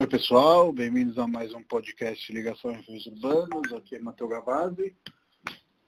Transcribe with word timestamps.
Oi 0.00 0.06
pessoal, 0.06 0.72
bem-vindos 0.72 1.18
a 1.18 1.26
mais 1.26 1.52
um 1.52 1.60
podcast 1.60 2.32
Ligação 2.32 2.70
Refúgios 2.70 3.04
Urbanos, 3.06 3.72
aqui 3.72 3.96
é 3.96 3.98
Matheus 3.98 4.30
Gavazzi. 4.30 4.94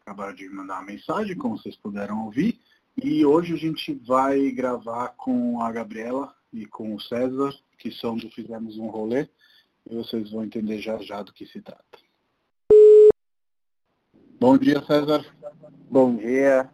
Acabaram 0.01 0.35
de 0.35 0.49
mandar 0.49 0.81
uma 0.81 0.87
mensagem, 0.87 1.37
como 1.37 1.57
vocês 1.57 1.77
puderam 1.77 2.25
ouvir. 2.25 2.59
E 3.01 3.25
hoje 3.25 3.55
a 3.55 3.57
gente 3.57 3.95
vai 3.95 4.51
gravar 4.51 5.11
com 5.11 5.63
a 5.63 5.71
Gabriela 5.71 6.35
e 6.53 6.67
com 6.67 6.93
o 6.93 7.01
César, 7.01 7.55
que 7.79 7.93
são 7.93 8.17
do 8.17 8.29
Fizemos 8.31 8.77
um 8.79 8.89
Rolê, 8.89 9.29
e 9.89 9.95
vocês 9.95 10.33
vão 10.33 10.43
entender 10.43 10.81
já 10.81 10.99
já 10.99 11.23
do 11.23 11.33
que 11.33 11.47
se 11.47 11.63
trata. 11.63 11.99
Bom 14.41 14.59
dia, 14.59 14.83
César. 14.87 15.25
Bom 15.89 16.17
dia. 16.17 16.69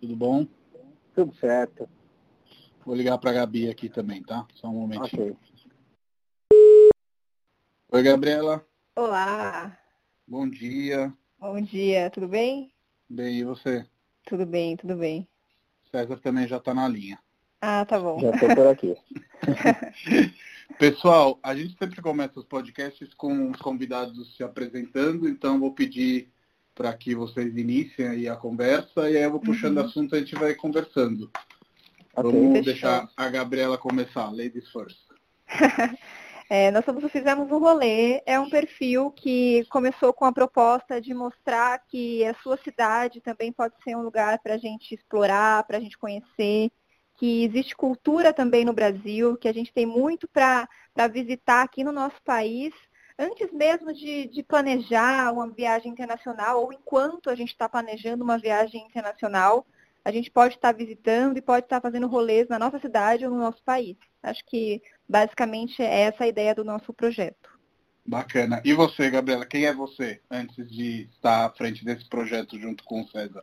Tudo 0.00 0.16
bom? 0.16 0.44
Tudo 1.14 1.32
certo. 1.36 1.88
Vou 2.84 2.96
ligar 2.96 3.16
para 3.18 3.30
a 3.30 3.34
Gabi 3.34 3.70
aqui 3.70 3.88
também, 3.88 4.24
tá? 4.24 4.44
Só 4.54 4.66
um 4.66 4.80
momentinho. 4.80 5.34
Ok. 5.34 5.53
Oi, 7.94 8.02
Gabriela. 8.02 8.66
Olá, 8.96 9.78
Bom 10.26 10.50
dia. 10.50 11.12
bom 11.38 11.60
dia, 11.60 12.10
tudo 12.10 12.26
bem? 12.26 12.72
Bem, 13.08 13.36
e 13.38 13.44
você? 13.44 13.86
Tudo 14.26 14.44
bem, 14.44 14.76
tudo 14.76 14.96
bem. 14.96 15.28
César 15.92 16.16
também 16.18 16.48
já 16.48 16.56
está 16.56 16.74
na 16.74 16.88
linha. 16.88 17.20
Ah, 17.60 17.84
tá 17.84 18.00
bom. 18.00 18.18
Já 18.20 18.30
estou 18.30 18.52
por 18.52 18.66
aqui. 18.66 18.96
Pessoal, 20.76 21.38
a 21.40 21.54
gente 21.54 21.76
sempre 21.78 22.02
começa 22.02 22.40
os 22.40 22.44
podcasts 22.46 23.14
com 23.14 23.52
os 23.52 23.60
convidados 23.60 24.34
se 24.36 24.42
apresentando, 24.42 25.28
então 25.28 25.60
vou 25.60 25.72
pedir 25.72 26.32
para 26.74 26.92
que 26.94 27.14
vocês 27.14 27.56
iniciem 27.56 28.08
aí 28.08 28.28
a 28.28 28.34
conversa 28.34 29.08
e 29.08 29.16
aí 29.16 29.22
eu 29.22 29.30
vou 29.30 29.40
puxando 29.40 29.78
Uhum. 29.78 29.84
assunto 29.84 30.16
e 30.16 30.18
a 30.18 30.20
gente 30.20 30.34
vai 30.34 30.52
conversando. 30.56 31.30
Ok. 32.16 32.32
Vamos 32.32 32.64
deixar 32.64 33.08
a 33.16 33.28
Gabriela 33.28 33.78
começar, 33.78 34.30
ladies 34.32 34.68
first. 34.72 34.98
É, 36.48 36.70
nós 36.70 36.84
somos 36.84 37.10
Fizemos 37.10 37.50
um 37.50 37.58
Rolê, 37.58 38.22
é 38.26 38.38
um 38.38 38.50
perfil 38.50 39.10
que 39.10 39.64
começou 39.70 40.12
com 40.12 40.24
a 40.24 40.32
proposta 40.32 41.00
de 41.00 41.14
mostrar 41.14 41.78
que 41.88 42.24
a 42.24 42.34
sua 42.34 42.56
cidade 42.58 43.20
também 43.20 43.50
pode 43.52 43.74
ser 43.82 43.96
um 43.96 44.02
lugar 44.02 44.38
para 44.40 44.54
a 44.54 44.58
gente 44.58 44.94
explorar, 44.94 45.64
para 45.64 45.78
a 45.78 45.80
gente 45.80 45.96
conhecer, 45.96 46.70
que 47.16 47.44
existe 47.44 47.74
cultura 47.74 48.32
também 48.32 48.64
no 48.64 48.72
Brasil, 48.72 49.36
que 49.36 49.48
a 49.48 49.54
gente 49.54 49.72
tem 49.72 49.86
muito 49.86 50.28
para 50.28 50.68
visitar 51.10 51.62
aqui 51.62 51.82
no 51.82 51.92
nosso 51.92 52.20
país, 52.22 52.74
antes 53.18 53.50
mesmo 53.52 53.92
de, 53.92 54.26
de 54.28 54.42
planejar 54.42 55.32
uma 55.32 55.48
viagem 55.48 55.92
internacional, 55.92 56.62
ou 56.62 56.72
enquanto 56.72 57.30
a 57.30 57.34
gente 57.34 57.50
está 57.50 57.68
planejando 57.68 58.22
uma 58.24 58.36
viagem 58.38 58.84
internacional, 58.84 59.66
a 60.04 60.12
gente 60.12 60.30
pode 60.30 60.54
estar 60.54 60.72
visitando 60.72 61.38
e 61.38 61.42
pode 61.42 61.64
estar 61.64 61.80
fazendo 61.80 62.06
rolês 62.06 62.46
na 62.48 62.58
nossa 62.58 62.78
cidade 62.78 63.24
ou 63.24 63.30
no 63.30 63.38
nosso 63.38 63.62
país. 63.64 63.96
Acho 64.22 64.44
que 64.46 64.82
basicamente 65.08 65.82
é 65.82 66.02
essa 66.02 66.24
a 66.24 66.28
ideia 66.28 66.54
do 66.54 66.64
nosso 66.64 66.92
projeto. 66.92 67.54
Bacana. 68.06 68.60
E 68.64 68.74
você, 68.74 69.08
Gabriela, 69.08 69.46
quem 69.46 69.64
é 69.64 69.72
você 69.72 70.20
antes 70.30 70.70
de 70.70 71.08
estar 71.14 71.46
à 71.46 71.50
frente 71.50 71.82
desse 71.84 72.06
projeto 72.06 72.58
junto 72.60 72.84
com 72.84 73.00
o 73.00 73.08
César? 73.08 73.40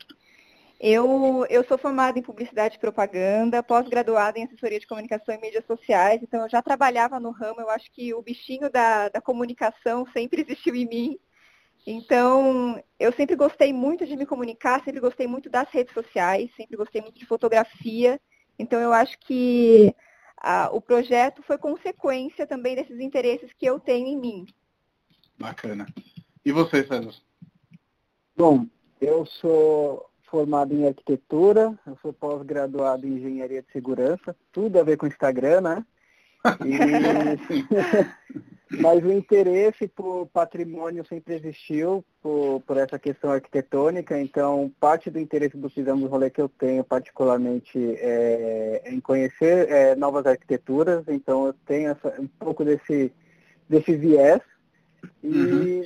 Eu, 0.79 1.45
eu 1.49 1.63
sou 1.65 1.77
formada 1.77 2.17
em 2.17 2.23
publicidade 2.23 2.75
e 2.75 2.79
propaganda, 2.79 3.61
pós-graduada 3.61 4.39
em 4.39 4.43
assessoria 4.43 4.79
de 4.79 4.87
comunicação 4.87 5.33
e 5.35 5.37
mídias 5.39 5.65
sociais, 5.65 6.19
então 6.23 6.41
eu 6.41 6.49
já 6.49 6.59
trabalhava 6.61 7.19
no 7.19 7.29
ramo, 7.29 7.61
eu 7.61 7.69
acho 7.69 7.91
que 7.91 8.13
o 8.15 8.21
bichinho 8.21 8.67
da, 8.69 9.09
da 9.09 9.21
comunicação 9.21 10.07
sempre 10.11 10.41
existiu 10.47 10.75
em 10.75 10.87
mim. 10.87 11.19
Então, 11.85 12.81
eu 12.99 13.11
sempre 13.13 13.35
gostei 13.35 13.73
muito 13.73 14.05
de 14.05 14.15
me 14.15 14.25
comunicar, 14.25 14.83
sempre 14.83 14.99
gostei 14.99 15.25
muito 15.25 15.49
das 15.49 15.69
redes 15.69 15.93
sociais, 15.93 16.51
sempre 16.55 16.77
gostei 16.77 17.01
muito 17.01 17.17
de 17.17 17.25
fotografia. 17.25 18.19
Então, 18.59 18.79
eu 18.79 18.93
acho 18.93 19.17
que 19.19 19.93
ah, 20.37 20.69
o 20.71 20.79
projeto 20.79 21.41
foi 21.41 21.57
consequência 21.57 22.45
também 22.45 22.75
desses 22.75 22.99
interesses 22.99 23.51
que 23.53 23.65
eu 23.65 23.79
tenho 23.79 24.07
em 24.07 24.17
mim. 24.17 24.45
Bacana. 25.39 25.87
E 26.45 26.51
você, 26.51 26.85
César? 26.85 27.13
Bom, 28.37 28.67
eu 28.99 29.25
sou 29.25 30.07
formado 30.23 30.73
em 30.73 30.87
arquitetura, 30.87 31.77
eu 31.85 31.97
sou 32.01 32.13
pós-graduado 32.13 33.05
em 33.05 33.17
engenharia 33.17 33.61
de 33.61 33.71
segurança, 33.71 34.35
tudo 34.51 34.79
a 34.79 34.83
ver 34.83 34.97
com 34.97 35.07
Instagram, 35.07 35.61
né? 35.61 35.85
E... 36.65 37.65
Mas 38.79 39.03
o 39.03 39.11
interesse 39.11 39.87
por 39.87 40.27
patrimônio 40.27 41.05
sempre 41.05 41.35
existiu, 41.35 42.05
por, 42.21 42.61
por 42.61 42.77
essa 42.77 42.97
questão 42.97 43.31
arquitetônica, 43.31 44.19
então 44.19 44.71
parte 44.79 45.09
do 45.09 45.19
interesse 45.19 45.57
do 45.57 45.69
Fizemos 45.69 46.09
Rolê 46.09 46.29
que 46.29 46.41
eu 46.41 46.47
tenho 46.47 46.83
particularmente 46.83 47.77
é, 47.97 48.83
em 48.85 48.99
conhecer 49.01 49.69
é, 49.69 49.95
novas 49.95 50.25
arquiteturas, 50.25 51.03
então 51.07 51.47
eu 51.47 51.53
tenho 51.65 51.91
essa- 51.91 52.21
um 52.21 52.27
pouco 52.39 52.63
desse, 52.63 53.11
desse 53.67 53.95
viés. 53.95 54.41
E, 55.23 55.27
Uhum. 55.27 55.85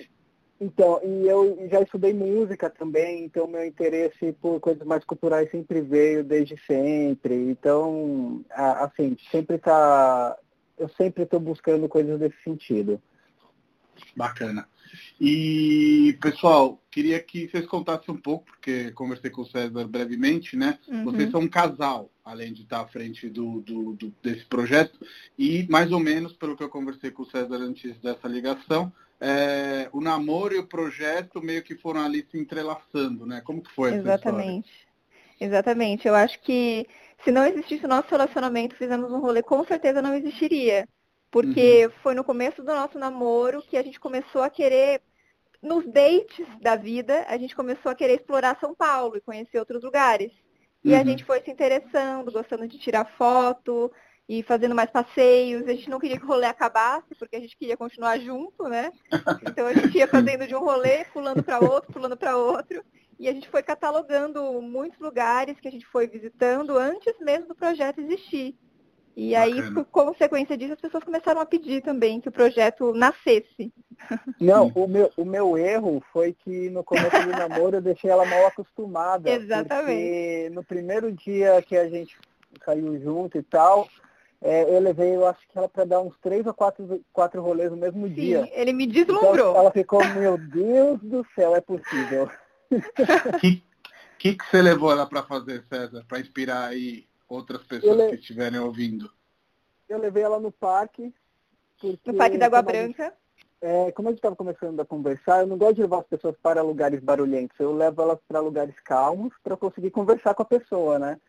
então, 0.62 1.01
e 1.03 1.28
eu 1.28 1.68
já 1.69 1.81
estudei 1.81 2.13
música 2.13 2.69
também, 2.69 3.25
então 3.25 3.47
meu 3.47 3.66
interesse 3.66 4.31
por 4.34 4.59
coisas 4.59 4.85
mais 4.85 5.03
culturais 5.03 5.50
sempre 5.50 5.81
veio 5.81 6.24
desde 6.24 6.56
sempre. 6.66 7.34
Então, 7.50 8.41
a- 8.51 8.85
assim, 8.85 9.18
sempre 9.31 9.57
tá. 9.57 10.38
Eu 10.78 10.90
sempre 10.90 11.24
estou 11.24 11.40
buscando 11.40 11.88
coisas 11.88 12.19
desse 12.19 12.36
sentido. 12.44 13.02
Bacana. 14.16 14.68
E, 15.19 16.18
pessoal, 16.22 16.81
queria 16.91 17.19
que 17.22 17.47
vocês 17.47 17.66
contassem 17.66 18.13
um 18.13 18.18
pouco, 18.19 18.46
porque 18.46 18.91
conversei 18.91 19.30
com 19.30 19.41
o 19.41 19.46
César 19.46 19.86
brevemente, 19.88 20.56
né? 20.58 20.78
Uhum. 20.88 21.06
Vocês 21.06 21.31
são 21.31 21.41
um 21.41 21.47
casal, 21.47 22.09
além 22.24 22.53
de 22.53 22.63
estar 22.63 22.81
à 22.81 22.88
frente 22.88 23.30
do, 23.30 23.62
do- 23.62 23.94
do- 23.94 24.13
desse 24.22 24.46
projeto. 24.46 25.00
E, 25.40 25.66
mais 25.69 25.91
ou 25.91 26.00
menos, 26.00 26.34
pelo 26.34 26.56
que 26.58 26.63
eu 26.63 26.69
conversei 26.69 27.09
com 27.12 27.24
o 27.24 27.30
César 27.30 27.56
antes 27.56 27.97
dessa 28.00 28.28
ligação, 28.28 28.92
é, 29.19 29.90
o 29.94 30.02
namoro 30.02 30.53
e 30.53 30.59
o 30.59 30.68
projeto 30.68 31.42
meio 31.42 31.63
que 31.63 31.75
foram 31.75 32.02
ali 32.02 32.25
se 32.30 32.38
entrelaçando, 32.38 33.25
né? 33.25 33.42
Como 33.42 33.62
que 33.62 33.72
foi 33.72 33.90
essa 33.92 33.97
história? 34.00 34.13
Exatamente. 34.19 34.69
Exatamente. 35.40 36.07
Eu 36.07 36.16
acho 36.16 36.40
que 36.42 36.86
se 37.23 37.31
não 37.31 37.45
existisse 37.45 37.85
o 37.85 37.89
nosso 37.89 38.09
relacionamento, 38.09 38.75
fizemos 38.75 39.11
um 39.11 39.19
rolê, 39.19 39.41
com 39.41 39.63
certeza 39.65 40.01
não 40.01 40.13
existiria. 40.13 40.87
Porque 41.31 41.89
foi 42.01 42.13
no 42.15 42.23
começo 42.23 42.63
do 42.63 42.73
nosso 42.73 42.97
namoro 42.97 43.61
que 43.63 43.75
a 43.77 43.83
gente 43.83 43.99
começou 43.99 44.41
a 44.41 44.49
querer, 44.49 45.01
nos 45.61 45.85
dates 45.91 46.47
da 46.61 46.75
vida, 46.75 47.25
a 47.27 47.37
gente 47.37 47.55
começou 47.55 47.91
a 47.91 47.95
querer 47.95 48.15
explorar 48.15 48.57
São 48.59 48.75
Paulo 48.75 49.17
e 49.17 49.21
conhecer 49.21 49.59
outros 49.59 49.83
lugares. 49.83 50.31
E 50.83 50.93
a 50.93 50.99
Uhum. 50.99 51.05
gente 51.05 51.25
foi 51.25 51.41
se 51.41 51.49
interessando, 51.51 52.31
gostando 52.31 52.67
de 52.67 52.77
tirar 52.77 53.05
foto 53.17 53.91
e 54.29 54.43
fazendo 54.43 54.75
mais 54.75 54.89
passeios. 54.91 55.67
A 55.67 55.73
gente 55.73 55.89
não 55.89 55.99
queria 55.99 56.17
que 56.17 56.23
o 56.25 56.27
rolê 56.27 56.45
acabasse, 56.45 57.15
porque 57.17 57.35
a 57.35 57.39
gente 57.39 57.57
queria 57.57 57.75
continuar 57.75 58.19
junto, 58.19 58.63
né? 58.69 58.91
Então 59.57 59.67
a 59.67 59.73
gente 59.73 59.97
ia 59.97 60.07
fazendo 60.07 60.47
de 60.47 60.55
um 60.55 60.59
rolê, 60.59 61.05
pulando 61.05 61.43
para 61.43 61.59
outro, 61.59 61.91
pulando 61.91 62.15
para 62.15 62.37
outro. 62.37 62.83
E 63.19 63.29
a 63.29 63.33
gente 63.33 63.49
foi 63.49 63.63
catalogando 63.63 64.61
muitos 64.61 64.99
lugares 64.99 65.59
que 65.59 65.67
a 65.67 65.71
gente 65.71 65.85
foi 65.85 66.07
visitando 66.07 66.77
antes 66.77 67.13
mesmo 67.19 67.47
do 67.47 67.55
projeto 67.55 67.99
existir. 68.01 68.55
E 69.15 69.33
aí, 69.33 69.53
Bacana. 69.55 69.73
por 69.75 69.85
consequência 69.85 70.57
disso, 70.57 70.73
as 70.73 70.81
pessoas 70.81 71.03
começaram 71.03 71.39
a 71.39 71.45
pedir 71.45 71.81
também 71.81 72.19
que 72.19 72.27
o 72.27 72.31
projeto 72.33 72.93
nascesse. 72.93 73.71
Não, 74.41 74.67
o 74.75 74.85
meu, 74.87 75.09
o 75.15 75.23
meu 75.23 75.57
erro 75.57 76.03
foi 76.11 76.33
que 76.33 76.69
no 76.69 76.83
começo 76.83 77.23
do 77.23 77.29
namoro 77.29 77.77
eu 77.77 77.81
deixei 77.81 78.09
ela 78.09 78.25
mal 78.25 78.45
acostumada. 78.47 79.29
Exatamente. 79.31 79.85
Porque 79.85 80.49
no 80.53 80.63
primeiro 80.65 81.11
dia 81.13 81.61
que 81.61 81.77
a 81.77 81.87
gente 81.87 82.17
saiu 82.65 82.99
junto 82.99 83.37
e 83.37 83.43
tal, 83.43 83.87
é, 84.41 84.63
eu 84.63 84.79
levei, 84.79 85.15
eu 85.15 85.25
acho 85.25 85.39
que 85.47 85.57
ela 85.57 85.69
para 85.69 85.85
dar 85.85 86.01
uns 86.01 86.17
três 86.19 86.45
ou 86.45 86.53
quatro, 86.53 87.01
quatro 87.13 87.41
rolês 87.41 87.71
no 87.71 87.77
mesmo 87.77 88.09
dia. 88.09 88.43
Sim, 88.43 88.51
ele 88.53 88.73
me 88.73 88.85
Então 88.85 89.05
deslumbrou. 89.05 89.55
ela 89.55 89.71
ficou, 89.71 90.05
meu 90.09 90.37
Deus 90.37 90.99
do 91.01 91.25
céu, 91.33 91.55
é 91.55 91.61
possível. 91.61 92.29
O 92.71 93.39
que, 93.39 93.63
que, 94.17 94.35
que 94.35 94.45
você 94.45 94.61
levou 94.61 94.91
ela 94.91 95.05
para 95.05 95.23
fazer, 95.23 95.63
César, 95.69 96.03
para 96.07 96.19
inspirar 96.19 96.67
aí 96.67 97.07
outras 97.27 97.63
pessoas 97.63 97.97
le- 97.97 98.09
que 98.09 98.15
estiverem 98.15 98.59
ouvindo? 98.59 99.09
Eu 99.87 99.99
levei 99.99 100.23
ela 100.23 100.39
no 100.39 100.51
parque. 100.51 101.13
Porque, 101.79 102.11
No 102.11 102.17
Parque 102.17 102.37
da 102.37 102.45
Água 102.47 102.63
como 102.63 102.75
a 102.75 102.81
gente- 102.81 102.95
Branca. 102.97 103.13
É, 103.62 103.91
como 103.94 104.07
a 104.09 104.12
gente 104.12 104.19
estava 104.19 104.35
começando 104.35 104.79
a 104.79 104.85
conversar, 104.85 105.41
eu 105.41 105.47
não 105.47 105.57
gosto 105.57 105.75
de 105.75 105.81
levar 105.81 106.00
as 106.00 106.07
pessoas 106.07 106.35
para 106.41 106.62
lugares 106.62 107.00
barulhentos. 107.01 107.59
Eu 107.59 107.73
levo 107.73 108.01
elas 108.01 108.19
para 108.27 108.39
lugares 108.39 108.75
calmos 108.83 109.33
para 109.44 109.57
conseguir 109.57 109.89
conversar 109.91 110.35
com 110.35 110.44
a 110.44 110.45
pessoa, 110.45 111.00
né? 111.00 111.19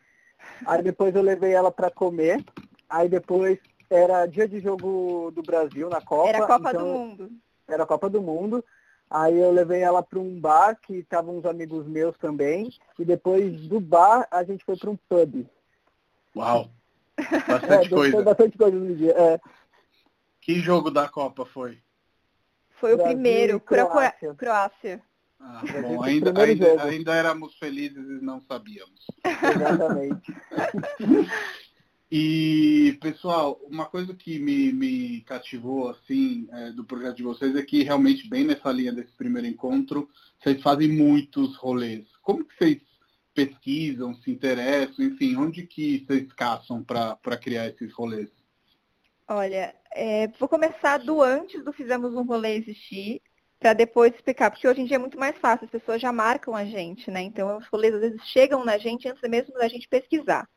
Aí 0.65 0.83
depois 0.83 1.15
eu 1.15 1.21
levei 1.21 1.53
ela 1.53 1.71
para 1.71 1.89
comer. 1.89 2.43
Aí 2.89 3.09
depois 3.09 3.57
era 3.89 4.25
dia 4.27 4.47
de 4.47 4.59
jogo 4.59 5.31
do 5.31 5.41
Brasil 5.41 5.89
na 5.89 5.99
Copa. 6.01 6.29
Era 6.29 6.43
a 6.43 6.47
Copa 6.47 6.69
então- 6.69 6.81
do 6.81 6.87
Mundo. 6.87 7.31
Era 7.67 7.83
a 7.83 7.87
Copa 7.87 8.09
do 8.09 8.21
Mundo. 8.21 8.63
Aí 9.09 9.39
eu 9.39 9.51
levei 9.51 9.81
ela 9.81 10.03
para 10.03 10.19
um 10.19 10.39
bar 10.39 10.75
que 10.81 10.95
estavam 10.95 11.37
uns 11.37 11.45
amigos 11.45 11.87
meus 11.87 12.17
também. 12.17 12.69
E 12.99 13.05
depois 13.05 13.67
do 13.67 13.79
bar 13.79 14.27
a 14.29 14.43
gente 14.43 14.63
foi 14.65 14.75
para 14.77 14.89
um 14.89 14.97
pub. 15.09 15.45
Uau! 16.35 16.69
É, 17.17 17.39
Bastante 17.51 17.89
foi 17.89 18.11
coisa. 18.11 18.21
bastante 18.23 18.57
coisa 18.57 18.77
no 18.77 18.95
dia. 18.95 19.11
É, 19.11 19.39
Que 20.39 20.59
jogo 20.59 20.91
da 20.91 21.07
Copa 21.09 21.45
foi? 21.45 21.79
Foi 22.79 22.93
o 22.93 22.97
Brasil 22.97 23.13
primeiro, 23.15 23.59
Cro- 23.59 23.87
Croácia. 23.87 24.35
Croácia. 24.35 25.01
Ah, 25.39 25.61
bom, 25.81 26.03
ainda, 26.03 26.39
ainda, 26.39 26.83
ainda 26.83 27.15
éramos 27.15 27.55
felizes 27.57 27.97
e 28.05 28.23
não 28.23 28.39
sabíamos. 28.41 29.07
exatamente. 29.43 30.31
E, 32.09 32.97
pessoal, 33.01 33.59
uma 33.63 33.85
coisa 33.85 34.13
que 34.13 34.39
me, 34.39 34.71
me 34.71 35.21
cativou, 35.21 35.89
assim, 35.89 36.47
é, 36.51 36.71
do 36.71 36.85
projeto 36.85 37.17
de 37.17 37.23
vocês 37.23 37.53
é 37.55 37.61
que 37.61 37.83
realmente, 37.83 38.29
bem 38.29 38.45
nessa 38.45 38.71
linha 38.71 38.93
desse 38.93 39.11
primeiro 39.11 39.47
encontro, 39.47 40.09
vocês 40.39 40.61
fazem 40.61 40.87
muitos 40.87 41.57
rolês. 41.57 42.05
Como 42.21 42.45
que 42.45 42.55
vocês 42.55 42.81
pesquisam, 43.33 44.15
se 44.15 44.31
interessam, 44.31 45.05
enfim, 45.05 45.35
onde 45.35 45.67
que 45.67 46.05
vocês 46.07 46.31
caçam 46.31 46.81
para 46.81 47.37
criar 47.37 47.67
esses 47.67 47.91
rolês? 47.93 48.29
Olha, 49.27 49.75
é, 49.91 50.29
vou 50.39 50.47
começar 50.47 50.99
do 50.99 51.21
antes 51.21 51.61
do 51.63 51.73
Fizemos 51.73 52.15
um 52.15 52.23
Rolê 52.23 52.55
Existir, 52.55 53.21
para 53.59 53.73
depois 53.73 54.15
explicar, 54.15 54.49
porque 54.49 54.67
hoje 54.67 54.79
em 54.79 54.85
dia 54.85 54.95
é 54.95 54.99
muito 54.99 55.19
mais 55.19 55.37
fácil, 55.37 55.65
as 55.65 55.71
pessoas 55.71 56.01
já 56.01 56.13
marcam 56.13 56.55
a 56.55 56.63
gente, 56.63 57.11
né? 57.11 57.21
Então 57.21 57.57
os 57.57 57.67
rolês 57.67 57.93
às 57.93 57.99
vezes 57.99 58.21
chegam 58.27 58.63
na 58.63 58.77
gente 58.77 59.09
antes 59.09 59.29
mesmo 59.29 59.53
da 59.55 59.67
gente 59.67 59.89
pesquisar. 59.89 60.47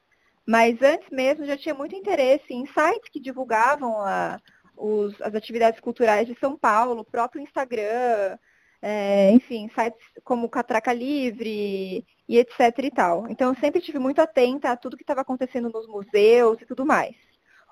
Mas 0.47 0.81
antes 0.83 1.09
mesmo 1.11 1.45
já 1.45 1.57
tinha 1.57 1.75
muito 1.75 1.95
interesse 1.95 2.53
em 2.53 2.67
sites 2.67 3.09
que 3.11 3.21
divulgavam 3.21 4.01
a, 4.01 4.41
os, 4.77 5.21
as 5.23 5.35
atividades 5.35 5.81
culturais 5.81 6.27
de 6.27 6.37
São 6.39 6.57
Paulo, 6.57 7.01
o 7.01 7.05
próprio 7.05 7.43
Instagram, 7.43 8.39
é, 8.83 9.31
enfim, 9.33 9.71
sites 9.75 10.01
como 10.25 10.49
Catraca 10.49 10.93
Livre 10.93 12.05
e 12.29 12.39
etc 12.39 12.79
e 12.83 12.91
tal. 12.91 13.29
Então 13.29 13.51
eu 13.51 13.61
sempre 13.61 13.81
estive 13.81 13.99
muito 13.99 14.21
atenta 14.21 14.71
a 14.71 14.77
tudo 14.77 14.97
que 14.97 15.03
estava 15.03 15.21
acontecendo 15.21 15.71
nos 15.71 15.87
museus 15.87 16.61
e 16.61 16.67
tudo 16.67 16.87
mais. 16.87 17.15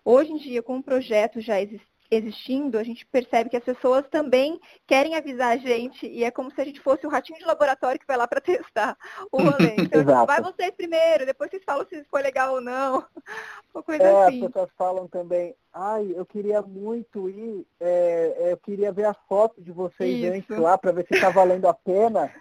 Hoje 0.04 0.32
em 0.32 0.36
dia, 0.36 0.62
com 0.62 0.78
o 0.78 0.82
projeto 0.82 1.40
já 1.40 1.60
existindo, 2.10 2.78
a 2.78 2.82
gente 2.82 3.04
percebe 3.06 3.50
que 3.50 3.56
as 3.56 3.64
pessoas 3.64 4.04
também 4.08 4.58
querem 4.86 5.14
avisar 5.14 5.52
a 5.52 5.56
gente 5.56 6.06
e 6.06 6.24
é 6.24 6.30
como 6.30 6.50
se 6.50 6.60
a 6.60 6.64
gente 6.64 6.80
fosse 6.80 7.06
o 7.06 7.10
ratinho 7.10 7.38
de 7.38 7.44
laboratório 7.44 8.00
que 8.00 8.06
vai 8.06 8.16
lá 8.16 8.26
para 8.26 8.40
testar 8.42 8.96
o 9.30 9.42
rolê. 9.42 9.76
Então, 9.88 10.04
tipo, 10.04 10.26
vai 10.26 10.42
vocês 10.42 10.70
primeiro, 10.76 11.24
depois 11.24 11.50
vocês 11.50 11.62
falam 11.64 11.86
se 11.88 12.04
foi 12.10 12.22
legal 12.22 12.54
ou 12.54 12.60
não. 12.60 13.04
Uma 13.74 13.82
coisa 13.82 14.02
é, 14.02 14.26
assim. 14.26 14.44
As 14.44 14.46
pessoas 14.46 14.70
falam 14.76 15.06
também, 15.06 15.54
ai, 15.72 16.12
eu 16.14 16.26
queria 16.26 16.60
muito 16.62 17.28
ir, 17.28 17.66
é, 17.80 18.36
é 18.38 18.52
eu 18.52 18.56
queria 18.58 18.92
ver 18.92 19.04
a 19.04 19.14
foto 19.28 19.62
de 19.62 19.72
vocês 19.72 20.18
Isso. 20.18 20.32
antes 20.32 20.58
lá 20.58 20.76
para 20.76 20.92
ver 20.92 21.06
se 21.06 21.14
está 21.14 21.30
valendo 21.30 21.68
a 21.68 21.74
pena. 21.74 22.32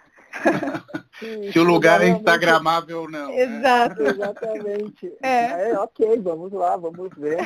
se, 1.18 1.52
se 1.52 1.58
o 1.58 1.64
lugar 1.64 2.02
é 2.02 2.08
instagramável 2.08 3.02
ou 3.02 3.10
não. 3.10 3.28
Né? 3.28 3.40
Exato. 3.40 4.02
Né? 4.02 4.10
Exatamente. 4.10 5.12
É. 5.22 5.70
é, 5.70 5.78
ok, 5.78 6.18
vamos 6.20 6.52
lá, 6.52 6.76
vamos 6.76 7.10
ver. 7.16 7.38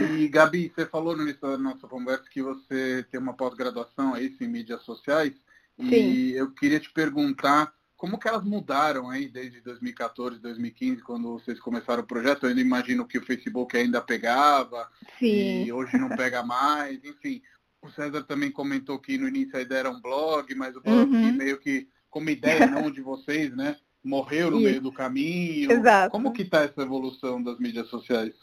E 0.00 0.28
Gabi, 0.28 0.72
você 0.74 0.86
falou 0.86 1.16
no 1.16 1.22
início 1.22 1.40
da 1.40 1.58
nossa 1.58 1.86
conversa 1.86 2.24
que 2.30 2.42
você 2.42 3.04
tem 3.10 3.20
uma 3.20 3.34
pós-graduação 3.34 4.14
aí 4.14 4.34
em 4.40 4.48
mídias 4.48 4.82
sociais. 4.82 5.32
Sim. 5.78 5.88
E 5.90 6.32
eu 6.32 6.50
queria 6.52 6.80
te 6.80 6.90
perguntar 6.92 7.72
como 7.98 8.16
que 8.16 8.28
elas 8.28 8.44
mudaram 8.44 9.10
aí 9.10 9.28
desde 9.28 9.60
2014, 9.60 10.38
2015, 10.38 11.02
quando 11.02 11.32
vocês 11.32 11.58
começaram 11.58 12.02
o 12.02 12.06
projeto? 12.06 12.44
Eu 12.44 12.50
ainda 12.50 12.60
imagino 12.60 13.04
que 13.04 13.18
o 13.18 13.24
Facebook 13.24 13.76
ainda 13.76 14.00
pegava 14.00 14.88
Sim. 15.18 15.64
e 15.64 15.72
hoje 15.72 15.98
não 15.98 16.08
pega 16.08 16.44
mais, 16.44 17.02
enfim. 17.04 17.42
O 17.82 17.90
César 17.90 18.22
também 18.22 18.52
comentou 18.52 19.00
que 19.00 19.18
no 19.18 19.26
início 19.26 19.56
a 19.56 19.62
ideia 19.62 19.80
era 19.80 19.90
um 19.90 20.00
blog, 20.00 20.54
mas 20.54 20.76
o 20.76 20.80
blog 20.80 21.10
uhum. 21.10 21.32
meio 21.32 21.58
que 21.58 21.88
como 22.08 22.30
ideia 22.30 22.66
não 22.66 22.88
de 22.90 23.00
vocês, 23.00 23.54
né? 23.56 23.76
Morreu 24.02 24.50
no 24.50 24.58
Isso. 24.58 24.66
meio 24.66 24.80
do 24.80 24.92
caminho. 24.92 25.72
Exato. 25.72 26.10
Como 26.10 26.32
que 26.32 26.42
está 26.42 26.62
essa 26.62 26.82
evolução 26.82 27.42
das 27.42 27.58
mídias 27.58 27.88
sociais? 27.88 28.34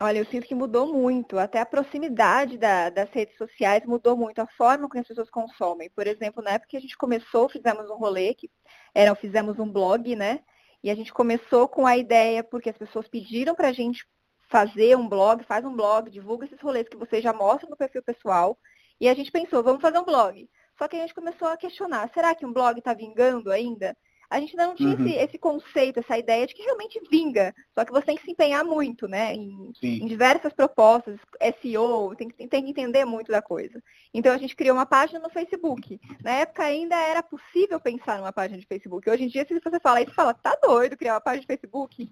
Olha, 0.00 0.18
eu 0.18 0.24
sinto 0.26 0.46
que 0.46 0.54
mudou 0.54 0.92
muito. 0.92 1.38
Até 1.38 1.60
a 1.60 1.66
proximidade 1.66 2.56
da, 2.56 2.88
das 2.88 3.10
redes 3.10 3.36
sociais 3.36 3.84
mudou 3.84 4.16
muito, 4.16 4.38
a 4.38 4.46
forma 4.46 4.88
como 4.88 5.00
as 5.00 5.08
pessoas 5.08 5.28
consomem. 5.28 5.90
Por 5.90 6.06
exemplo, 6.06 6.42
na 6.42 6.52
época 6.52 6.68
que 6.70 6.76
a 6.76 6.80
gente 6.80 6.96
começou, 6.96 7.48
fizemos 7.48 7.90
um 7.90 7.96
rolê, 7.96 8.32
que 8.34 8.48
era, 8.94 9.12
fizemos 9.16 9.58
um 9.58 9.70
blog, 9.70 10.14
né? 10.14 10.40
E 10.84 10.90
a 10.90 10.94
gente 10.94 11.12
começou 11.12 11.68
com 11.68 11.84
a 11.84 11.96
ideia, 11.96 12.44
porque 12.44 12.70
as 12.70 12.78
pessoas 12.78 13.08
pediram 13.08 13.56
para 13.56 13.68
a 13.68 13.72
gente 13.72 14.06
fazer 14.48 14.96
um 14.96 15.08
blog, 15.08 15.44
faz 15.44 15.64
um 15.64 15.74
blog, 15.74 16.10
divulga 16.10 16.46
esses 16.46 16.60
rolês 16.60 16.88
que 16.88 16.96
você 16.96 17.20
já 17.20 17.32
mostra 17.32 17.68
no 17.68 17.76
perfil 17.76 18.02
pessoal. 18.02 18.56
E 19.00 19.08
a 19.08 19.14
gente 19.14 19.32
pensou, 19.32 19.64
vamos 19.64 19.82
fazer 19.82 19.98
um 19.98 20.04
blog. 20.04 20.48
Só 20.78 20.86
que 20.86 20.96
a 20.96 21.00
gente 21.00 21.14
começou 21.14 21.48
a 21.48 21.56
questionar, 21.56 22.08
será 22.14 22.36
que 22.36 22.46
um 22.46 22.52
blog 22.52 22.78
está 22.78 22.94
vingando 22.94 23.50
ainda? 23.50 23.96
A 24.30 24.38
gente 24.38 24.50
ainda 24.50 24.66
não 24.66 24.74
tinha 24.74 24.94
uhum. 24.94 25.06
esse, 25.06 25.16
esse, 25.16 25.38
conceito, 25.38 26.00
essa 26.00 26.18
ideia 26.18 26.46
de 26.46 26.54
que 26.54 26.62
realmente 26.62 27.00
vinga. 27.10 27.54
Só 27.74 27.84
que 27.84 27.92
você 27.92 28.06
tem 28.06 28.16
que 28.16 28.24
se 28.24 28.30
empenhar 28.30 28.62
muito, 28.62 29.08
né? 29.08 29.34
Em, 29.34 29.72
em 29.82 30.06
diversas 30.06 30.52
propostas, 30.52 31.18
SEO, 31.62 32.14
tem, 32.14 32.28
tem, 32.28 32.46
tem, 32.46 32.64
que 32.64 32.70
entender 32.70 33.06
muito 33.06 33.32
da 33.32 33.40
coisa. 33.40 33.82
Então 34.12 34.32
a 34.32 34.38
gente 34.38 34.54
criou 34.54 34.76
uma 34.76 34.84
página 34.84 35.18
no 35.18 35.30
Facebook. 35.30 35.98
Na 36.22 36.32
época 36.32 36.62
ainda 36.62 36.94
era 36.94 37.22
possível 37.22 37.80
pensar 37.80 38.18
numa 38.18 38.32
página 38.32 38.60
de 38.60 38.66
Facebook. 38.66 39.08
Hoje 39.08 39.24
em 39.24 39.28
dia, 39.28 39.46
se 39.46 39.58
você 39.58 39.80
fala 39.80 40.02
isso, 40.02 40.12
fala, 40.12 40.34
tá 40.34 40.54
doido 40.62 40.96
criar 40.96 41.14
uma 41.14 41.20
página 41.22 41.40
de 41.40 41.46
Facebook? 41.46 42.10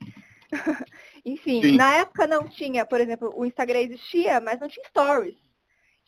Enfim, 1.24 1.60
Sim. 1.60 1.76
na 1.76 1.96
época 1.96 2.26
não 2.26 2.48
tinha, 2.48 2.86
por 2.86 3.00
exemplo, 3.00 3.30
o 3.36 3.44
Instagram 3.44 3.80
existia, 3.80 4.40
mas 4.40 4.58
não 4.58 4.68
tinha 4.68 4.86
stories. 4.88 5.36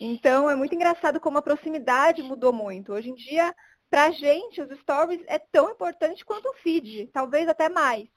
Então 0.00 0.49
é 0.49 0.55
muito 0.55 0.75
engraçado 0.75 1.20
como 1.20 1.38
a 1.38 1.43
proximidade 1.43 2.22
mudou 2.22 2.52
muito. 2.52 2.93
Hoje 2.93 3.10
em 3.10 3.14
dia 3.14 3.55
para 3.90 4.06
a 4.06 4.11
gente, 4.11 4.61
os 4.61 4.79
stories 4.81 5.23
é 5.26 5.38
tão 5.38 5.70
importante 5.70 6.25
quanto 6.25 6.49
o 6.49 6.55
feed, 6.55 7.08
talvez 7.12 7.49
até 7.49 7.69
mais. 7.69 8.08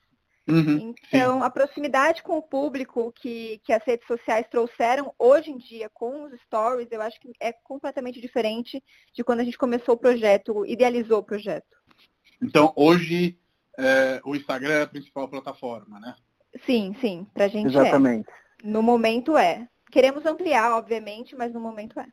Uhum, 0.48 0.94
então, 1.12 1.38
sim. 1.38 1.46
a 1.46 1.50
proximidade 1.50 2.24
com 2.24 2.38
o 2.38 2.42
público 2.42 3.14
que, 3.14 3.62
que 3.64 3.72
as 3.72 3.84
redes 3.84 4.06
sociais 4.08 4.46
trouxeram 4.50 5.14
hoje 5.18 5.52
em 5.52 5.58
dia 5.58 5.88
com 5.94 6.24
os 6.24 6.34
stories, 6.42 6.92
eu 6.92 7.02
acho 7.02 7.20
que 7.20 7.32
é 7.40 7.54
completamente 7.54 8.20
diferente 8.20 8.84
de 9.14 9.24
quando 9.24 9.42
a 9.42 9.44
gente 9.44 9.58
começou 9.58 9.96
o 9.96 10.00
projeto, 10.00 10.66
idealizou 10.66 11.20
o 11.20 11.24
projeto. 11.24 11.78
Então, 12.42 12.74
hoje, 12.76 13.38
é, 13.78 14.20
o 14.26 14.36
Instagram 14.36 14.74
é 14.74 14.82
a 14.82 14.88
principal 14.88 15.30
plataforma, 15.30 16.00
né? 16.00 16.16
Sim, 16.66 16.96
sim, 17.00 17.26
para 17.34 17.46
a 17.46 17.48
gente 17.48 17.68
é. 17.68 17.80
Exatamente. 17.80 18.30
é. 18.30 18.68
No 18.68 18.82
momento 18.82 19.38
é. 19.38 19.68
Queremos 19.92 20.26
ampliar, 20.26 20.72
obviamente, 20.72 21.36
mas 21.36 21.54
no 21.54 21.60
momento 21.60 22.00
é. 22.00 22.08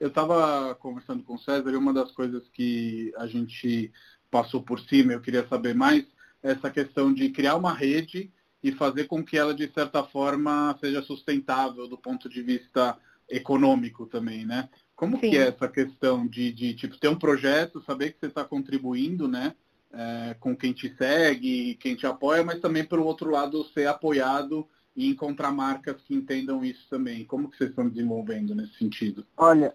Eu 0.00 0.08
estava 0.08 0.74
conversando 0.76 1.22
com 1.22 1.34
o 1.34 1.38
César 1.38 1.70
e 1.70 1.76
uma 1.76 1.92
das 1.92 2.10
coisas 2.10 2.48
que 2.48 3.12
a 3.18 3.26
gente 3.26 3.92
passou 4.30 4.62
por 4.62 4.80
cima, 4.80 5.12
eu 5.12 5.20
queria 5.20 5.46
saber 5.46 5.74
mais, 5.74 6.06
é 6.42 6.52
essa 6.52 6.70
questão 6.70 7.12
de 7.12 7.28
criar 7.28 7.56
uma 7.56 7.74
rede 7.74 8.32
e 8.62 8.72
fazer 8.72 9.04
com 9.04 9.22
que 9.22 9.36
ela, 9.36 9.54
de 9.54 9.70
certa 9.72 10.02
forma, 10.02 10.76
seja 10.80 11.02
sustentável 11.02 11.86
do 11.86 11.98
ponto 11.98 12.30
de 12.30 12.42
vista 12.42 12.96
econômico 13.28 14.06
também, 14.06 14.46
né? 14.46 14.70
Como 14.96 15.18
Sim. 15.18 15.30
que 15.30 15.38
é 15.38 15.48
essa 15.48 15.68
questão 15.68 16.26
de, 16.26 16.50
de 16.52 16.74
tipo, 16.74 16.98
ter 16.98 17.08
um 17.08 17.18
projeto, 17.18 17.82
saber 17.84 18.12
que 18.12 18.20
você 18.20 18.26
está 18.26 18.44
contribuindo, 18.44 19.28
né? 19.28 19.54
É, 19.92 20.36
com 20.38 20.56
quem 20.56 20.72
te 20.72 20.94
segue, 20.96 21.74
quem 21.74 21.94
te 21.94 22.06
apoia, 22.06 22.44
mas 22.44 22.60
também, 22.60 22.84
pelo 22.84 23.04
outro 23.04 23.30
lado, 23.30 23.64
ser 23.74 23.86
apoiado 23.86 24.66
e 24.94 25.08
encontrar 25.08 25.50
marcas 25.50 26.00
que 26.02 26.14
entendam 26.14 26.64
isso 26.64 26.86
também. 26.88 27.24
Como 27.24 27.50
que 27.50 27.56
vocês 27.56 27.70
estão 27.70 27.88
desenvolvendo 27.88 28.54
nesse 28.54 28.74
sentido? 28.74 29.26
Olha, 29.36 29.74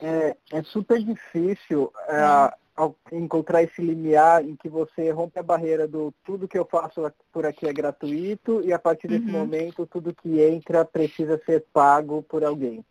é, 0.00 0.36
é 0.52 0.62
super 0.62 1.02
difícil 1.02 1.92
é, 2.08 2.52
encontrar 3.12 3.62
esse 3.62 3.80
limiar 3.80 4.44
em 4.44 4.54
que 4.54 4.68
você 4.68 5.10
rompe 5.10 5.38
a 5.38 5.42
barreira 5.42 5.88
do 5.88 6.12
tudo 6.24 6.48
que 6.48 6.58
eu 6.58 6.64
faço 6.64 7.10
por 7.32 7.46
aqui 7.46 7.66
é 7.66 7.72
gratuito 7.72 8.60
e 8.62 8.72
a 8.72 8.78
partir 8.78 9.08
desse 9.08 9.26
uhum. 9.26 9.32
momento 9.32 9.86
tudo 9.86 10.14
que 10.14 10.40
entra 10.40 10.84
precisa 10.84 11.40
ser 11.46 11.64
pago 11.72 12.22
por 12.22 12.44
alguém. 12.44 12.84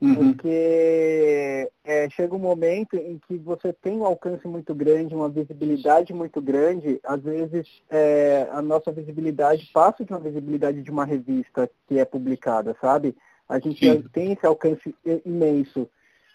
Uhum. 0.00 0.14
Porque 0.14 1.70
é, 1.84 2.08
chega 2.08 2.34
um 2.34 2.38
momento 2.38 2.96
em 2.96 3.20
que 3.28 3.36
você 3.36 3.70
tem 3.70 3.98
um 3.98 4.06
alcance 4.06 4.46
muito 4.48 4.74
grande, 4.74 5.14
uma 5.14 5.28
visibilidade 5.28 6.14
muito 6.14 6.40
grande, 6.40 6.98
às 7.04 7.22
vezes 7.22 7.66
é, 7.90 8.48
a 8.50 8.62
nossa 8.62 8.90
visibilidade 8.90 9.68
passa 9.72 10.02
de 10.02 10.10
uma 10.10 10.20
visibilidade 10.20 10.82
de 10.82 10.90
uma 10.90 11.04
revista 11.04 11.70
que 11.86 11.98
é 11.98 12.04
publicada, 12.06 12.74
sabe? 12.80 13.14
A 13.46 13.58
gente 13.58 13.84
Sim. 13.84 14.02
tem 14.10 14.32
esse 14.32 14.46
alcance 14.46 14.94
imenso 15.24 15.88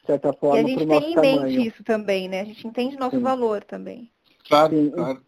de 0.05 0.12
certa 0.12 0.31
forma, 0.33 0.69
para 0.69 0.83
o 0.83 0.85
nosso 0.85 0.85
tamanho. 0.85 0.89
E 0.89 0.93
a 0.93 1.00
gente 1.00 1.21
tem 1.21 1.39
em 1.39 1.53
mente 1.53 1.67
isso 1.67 1.83
também, 1.83 2.29
né? 2.29 2.41
A 2.41 2.45
gente 2.45 2.67
entende 2.67 2.97
nosso 2.97 3.17
Sim. 3.17 3.24
valor 3.24 3.63
também. 3.63 4.12
Claro, 4.47 4.75
Sim. 4.75 4.91
claro. 4.91 5.21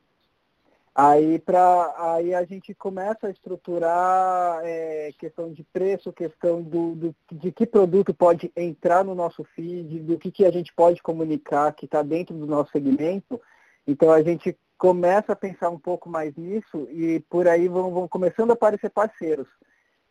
Aí, 0.94 1.38
pra, 1.38 1.94
aí 2.16 2.34
a 2.34 2.44
gente 2.44 2.74
começa 2.74 3.28
a 3.28 3.30
estruturar 3.30 4.62
é, 4.64 5.12
questão 5.20 5.52
de 5.52 5.64
preço, 5.64 6.12
questão 6.12 6.62
do, 6.64 6.96
do, 6.96 7.16
de 7.32 7.52
que 7.52 7.68
produto 7.68 8.16
pode 8.16 8.52
entrar 8.56 9.04
no 9.04 9.14
nosso 9.14 9.44
feed, 9.56 10.00
do 10.00 10.18
que, 10.18 10.32
que 10.32 10.44
a 10.44 10.52
gente 10.52 10.74
pode 10.74 11.02
comunicar 11.04 11.72
que 11.74 11.86
está 11.86 12.02
dentro 12.02 12.36
do 12.36 12.48
nosso 12.48 12.72
segmento. 12.72 13.40
Então 13.86 14.12
a 14.12 14.24
gente 14.24 14.58
começa 14.76 15.34
a 15.34 15.36
pensar 15.36 15.70
um 15.70 15.78
pouco 15.78 16.10
mais 16.10 16.36
nisso 16.36 16.88
e 16.90 17.20
por 17.30 17.48
aí 17.48 17.68
vão, 17.68 17.92
vão 17.92 18.08
começando 18.08 18.50
a 18.50 18.54
aparecer 18.54 18.90
parceiros 18.90 19.48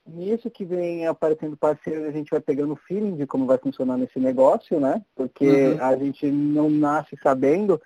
nisso 0.07 0.51
que 0.51 0.65
vem 0.65 1.07
aparecendo 1.07 1.57
parceiro, 1.57 2.07
a 2.07 2.11
gente 2.11 2.31
vai 2.31 2.41
pegando 2.41 2.73
o 2.73 2.77
feeling 2.77 3.17
de 3.17 3.27
como 3.27 3.47
vai 3.47 3.59
funcionar 3.59 3.97
nesse 3.97 4.19
negócio, 4.19 4.79
né? 4.79 5.03
Porque 5.15 5.47
uhum. 5.47 5.83
a 5.83 5.97
gente 5.97 6.27
não 6.31 6.71
nasce 6.71 7.17
sabendo, 7.23 7.81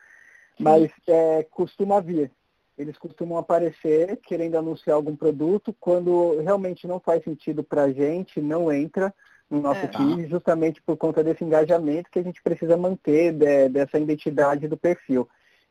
mas 0.58 0.90
é, 1.06 1.46
costuma 1.50 2.00
vir. 2.00 2.30
Eles 2.76 2.96
costumam 2.96 3.38
aparecer 3.38 4.18
querendo 4.22 4.56
anunciar 4.56 4.96
algum 4.96 5.14
produto, 5.14 5.74
quando 5.78 6.40
realmente 6.40 6.86
não 6.86 6.98
faz 6.98 7.22
sentido 7.22 7.62
para 7.62 7.84
a 7.84 7.92
gente, 7.92 8.40
não 8.40 8.72
entra 8.72 9.12
no 9.50 9.60
nosso 9.60 9.84
é. 9.84 9.88
feed, 9.88 10.28
justamente 10.28 10.80
por 10.80 10.96
conta 10.96 11.24
desse 11.24 11.44
engajamento 11.44 12.10
que 12.10 12.18
a 12.18 12.22
gente 12.22 12.42
precisa 12.42 12.76
manter 12.76 13.32
de, 13.32 13.68
dessa 13.68 13.98
identidade 13.98 14.68
do 14.68 14.76
perfil. 14.76 15.28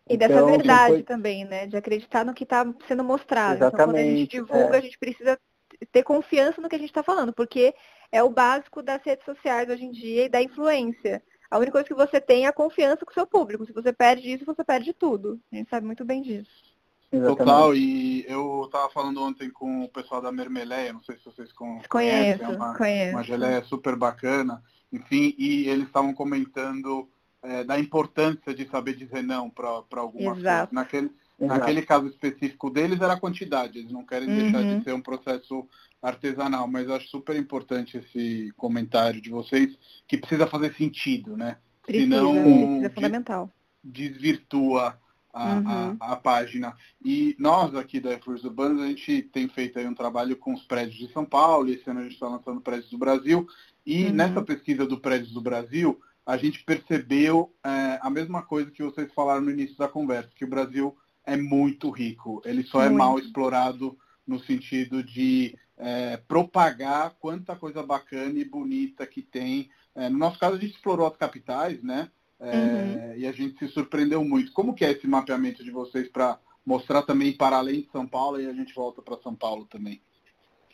E 0.08 0.16
então, 0.16 0.28
dessa 0.28 0.46
verdade 0.46 0.94
foi... 0.96 1.04
também, 1.04 1.46
né? 1.46 1.68
De 1.68 1.78
acreditar 1.78 2.26
no 2.26 2.34
que 2.34 2.44
está 2.44 2.66
sendo 2.88 3.04
mostrado. 3.04 3.58
Exatamente, 3.58 3.78
então, 3.78 3.86
quando 3.86 3.96
a 3.96 4.04
gente 4.04 4.32
divulga, 4.32 4.76
é. 4.76 4.78
a 4.78 4.82
gente 4.82 5.00
precisa 5.00 5.40
ter 5.86 6.04
confiança 6.04 6.62
no 6.62 6.70
que 6.70 6.76
a 6.76 6.80
gente 6.80 6.90
está 6.90 7.04
falando, 7.04 7.34
porque 7.34 7.74
é 8.12 8.22
o 8.24 8.30
básico 8.30 8.82
das 8.82 9.02
redes 9.04 9.26
sociais 9.26 9.70
hoje 9.70 9.86
em 9.86 9.92
dia 9.92 10.26
e 10.26 10.30
da 10.30 10.42
influência. 10.42 11.24
A 11.50 11.58
única 11.58 11.72
coisa 11.72 11.88
que 11.88 11.94
você 11.94 12.22
tem 12.22 12.46
é 12.46 12.48
a 12.48 12.54
confiança 12.54 13.04
com 13.06 13.12
o 13.12 13.14
seu 13.14 13.26
público. 13.26 13.66
Se 13.66 13.74
você 13.74 13.92
perde 13.92 14.32
isso, 14.32 14.46
você 14.46 14.64
perde 14.64 14.94
tudo. 14.94 15.40
A 15.52 15.56
gente 15.56 15.70
sabe 15.70 15.86
muito 15.86 16.06
bem 16.06 16.22
disso. 16.22 16.70
Exatamente. 17.12 17.38
Total, 17.40 17.76
e 17.76 18.24
eu 18.28 18.66
estava 18.66 18.88
falando 18.92 19.22
ontem 19.24 19.50
com 19.50 19.84
o 19.84 19.90
pessoal 19.90 20.22
da 20.22 20.32
Mermeleia, 20.32 20.94
não 20.94 21.02
sei 21.02 21.18
se 21.18 21.26
vocês 21.26 21.52
conhecem, 21.52 21.90
conheço, 21.90 22.44
é 22.44 22.48
uma, 22.50 22.78
conheço. 22.78 23.16
uma 23.16 23.24
geleia 23.24 23.64
super 23.64 23.96
bacana, 23.96 24.62
enfim, 24.94 25.34
e 25.36 25.68
eles 25.68 25.88
estavam 25.88 26.14
comentando 26.14 27.10
é, 27.42 27.64
da 27.64 27.80
importância 27.80 28.54
de 28.54 28.68
saber 28.70 28.96
dizer 28.96 29.24
não 29.24 29.50
para 29.50 29.84
algumas 29.94 30.38
Exato. 30.38 30.68
coisas. 30.68 30.72
Naquele, 30.72 31.12
Exato. 31.40 31.60
naquele 31.60 31.82
caso 31.82 32.08
específico 32.08 32.70
deles 32.70 33.00
era 33.00 33.14
a 33.14 33.20
quantidade, 33.20 33.80
eles 33.80 33.92
não 33.92 34.06
querem 34.06 34.28
uhum. 34.28 34.36
deixar 34.36 34.62
de 34.62 34.84
ser 34.84 34.94
um 34.94 35.02
processo 35.02 35.68
artesanal, 36.02 36.68
mas 36.68 36.90
acho 36.90 37.08
super 37.08 37.36
importante 37.36 37.98
esse 37.98 38.52
comentário 38.58 39.22
de 39.22 39.30
vocês, 39.30 39.78
que 40.08 40.18
precisa 40.18 40.48
fazer 40.48 40.74
sentido, 40.76 41.38
né? 41.38 41.58
Precisa, 41.82 42.06
Senão, 42.06 42.84
é 42.84 42.90
fundamental. 42.90 43.50
Desvirtua 43.84 45.00
a, 45.34 45.56
uhum. 45.56 45.98
a, 46.00 46.14
a, 46.14 46.16
página. 46.16 46.76
E 47.04 47.36
nós 47.40 47.74
aqui 47.76 48.00
da 48.00 48.12
Efurs 48.12 48.44
Urbanos, 48.44 48.82
a 48.82 48.88
gente 48.88 49.22
tem 49.24 49.48
feito 49.48 49.80
aí 49.80 49.88
um 49.88 49.96
trabalho 49.96 50.36
com 50.36 50.54
os 50.54 50.64
prédios 50.64 50.98
de 50.98 51.12
São 51.14 51.26
Paulo, 51.26 51.70
esse 51.70 51.90
ano 51.90 52.02
a 52.02 52.04
gente 52.04 52.14
está 52.14 52.28
lançando 52.28 52.62
prédios 52.62 52.90
do 52.90 52.98
Brasil, 52.98 53.48
e 53.86 54.06
uhum. 54.06 54.14
nessa 54.14 54.42
pesquisa 54.42 54.86
do 54.86 55.00
prédios 55.00 55.32
do 55.32 55.42
Brasil, 55.42 56.00
a 56.26 56.38
gente 56.38 56.64
percebeu 56.64 57.54
é, 57.64 58.00
a 58.02 58.10
mesma 58.10 58.42
coisa 58.42 58.70
que 58.70 58.84
vocês 58.84 59.12
falaram 59.14 59.42
no 59.42 59.52
início 59.52 59.78
da 59.78 59.88
conversa, 59.88 60.30
que 60.36 60.46
o 60.46 60.50
Brasil 60.50 60.96
é 61.26 61.38
muito 61.38 61.90
rico, 61.90 62.42
ele 62.46 62.64
só 62.64 62.82
é 62.82 62.90
muito. 62.90 62.96
é 62.96 62.98
mal 62.98 63.20
explorado 63.20 63.98
no 64.26 64.40
sentido 64.40 65.04
de 65.04 65.58
é, 65.78 66.18
propagar 66.18 67.16
quanta 67.20 67.56
coisa 67.56 67.82
bacana 67.82 68.38
e 68.38 68.46
bonita 68.46 69.08
que 69.08 69.22
tem. 69.22 69.70
É, 69.96 70.10
no 70.10 70.18
nosso 70.18 70.38
caso, 70.38 70.56
a 70.56 70.60
gente 70.60 70.76
explorou 70.76 71.08
as 71.08 71.18
capitais, 71.18 71.82
né? 71.82 72.10
É, 72.40 72.56
uhum. 72.56 73.16
E 73.18 73.28
a 73.28 73.32
gente 73.32 73.58
se 73.58 73.68
surpreendeu 73.74 74.24
muito. 74.24 74.52
Como 74.52 74.74
que 74.74 74.86
é 74.86 74.92
esse 74.92 75.08
mapeamento 75.08 75.64
de 75.64 75.72
vocês 75.72 76.08
para 76.08 76.40
mostrar 76.66 77.02
também 77.02 77.36
para 77.36 77.58
além 77.58 77.82
de 77.82 77.92
São 77.92 78.06
Paulo 78.06 78.40
e 78.40 78.48
a 78.48 78.54
gente 78.54 78.74
volta 78.74 79.02
para 79.02 79.18
São 79.22 79.36
Paulo 79.36 79.66
também? 79.66 80.02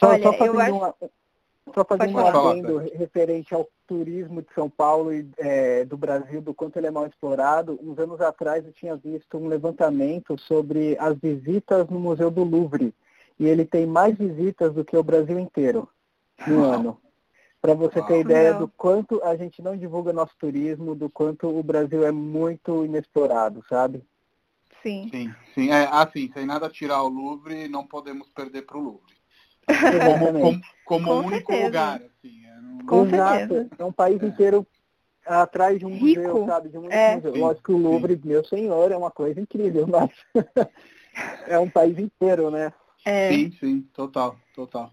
Olha, 0.02 0.22
só, 0.22 0.34
fazendo 0.34 0.60
acho... 0.60 0.76
uma, 0.76 0.96
só 1.74 1.84
fazendo 1.84 2.18
um 2.18 2.28
adendo 2.28 2.78
referente 2.78 3.54
ao 3.54 3.68
turismo 3.88 4.42
de 4.42 4.54
São 4.54 4.70
Paulo 4.70 5.14
e 5.14 5.28
é, 5.38 5.84
do 5.86 5.98
Brasil, 5.98 6.42
do 6.42 6.54
quanto 6.54 6.78
ele 6.78 6.88
é 6.88 6.92
mal 6.92 7.08
explorado. 7.08 7.80
Uns 7.82 7.98
anos 7.98 8.22
atrás 8.22 8.66
eu 8.66 8.72
tinha 8.72 8.96
visto 8.96 9.38
um 9.38 9.48
levantamento 9.48 10.40
sobre 10.40 10.96
as 11.00 11.18
visitas 11.18 11.88
no 11.90 12.00
Museu 12.00 12.30
do 12.30 12.44
Louvre 12.44 12.94
e 13.40 13.48
ele 13.48 13.66
tem 13.66 13.86
mais 13.86 14.18
visitas 14.18 14.74
do 14.74 14.86
que 14.86 14.96
o 14.96 15.04
Brasil 15.04 15.40
inteiro 15.40 15.90
no 16.48 16.64
ano. 16.64 16.98
Para 17.62 17.74
você 17.74 18.02
ter 18.04 18.20
ideia 18.20 18.54
do 18.54 18.68
quanto 18.68 19.24
a 19.24 19.36
gente 19.36 19.62
não 19.62 19.76
divulga 19.76 20.14
nosso 20.14 20.34
turismo, 20.38 20.94
do 20.94 21.10
quanto 21.10 21.48
o 21.48 21.64
Brasil 21.64 22.06
é 22.06 22.12
muito 22.12 22.86
inexplorado, 22.86 23.64
sabe? 23.68 24.04
Sim. 24.84 25.10
Sim, 25.10 25.34
sim. 25.56 25.72
É, 25.72 25.88
assim, 25.92 26.32
sem 26.32 26.46
nada 26.46 26.70
tirar 26.70 27.02
o 27.02 27.10
Louvre, 27.10 27.68
não 27.68 27.86
podemos 27.88 28.30
perder 28.30 28.62
para 28.62 28.78
o 28.78 28.82
Louvre. 28.82 29.16
Como, 29.66 30.62
como, 30.86 31.06
como 31.06 31.14
um 31.14 31.26
único 31.26 31.52
certeza. 31.52 31.66
lugar, 31.66 32.02
assim. 32.02 32.46
É, 32.46 32.62
não... 32.62 32.86
Com 32.86 33.06
Exato. 33.06 33.70
É 33.78 33.86
um 33.86 33.92
país 33.92 34.22
é. 34.22 34.26
inteiro 34.26 34.68
atrás 35.26 35.80
de 35.80 35.86
um 35.86 35.94
Rico. 35.94 36.22
museu, 36.22 36.46
sabe? 36.46 36.70
De 36.70 36.78
um 36.78 36.90
é. 36.90 37.16
museu. 37.16 37.36
Lógico 37.36 37.64
que 37.64 37.72
o 37.72 37.78
Louvre, 37.78 38.14
sim. 38.14 38.28
meu 38.28 38.46
senhor, 38.46 38.92
é 38.92 38.98
uma 38.98 39.12
coisa 39.12 39.40
incrível, 39.40 39.88
mas 39.88 40.10
é 41.48 41.58
um 41.58 41.70
país 41.70 41.98
inteiro, 41.98 42.52
né? 42.52 42.72
É. 43.04 43.30
Sim, 43.30 43.52
sim, 43.60 43.82
total, 43.94 44.36
total. 44.54 44.92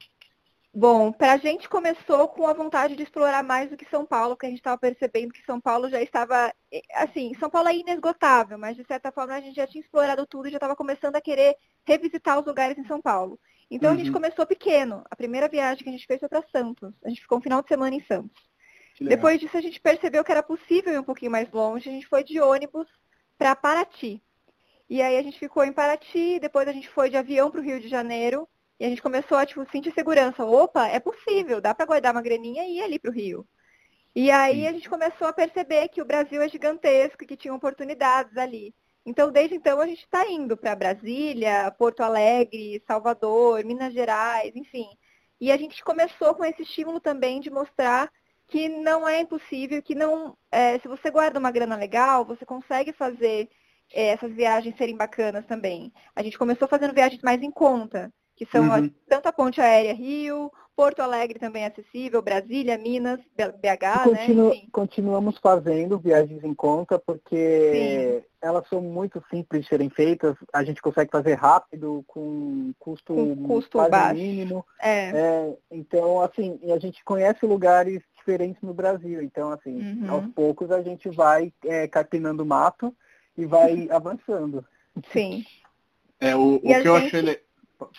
Bom, 0.75 1.13
para 1.13 1.35
a 1.35 1.37
gente 1.37 1.69
começou 1.69 2.29
com 2.29 2.47
a 2.47 2.55
vontade 2.55 2.97
de 2.97 3.03
explorar 3.03 3.43
mais 3.43 3.69
do 3.69 3.77
que 3.77 3.85
São 3.91 4.07
Paulo, 4.07 4.35
porque 4.35 4.47
a 4.47 4.49
gente 4.49 4.59
estava 4.59 4.79
percebendo 4.79 5.33
que 5.33 5.45
São 5.45 5.61
Paulo 5.61 5.91
já 5.91 6.01
estava, 6.01 6.51
assim, 6.95 7.35
São 7.39 7.51
Paulo 7.51 7.69
é 7.69 7.77
inesgotável, 7.77 8.57
mas 8.57 8.75
de 8.75 8.85
certa 8.85 9.13
forma 9.13 9.35
a 9.35 9.41
gente 9.41 9.57
já 9.57 9.67
tinha 9.67 9.83
explorado 9.83 10.27
tudo 10.27 10.49
e 10.49 10.51
já 10.51 10.57
estava 10.57 10.75
começando 10.75 11.17
a 11.17 11.21
querer 11.21 11.57
revisitar 11.87 12.39
os 12.41 12.47
lugares 12.47 12.79
em 12.79 12.87
São 12.87 13.03
Paulo. 13.03 13.39
Então 13.73 13.89
uhum. 13.89 13.95
a 13.95 13.99
gente 13.99 14.09
uhum. 14.09 14.15
começou 14.15 14.47
pequeno. 14.47 15.03
A 15.11 15.17
primeira 15.17 15.49
viagem 15.49 15.83
que 15.83 15.89
a 15.89 15.93
gente 15.93 16.07
fez 16.07 16.21
foi 16.21 16.29
para 16.29 16.45
Santos. 16.53 16.93
A 17.03 17.09
gente 17.09 17.23
ficou 17.23 17.39
um 17.39 17.41
final 17.41 17.63
de 17.63 17.69
semana 17.69 17.97
em 17.97 18.05
Santos. 18.05 18.43
Depois 19.01 19.41
disso 19.41 19.57
a 19.57 19.63
gente 19.63 19.81
percebeu 19.81 20.23
que 20.23 20.31
era 20.31 20.43
possível 20.43 20.93
ir 20.93 20.99
um 20.99 21.03
pouquinho 21.03 21.31
mais 21.31 21.51
longe. 21.51 21.89
A 21.89 21.93
gente 21.93 22.07
foi 22.07 22.23
de 22.23 22.39
ônibus 22.39 22.87
para 23.39 23.57
Paraty. 23.57 24.23
E 24.91 25.01
aí 25.01 25.17
a 25.17 25.23
gente 25.23 25.39
ficou 25.39 25.65
em 25.65 25.73
Paraty, 25.73 26.39
depois 26.39 26.69
a 26.69 26.73
gente 26.73 26.89
foi 26.91 27.09
de 27.09 27.17
avião 27.17 27.51
para 27.51 27.61
o 27.61 27.65
Rio 27.65 27.81
de 27.81 27.89
Janeiro. 27.89 28.47
E 28.79 28.85
a 28.85 28.89
gente 28.91 29.01
começou 29.01 29.39
a 29.39 29.47
tipo, 29.47 29.65
sentir 29.73 29.91
segurança. 29.93 30.45
Opa, 30.45 30.87
é 30.89 31.01
possível, 31.01 31.59
dá 31.59 31.75
para 31.75 31.87
guardar 31.87 32.13
uma 32.13 32.21
graninha 32.21 32.65
e 32.67 32.77
ir 32.77 32.83
ali 32.83 32.99
para 32.99 33.11
o 33.11 33.15
Rio. 33.15 33.47
E 34.15 34.31
aí 34.31 34.67
a 34.67 34.73
gente 34.73 34.91
começou 34.91 35.27
a 35.27 35.33
perceber 35.33 35.89
que 35.89 36.03
o 36.03 36.05
Brasil 36.05 36.43
é 36.43 36.49
gigantesco, 36.49 37.25
que 37.27 37.39
tinha 37.39 37.55
oportunidades 37.55 38.37
ali. 38.37 38.75
Então, 39.05 39.33
desde 39.33 39.57
então, 39.57 39.81
a 39.81 39.87
gente 39.87 40.05
está 40.05 40.29
indo 40.29 40.57
para 40.57 40.77
Brasília, 40.77 41.71
Porto 41.77 42.03
Alegre, 42.03 42.83
Salvador, 42.87 43.65
Minas 43.65 43.93
Gerais, 43.93 44.55
enfim. 44.55 44.87
E 45.41 45.51
a 45.51 45.57
gente 45.57 45.83
começou 45.83 46.35
com 46.35 46.45
esse 46.45 46.63
estímulo 46.63 47.01
também 47.01 47.41
de 47.41 47.51
mostrar 47.51 48.11
que 48.49 48.69
não 48.69 49.09
é 49.09 49.21
impossível, 49.21 49.83
que 49.83 49.95
não, 49.95 50.37
é, 50.51 50.79
se 50.79 50.87
você 50.87 51.11
guarda 51.11 51.39
uma 51.39 51.51
grana 51.51 51.75
legal, 51.75 52.25
você 52.25 52.45
consegue 52.45 52.93
fazer 52.93 53.49
é, 53.93 54.09
essas 54.09 54.33
viagens 54.33 54.77
serem 54.77 54.97
bacanas 54.97 55.47
também. 55.47 55.93
A 56.15 56.23
gente 56.23 56.39
começou 56.39 56.69
fazendo 56.69 56.95
viagens 56.95 57.23
mais 57.23 57.43
em 57.43 57.51
conta, 57.51 58.13
que 58.45 58.51
são 58.51 58.69
uhum. 58.69 58.91
tanto 59.09 59.29
a 59.29 59.33
ponte 59.33 59.61
aérea 59.61 59.95
Rio, 59.95 60.51
Porto 60.75 61.01
Alegre 61.01 61.39
também 61.39 61.63
é 61.63 61.67
acessível, 61.67 62.21
Brasília, 62.21 62.77
Minas, 62.77 63.21
BH, 63.37 64.05
Continu 64.05 64.49
né? 64.49 64.57
Enfim. 64.57 64.69
Continuamos 64.73 65.39
fazendo 65.39 65.99
viagens 65.99 66.43
em 66.43 66.53
conta 66.53 66.99
porque 66.99 68.23
Sim. 68.23 68.27
elas 68.41 68.67
são 68.69 68.81
muito 68.81 69.23
simples 69.31 69.63
de 69.63 69.69
serem 69.69 69.91
feitas, 69.91 70.35
a 70.53 70.65
gente 70.65 70.83
consegue 70.83 71.11
fazer 71.11 71.35
rápido, 71.35 72.03
com 72.09 72.73
custo, 72.81 73.15
com 73.15 73.37
custo 73.45 73.79
quase 73.79 73.91
baixo. 73.91 74.15
mínimo. 74.21 74.67
É. 74.81 75.11
É, 75.11 75.57
então, 75.71 76.21
assim, 76.21 76.59
a 76.73 76.79
gente 76.79 77.05
conhece 77.05 77.47
lugares 77.47 78.03
diferentes 78.17 78.61
no 78.63 78.75
Brasil, 78.75 79.23
então, 79.23 79.53
assim, 79.53 79.79
uhum. 79.79 80.11
aos 80.11 80.27
poucos 80.29 80.71
a 80.73 80.83
gente 80.83 81.09
vai 81.11 81.53
é, 81.65 81.87
capinando 81.87 82.45
mato 82.45 82.93
e 83.37 83.47
vai 83.47 83.87
avançando. 83.93 84.65
Sim. 85.13 85.45
É, 86.19 86.35
o, 86.35 86.55
o 86.55 86.61
que 86.61 86.69
gente... 86.69 86.87
eu 86.87 86.97
achei 86.97 87.23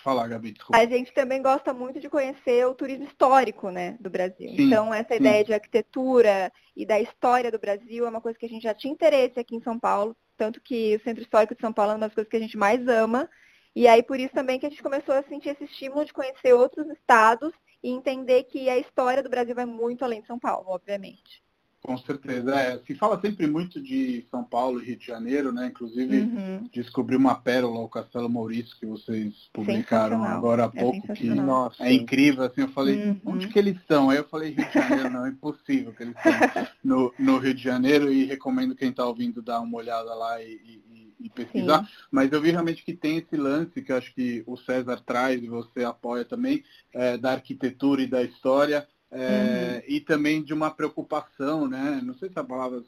falar, 0.02 0.28
Gabi, 0.28 0.52
desculpa. 0.52 0.78
A 0.78 0.86
gente 0.86 1.12
também 1.12 1.42
gosta 1.42 1.72
muito 1.72 2.00
de 2.00 2.08
conhecer 2.08 2.66
o 2.66 2.74
turismo 2.74 3.04
histórico 3.04 3.70
né, 3.70 3.96
do 4.00 4.10
Brasil. 4.10 4.48
Sim, 4.50 4.62
então, 4.62 4.92
essa 4.92 5.14
sim. 5.14 5.20
ideia 5.20 5.44
de 5.44 5.52
arquitetura 5.54 6.52
e 6.76 6.86
da 6.86 7.00
história 7.00 7.50
do 7.50 7.58
Brasil 7.58 8.06
é 8.06 8.08
uma 8.08 8.20
coisa 8.20 8.38
que 8.38 8.46
a 8.46 8.48
gente 8.48 8.62
já 8.62 8.74
tinha 8.74 8.92
interesse 8.92 9.38
aqui 9.38 9.56
em 9.56 9.62
São 9.62 9.78
Paulo, 9.78 10.16
tanto 10.36 10.60
que 10.60 10.96
o 10.96 11.02
Centro 11.02 11.22
Histórico 11.22 11.54
de 11.54 11.60
São 11.60 11.72
Paulo 11.72 11.92
é 11.92 11.94
uma 11.94 12.06
das 12.06 12.14
coisas 12.14 12.30
que 12.30 12.36
a 12.36 12.40
gente 12.40 12.56
mais 12.56 12.86
ama. 12.88 13.28
E 13.76 13.86
aí, 13.86 14.02
por 14.02 14.18
isso 14.18 14.32
também 14.32 14.58
que 14.58 14.66
a 14.66 14.70
gente 14.70 14.82
começou 14.82 15.14
a 15.14 15.22
sentir 15.24 15.50
esse 15.50 15.64
estímulo 15.64 16.04
de 16.04 16.12
conhecer 16.12 16.52
outros 16.52 16.88
estados 16.90 17.52
e 17.82 17.90
entender 17.90 18.44
que 18.44 18.70
a 18.70 18.78
história 18.78 19.22
do 19.22 19.28
Brasil 19.28 19.54
vai 19.54 19.66
muito 19.66 20.04
além 20.04 20.22
de 20.22 20.26
São 20.26 20.38
Paulo, 20.38 20.66
obviamente. 20.68 21.43
Com 21.84 21.98
certeza. 21.98 22.58
É, 22.58 22.78
se 22.78 22.94
fala 22.94 23.20
sempre 23.20 23.46
muito 23.46 23.78
de 23.78 24.24
São 24.30 24.42
Paulo 24.42 24.80
e 24.80 24.86
Rio 24.86 24.96
de 24.96 25.06
Janeiro, 25.06 25.52
né? 25.52 25.66
Inclusive, 25.66 26.20
uhum. 26.20 26.66
descobri 26.72 27.14
uma 27.14 27.34
pérola, 27.34 27.78
o 27.80 27.88
Castelo 27.90 28.26
Maurício, 28.26 28.74
que 28.80 28.86
vocês 28.86 29.50
publicaram 29.52 30.24
agora 30.24 30.64
há 30.64 30.72
é 30.74 30.80
pouco, 30.80 31.12
é 31.12 31.14
que 31.14 31.28
Nossa. 31.28 31.84
é 31.84 31.92
incrível. 31.92 32.44
Assim, 32.44 32.62
eu 32.62 32.68
falei, 32.68 32.96
uhum. 32.96 33.20
onde 33.26 33.48
que 33.48 33.58
eles 33.58 33.76
estão? 33.76 34.08
Aí 34.08 34.16
eu 34.16 34.24
falei, 34.24 34.54
Rio 34.54 34.66
de 34.66 34.72
Janeiro, 34.72 35.10
não, 35.10 35.26
é 35.26 35.28
impossível 35.28 35.92
que 35.92 36.04
eles 36.04 36.16
estão 36.16 36.66
no, 36.82 37.12
no 37.18 37.36
Rio 37.36 37.52
de 37.52 37.62
Janeiro 37.62 38.10
e 38.10 38.24
recomendo 38.24 38.74
quem 38.74 38.88
está 38.88 39.04
ouvindo 39.04 39.42
dar 39.42 39.60
uma 39.60 39.76
olhada 39.76 40.14
lá 40.14 40.42
e, 40.42 40.54
e, 40.54 41.14
e 41.20 41.28
pesquisar. 41.28 41.84
Sim. 41.84 41.92
Mas 42.10 42.32
eu 42.32 42.40
vi 42.40 42.50
realmente 42.50 42.82
que 42.82 42.94
tem 42.94 43.18
esse 43.18 43.36
lance 43.36 43.82
que 43.82 43.92
acho 43.92 44.14
que 44.14 44.42
o 44.46 44.56
César 44.56 45.02
traz 45.04 45.42
e 45.42 45.48
você 45.48 45.84
apoia 45.84 46.24
também, 46.24 46.64
é, 46.94 47.18
da 47.18 47.32
arquitetura 47.32 48.00
e 48.00 48.06
da 48.06 48.22
história 48.22 48.88
é, 49.14 49.76
uhum. 49.76 49.94
E 49.94 50.00
também 50.00 50.42
de 50.42 50.52
uma 50.52 50.70
preocupação, 50.70 51.68
né? 51.68 52.00
Não 52.02 52.14
sei 52.14 52.28
se 52.28 52.38
a 52.38 52.44
palavra 52.44 52.82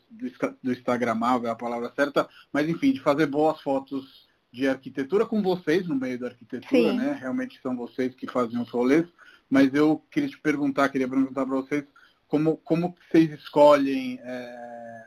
do 0.62 0.72
Instagramável 0.72 1.48
é 1.48 1.52
a 1.52 1.56
palavra 1.56 1.92
certa, 1.94 2.28
mas 2.52 2.68
enfim, 2.68 2.92
de 2.92 3.00
fazer 3.00 3.26
boas 3.26 3.60
fotos 3.60 4.26
de 4.52 4.66
arquitetura 4.66 5.24
com 5.24 5.40
vocês 5.40 5.86
no 5.86 5.94
meio 5.94 6.18
da 6.18 6.28
arquitetura, 6.28 6.68
Sim. 6.68 6.96
né? 6.96 7.16
Realmente 7.20 7.60
são 7.62 7.76
vocês 7.76 8.14
que 8.14 8.26
fazem 8.26 8.60
os 8.60 8.70
rolês. 8.70 9.06
Mas 9.48 9.72
eu 9.72 10.02
queria 10.10 10.28
te 10.28 10.38
perguntar, 10.38 10.88
queria 10.88 11.08
perguntar 11.08 11.46
para 11.46 11.56
vocês 11.56 11.84
como, 12.26 12.56
como 12.56 12.96
vocês 13.08 13.30
escolhem 13.32 14.18
é, 14.20 15.04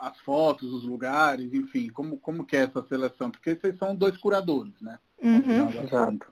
as 0.00 0.18
fotos, 0.20 0.72
os 0.72 0.84
lugares, 0.84 1.52
enfim, 1.52 1.88
como, 1.88 2.16
como 2.18 2.46
que 2.46 2.56
é 2.56 2.60
essa 2.60 2.82
seleção? 2.88 3.30
Porque 3.30 3.54
vocês 3.54 3.76
são 3.76 3.94
dois 3.94 4.16
curadores, 4.16 4.72
né? 4.80 4.98
Uhum. 5.22 5.68
Exato. 5.82 6.26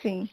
Sim. 0.00 0.28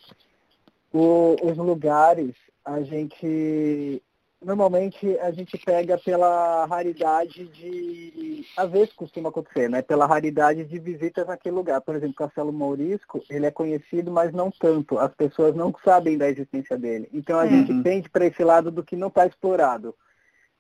O, 0.94 1.36
os 1.44 1.58
lugares 1.58 2.36
a 2.66 2.82
gente 2.82 4.02
Normalmente 4.44 5.18
a 5.20 5.32
gente 5.32 5.58
pega 5.58 5.98
pela 5.98 6.66
raridade 6.66 7.46
de. 7.48 8.46
Às 8.58 8.70
vezes 8.70 8.94
costuma 8.94 9.30
acontecer, 9.30 9.70
né? 9.70 9.82
Pela 9.82 10.06
raridade 10.06 10.66
de 10.66 10.80
visitas 10.80 11.26
naquele 11.26 11.56
lugar. 11.56 11.80
Por 11.82 11.96
exemplo, 11.96 12.16
Castelo 12.16 12.52
Maurisco, 12.52 13.24
ele 13.30 13.46
é 13.46 13.52
conhecido, 13.52 14.12
mas 14.12 14.34
não 14.34 14.52
tanto. 14.52 15.00
As 15.00 15.14
pessoas 15.14 15.56
não 15.56 15.74
sabem 15.84 16.18
da 16.18 16.30
existência 16.30 16.78
dele. 16.78 17.08
Então 17.14 17.40
a 17.40 17.44
uhum. 17.44 17.50
gente 17.50 17.84
tende 17.84 18.10
para 18.10 18.26
esse 18.26 18.44
lado 18.44 18.70
do 18.70 18.84
que 18.84 18.98
não 18.98 19.08
está 19.08 19.26
explorado. 19.26 19.96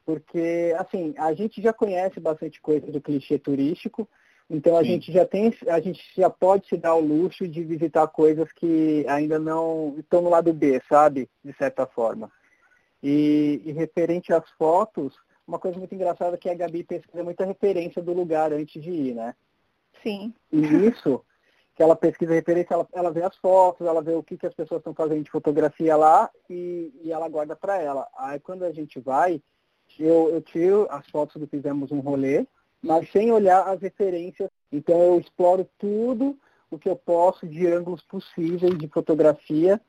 Porque, 0.05 0.73
assim, 0.77 1.13
a 1.17 1.33
gente 1.33 1.61
já 1.61 1.71
conhece 1.73 2.19
bastante 2.19 2.61
coisa 2.61 2.89
do 2.91 3.01
clichê 3.01 3.37
turístico, 3.37 4.07
então 4.49 4.77
a 4.77 4.81
Sim. 4.81 4.89
gente 4.89 5.11
já 5.11 5.25
tem, 5.25 5.53
a 5.67 5.79
gente 5.79 6.01
já 6.15 6.29
pode 6.29 6.67
se 6.67 6.77
dar 6.77 6.95
o 6.95 6.99
luxo 6.99 7.47
de 7.47 7.63
visitar 7.63 8.07
coisas 8.07 8.51
que 8.53 9.05
ainda 9.07 9.39
não 9.39 9.95
estão 9.97 10.21
no 10.21 10.29
lado 10.29 10.53
B, 10.53 10.81
sabe? 10.87 11.29
De 11.43 11.53
certa 11.53 11.85
forma. 11.85 12.31
E, 13.01 13.61
e, 13.65 13.71
referente 13.71 14.31
às 14.31 14.49
fotos, 14.51 15.13
uma 15.45 15.59
coisa 15.59 15.77
muito 15.77 15.93
engraçada 15.93 16.35
é 16.35 16.37
que 16.37 16.49
a 16.49 16.53
Gabi 16.53 16.83
pesquisa 16.83 17.23
muita 17.23 17.45
referência 17.45 18.01
do 18.01 18.13
lugar 18.13 18.53
antes 18.53 18.81
de 18.81 18.91
ir, 18.91 19.13
né? 19.13 19.35
Sim. 20.01 20.33
E 20.51 20.59
isso, 20.59 21.23
que 21.75 21.83
ela 21.83 21.95
pesquisa 21.95 22.33
referência, 22.33 22.73
ela, 22.73 22.87
ela 22.93 23.11
vê 23.11 23.23
as 23.23 23.35
fotos, 23.37 23.85
ela 23.85 24.01
vê 24.01 24.13
o 24.13 24.23
que, 24.23 24.37
que 24.37 24.47
as 24.47 24.53
pessoas 24.53 24.79
estão 24.79 24.93
fazendo 24.93 25.23
de 25.23 25.31
fotografia 25.31 25.95
lá 25.95 26.29
e, 26.49 26.93
e 27.03 27.11
ela 27.11 27.27
guarda 27.27 27.55
para 27.55 27.77
ela. 27.81 28.07
Aí 28.17 28.39
quando 28.39 28.63
a 28.63 28.71
gente 28.71 28.99
vai, 28.99 29.41
eu, 29.99 30.29
eu 30.29 30.41
tiro 30.41 30.87
as 30.89 31.07
fotos 31.09 31.41
do 31.41 31.47
Fizemos 31.47 31.91
um 31.91 31.99
Rolê, 31.99 32.45
mas 32.83 33.09
sem 33.11 33.31
olhar 33.31 33.67
as 33.67 33.81
referências. 33.81 34.49
Então 34.71 35.01
eu 35.01 35.19
exploro 35.19 35.67
tudo 35.79 36.37
o 36.69 36.77
que 36.77 36.89
eu 36.89 36.95
posso 36.95 37.47
de 37.47 37.65
ângulos 37.67 38.01
possíveis 38.01 38.77
de 38.77 38.87
fotografia 38.87 39.79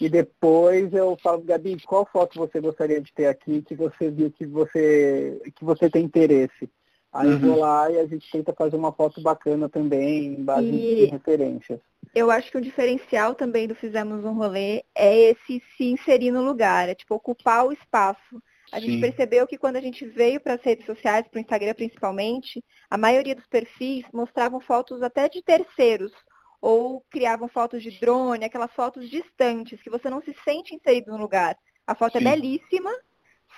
e 0.00 0.08
depois 0.08 0.92
eu 0.92 1.16
falo, 1.22 1.42
Gabi, 1.42 1.80
qual 1.84 2.06
foto 2.10 2.38
você 2.38 2.60
gostaria 2.60 3.00
de 3.00 3.12
ter 3.12 3.26
aqui 3.26 3.62
que 3.62 3.74
você 3.74 4.10
viu 4.10 4.30
que 4.30 4.44
você, 4.44 5.40
que 5.54 5.64
você 5.64 5.88
tem 5.88 6.04
interesse? 6.04 6.68
Aí 7.12 7.28
uhum. 7.28 7.32
eu 7.32 7.38
vou 7.38 7.50
uhum. 7.50 7.60
lá 7.60 7.90
e 7.90 7.98
a 7.98 8.06
gente 8.06 8.28
tenta 8.30 8.52
fazer 8.52 8.76
uma 8.76 8.92
foto 8.92 9.20
bacana 9.20 9.68
também, 9.68 10.26
em 10.26 10.44
base 10.44 10.66
e... 10.66 11.04
em 11.04 11.10
referências. 11.10 11.80
Eu 12.12 12.30
acho 12.30 12.50
que 12.50 12.58
o 12.58 12.60
diferencial 12.60 13.34
também 13.34 13.68
do 13.68 13.74
Fizemos 13.74 14.24
um 14.24 14.34
Rolê 14.34 14.82
é 14.94 15.30
esse 15.30 15.62
se 15.76 15.84
inserir 15.84 16.32
no 16.32 16.42
lugar, 16.42 16.88
é 16.88 16.94
tipo 16.94 17.14
ocupar 17.14 17.66
o 17.66 17.72
espaço. 17.72 18.42
A 18.72 18.80
Sim. 18.80 18.86
gente 18.86 19.00
percebeu 19.00 19.46
que 19.46 19.58
quando 19.58 19.76
a 19.76 19.80
gente 19.80 20.04
veio 20.06 20.40
para 20.40 20.54
as 20.54 20.62
redes 20.62 20.86
sociais, 20.86 21.26
para 21.28 21.38
o 21.38 21.40
Instagram 21.40 21.74
principalmente, 21.74 22.64
a 22.90 22.98
maioria 22.98 23.34
dos 23.34 23.46
perfis 23.46 24.04
mostravam 24.12 24.60
fotos 24.60 25.02
até 25.02 25.28
de 25.28 25.42
terceiros, 25.42 26.12
ou 26.60 27.04
criavam 27.10 27.46
fotos 27.46 27.82
de 27.82 27.90
drone, 28.00 28.44
aquelas 28.44 28.72
fotos 28.72 29.08
distantes, 29.10 29.82
que 29.82 29.90
você 29.90 30.08
não 30.08 30.22
se 30.22 30.34
sente 30.44 30.74
inserido 30.74 31.12
no 31.12 31.18
lugar. 31.18 31.56
A 31.86 31.94
foto 31.94 32.16
é 32.16 32.20
Sim. 32.20 32.26
é 32.26 32.30
belíssima, 32.30 32.90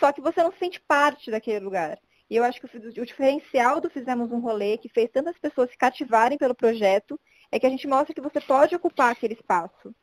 só 0.00 0.12
que 0.12 0.20
você 0.20 0.42
não 0.42 0.52
se 0.52 0.58
sente 0.58 0.80
parte 0.80 1.30
daquele 1.30 1.60
lugar. 1.60 1.98
E 2.28 2.34
eu 2.34 2.42
acho 2.42 2.60
que 2.60 2.66
o 2.66 3.06
diferencial 3.06 3.80
do 3.80 3.88
Fizemos 3.88 4.32
um 4.32 4.40
Rolê, 4.40 4.76
que 4.76 4.88
fez 4.88 5.08
tantas 5.12 5.38
pessoas 5.38 5.70
se 5.70 5.78
cativarem 5.78 6.36
pelo 6.36 6.54
projeto, 6.54 7.18
é 7.52 7.60
que 7.60 7.66
a 7.66 7.70
gente 7.70 7.86
mostra 7.86 8.12
que 8.12 8.20
você 8.20 8.40
pode 8.40 8.74
ocupar 8.74 9.12
aquele 9.12 9.34
espaço. 9.34 9.94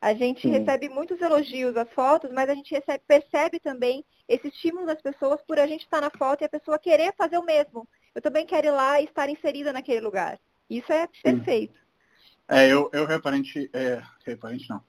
A 0.00 0.14
gente 0.14 0.42
Sim. 0.42 0.50
recebe 0.50 0.88
muitos 0.88 1.20
elogios 1.20 1.76
às 1.76 1.90
fotos, 1.92 2.30
mas 2.32 2.48
a 2.48 2.54
gente 2.54 2.74
recebe, 2.74 3.02
percebe 3.06 3.60
também 3.60 4.04
esse 4.26 4.48
estímulo 4.48 4.86
das 4.86 5.00
pessoas 5.02 5.42
por 5.42 5.58
a 5.58 5.66
gente 5.66 5.82
estar 5.82 6.00
na 6.00 6.10
foto 6.10 6.42
e 6.42 6.44
a 6.46 6.48
pessoa 6.48 6.78
querer 6.78 7.14
fazer 7.16 7.36
o 7.36 7.44
mesmo. 7.44 7.86
Eu 8.14 8.22
também 8.22 8.46
quero 8.46 8.68
ir 8.68 8.70
lá 8.70 9.00
e 9.00 9.04
estar 9.04 9.28
inserida 9.28 9.72
naquele 9.72 10.00
lugar. 10.00 10.40
Isso 10.68 10.90
é 10.92 11.06
Sim. 11.06 11.22
perfeito. 11.22 11.78
É, 12.48 12.72
eu, 12.72 12.88
eu 12.92 13.04
reparente, 13.04 13.68
é, 13.72 14.02
reparente 14.24 14.68
não. 14.70 14.82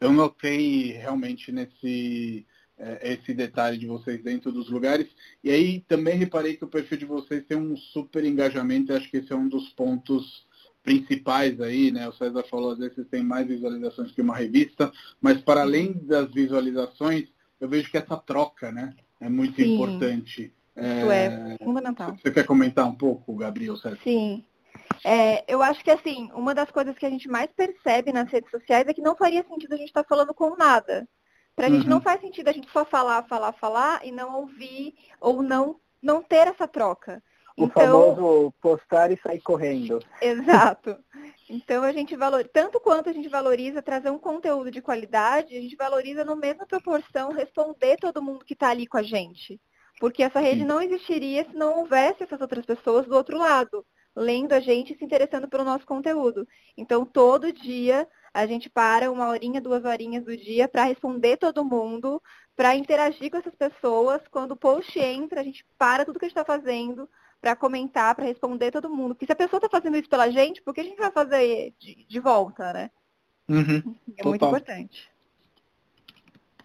Eu 0.00 0.12
notei 0.12 0.92
realmente 0.92 1.50
nesse 1.50 2.46
é, 2.78 3.14
esse 3.14 3.34
detalhe 3.34 3.76
de 3.76 3.86
vocês 3.86 4.22
dentro 4.22 4.52
dos 4.52 4.70
lugares. 4.70 5.08
E 5.42 5.50
aí 5.50 5.80
também 5.80 6.16
reparei 6.16 6.56
que 6.56 6.64
o 6.64 6.68
perfil 6.68 6.98
de 6.98 7.04
vocês 7.04 7.44
tem 7.44 7.56
um 7.56 7.76
super 7.76 8.24
engajamento, 8.24 8.92
acho 8.92 9.10
que 9.10 9.16
esse 9.16 9.32
é 9.32 9.36
um 9.36 9.48
dos 9.48 9.70
pontos 9.70 10.46
principais 10.88 11.60
aí, 11.60 11.90
né? 11.90 12.08
O 12.08 12.12
César 12.12 12.42
falou, 12.44 12.72
às 12.72 12.78
vezes 12.78 13.06
tem 13.10 13.22
mais 13.22 13.46
visualizações 13.46 14.10
que 14.10 14.22
uma 14.22 14.34
revista, 14.34 14.90
mas 15.20 15.38
para 15.38 15.60
além 15.60 15.92
das 15.92 16.32
visualizações, 16.32 17.28
eu 17.60 17.68
vejo 17.68 17.90
que 17.90 17.98
essa 17.98 18.16
troca, 18.16 18.72
né, 18.72 18.94
é 19.20 19.28
muito 19.28 19.56
Sim. 19.56 19.74
importante. 19.74 20.54
Isso 20.74 21.10
é, 21.10 21.56
é 21.60 21.64
fundamental. 21.64 22.16
Você 22.16 22.30
quer 22.30 22.46
comentar 22.46 22.86
um 22.86 22.94
pouco, 22.94 23.36
Gabriel? 23.36 23.76
César? 23.76 23.98
Sim. 24.02 24.42
É, 25.04 25.44
eu 25.46 25.62
acho 25.62 25.84
que 25.84 25.90
assim, 25.90 26.30
uma 26.32 26.54
das 26.54 26.70
coisas 26.70 26.96
que 26.96 27.04
a 27.04 27.10
gente 27.10 27.28
mais 27.28 27.50
percebe 27.54 28.10
nas 28.10 28.30
redes 28.30 28.50
sociais 28.50 28.86
é 28.86 28.94
que 28.94 29.02
não 29.02 29.14
faria 29.14 29.44
sentido 29.46 29.74
a 29.74 29.76
gente 29.76 29.88
estar 29.88 30.04
tá 30.04 30.08
falando 30.08 30.32
com 30.32 30.56
nada. 30.56 31.06
Para 31.54 31.66
a 31.66 31.68
uhum. 31.68 31.76
gente 31.76 31.88
não 31.88 32.00
faz 32.00 32.20
sentido 32.20 32.48
a 32.48 32.52
gente 32.52 32.70
só 32.70 32.84
falar, 32.84 33.24
falar, 33.24 33.52
falar 33.52 34.06
e 34.06 34.10
não 34.10 34.36
ouvir 34.36 34.94
ou 35.20 35.42
não, 35.42 35.76
não 36.00 36.22
ter 36.22 36.46
essa 36.46 36.66
troca. 36.66 37.22
O 37.58 37.64
então, 37.64 38.14
famoso 38.14 38.54
postar 38.60 39.10
e 39.10 39.18
sair 39.20 39.40
correndo. 39.40 39.98
Exato. 40.22 40.96
Então 41.50 41.82
a 41.82 41.92
gente 41.92 42.14
valoriza, 42.14 42.50
tanto 42.52 42.78
quanto 42.78 43.10
a 43.10 43.12
gente 43.12 43.28
valoriza 43.28 43.82
trazer 43.82 44.10
um 44.10 44.18
conteúdo 44.18 44.70
de 44.70 44.80
qualidade, 44.80 45.56
a 45.56 45.60
gente 45.60 45.74
valoriza 45.74 46.24
no 46.24 46.36
mesma 46.36 46.64
proporção 46.66 47.32
responder 47.32 47.96
todo 47.96 48.22
mundo 48.22 48.44
que 48.44 48.52
está 48.52 48.68
ali 48.68 48.86
com 48.86 48.96
a 48.96 49.02
gente. 49.02 49.60
Porque 49.98 50.22
essa 50.22 50.38
rede 50.38 50.64
não 50.64 50.80
existiria 50.80 51.44
se 51.44 51.56
não 51.56 51.80
houvesse 51.80 52.22
essas 52.22 52.40
outras 52.40 52.64
pessoas 52.64 53.06
do 53.06 53.16
outro 53.16 53.36
lado 53.36 53.84
lendo 54.14 54.52
a 54.52 54.60
gente 54.60 54.92
e 54.92 54.96
se 54.96 55.04
interessando 55.04 55.48
pelo 55.48 55.64
nosso 55.64 55.86
conteúdo. 55.86 56.46
Então, 56.76 57.04
todo 57.04 57.52
dia 57.52 58.06
a 58.34 58.46
gente 58.46 58.68
para 58.68 59.10
uma 59.10 59.28
horinha, 59.28 59.60
duas 59.60 59.84
horinhas 59.84 60.24
do 60.24 60.36
dia 60.36 60.68
para 60.68 60.84
responder 60.84 61.36
todo 61.36 61.64
mundo, 61.64 62.22
para 62.54 62.76
interagir 62.76 63.30
com 63.30 63.36
essas 63.36 63.54
pessoas. 63.54 64.20
Quando 64.30 64.52
o 64.52 64.56
post 64.56 64.98
entra, 64.98 65.40
a 65.40 65.44
gente 65.44 65.64
para 65.76 66.04
tudo 66.04 66.18
que 66.18 66.26
a 66.26 66.28
gente 66.28 66.38
está 66.38 66.44
fazendo 66.44 67.08
para 67.40 67.56
comentar, 67.56 68.14
para 68.14 68.24
responder 68.24 68.70
todo 68.70 68.90
mundo. 68.90 69.14
Porque 69.14 69.26
se 69.26 69.32
a 69.32 69.36
pessoa 69.36 69.58
está 69.58 69.68
fazendo 69.68 69.96
isso 69.96 70.08
pela 70.08 70.30
gente, 70.30 70.62
por 70.62 70.74
que 70.74 70.80
a 70.80 70.84
gente 70.84 70.98
vai 70.98 71.10
fazer 71.10 71.74
de, 71.78 72.04
de 72.08 72.20
volta, 72.20 72.72
né? 72.72 72.90
Uhum, 73.48 73.94
é 74.16 74.22
total. 74.22 74.30
muito 74.30 74.44
importante. 74.44 75.10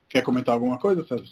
Quer 0.10 0.22
comentar 0.22 0.54
alguma 0.54 0.78
coisa, 0.78 1.06
César? 1.06 1.26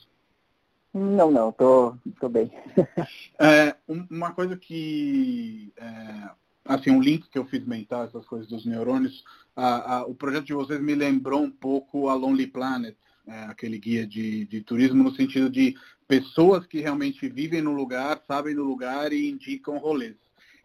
Não, 0.93 1.31
não, 1.31 1.51
tô, 1.51 1.95
tô 2.19 2.27
bem. 2.27 2.51
é, 3.39 3.75
uma 3.87 4.33
coisa 4.33 4.57
que, 4.57 5.71
é, 5.77 6.29
assim, 6.65 6.91
um 6.91 7.01
link 7.01 7.29
que 7.29 7.37
eu 7.37 7.45
fiz 7.45 7.65
mental, 7.65 8.05
essas 8.05 8.25
coisas 8.25 8.47
dos 8.47 8.65
neurônios, 8.65 9.23
a, 9.55 9.97
a, 9.97 10.05
o 10.05 10.13
projeto 10.13 10.45
de 10.45 10.53
vocês 10.53 10.81
me 10.81 10.95
lembrou 10.95 11.41
um 11.41 11.51
pouco 11.51 12.09
a 12.09 12.13
Lonely 12.13 12.47
Planet, 12.47 12.95
é, 13.25 13.43
aquele 13.43 13.77
guia 13.77 14.05
de, 14.05 14.45
de 14.45 14.61
turismo, 14.61 15.03
no 15.03 15.15
sentido 15.15 15.49
de 15.49 15.75
pessoas 16.11 16.67
que 16.67 16.81
realmente 16.81 17.29
vivem 17.29 17.61
no 17.61 17.71
lugar, 17.71 18.21
sabem 18.27 18.53
do 18.53 18.65
lugar 18.65 19.13
e 19.13 19.29
indicam 19.29 19.77
rolês. 19.77 20.17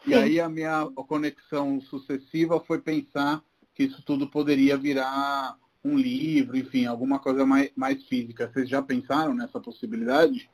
Sim. 0.02 0.10
E 0.10 0.14
aí 0.14 0.40
a 0.40 0.48
minha 0.48 0.86
conexão 1.06 1.80
sucessiva 1.82 2.58
foi 2.58 2.80
pensar 2.80 3.40
que 3.72 3.84
isso 3.84 4.02
tudo 4.04 4.26
poderia 4.26 4.76
virar 4.76 5.56
um 5.84 5.96
livro, 5.96 6.56
enfim, 6.56 6.86
alguma 6.86 7.20
coisa 7.20 7.46
mais, 7.46 7.70
mais 7.76 8.02
física. 8.06 8.50
Vocês 8.52 8.68
já 8.68 8.82
pensaram 8.82 9.34
nessa 9.34 9.60
possibilidade? 9.60 10.50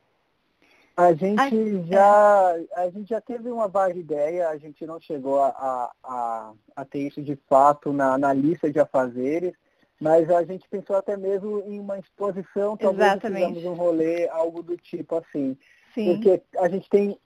A 0.95 1.11
gente 1.15 1.87
já 1.89 2.55
a 2.75 2.89
gente 2.91 3.09
já 3.09 3.19
teve 3.19 3.49
uma 3.49 3.67
vaga 3.67 3.97
ideia, 3.97 4.49
a 4.49 4.57
gente 4.59 4.85
não 4.85 5.01
chegou 5.01 5.41
a, 5.41 5.91
a, 6.03 6.53
a 6.75 6.85
ter 6.85 7.07
isso 7.07 7.19
de 7.19 7.35
fato 7.49 7.91
na, 7.91 8.15
na 8.15 8.31
lista 8.31 8.71
de 8.71 8.79
afazeres, 8.79 9.55
mas 10.03 10.29
a 10.29 10.43
gente 10.43 10.67
pensou 10.69 10.97
até 10.97 11.15
mesmo 11.15 11.63
em 11.65 11.79
uma 11.79 11.97
exposição, 11.97 12.75
talvez 12.75 13.21
fizemos 13.21 13.63
um 13.63 13.73
rolê, 13.73 14.27
algo 14.27 14.61
do 14.61 14.75
tipo 14.75 15.15
assim. 15.15 15.57
Sim. 15.93 16.15
Porque 16.15 16.41
a 16.57 16.67
gente 16.67 16.89
tem 16.89 17.17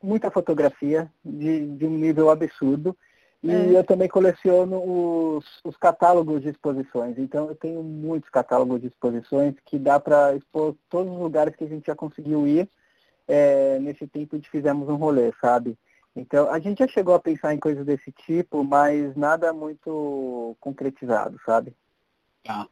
muita 0.00 0.30
fotografia 0.30 1.10
de, 1.24 1.66
de 1.66 1.84
um 1.84 1.98
nível 1.98 2.30
absurdo. 2.30 2.96
E 3.42 3.50
é. 3.50 3.76
eu 3.76 3.82
também 3.82 4.06
coleciono 4.06 4.80
os, 4.80 5.44
os, 5.64 5.76
catálogos 5.76 6.42
de 6.42 6.50
exposições. 6.50 7.18
Então 7.18 7.48
eu 7.48 7.56
tenho 7.56 7.82
muitos 7.82 8.30
catálogos 8.30 8.80
de 8.80 8.86
exposições 8.86 9.56
que 9.64 9.76
dá 9.76 9.98
para 9.98 10.36
expor 10.36 10.76
todos 10.88 11.12
os 11.12 11.18
lugares 11.18 11.56
que 11.56 11.64
a 11.64 11.68
gente 11.68 11.86
já 11.88 11.96
conseguiu 11.96 12.46
ir 12.46 12.68
é, 13.26 13.80
nesse 13.80 14.06
tempo 14.06 14.38
que 14.38 14.48
fizemos 14.48 14.88
um 14.88 14.94
rolê, 14.96 15.32
sabe? 15.40 15.76
Então 16.14 16.48
a 16.48 16.60
gente 16.60 16.78
já 16.78 16.86
chegou 16.86 17.14
a 17.14 17.20
pensar 17.20 17.52
em 17.52 17.58
coisas 17.58 17.84
desse 17.84 18.12
tipo, 18.12 18.62
mas 18.62 19.16
nada 19.16 19.52
muito 19.52 20.56
concretizado, 20.60 21.36
sabe? 21.44 21.74
Tá. 22.42 22.68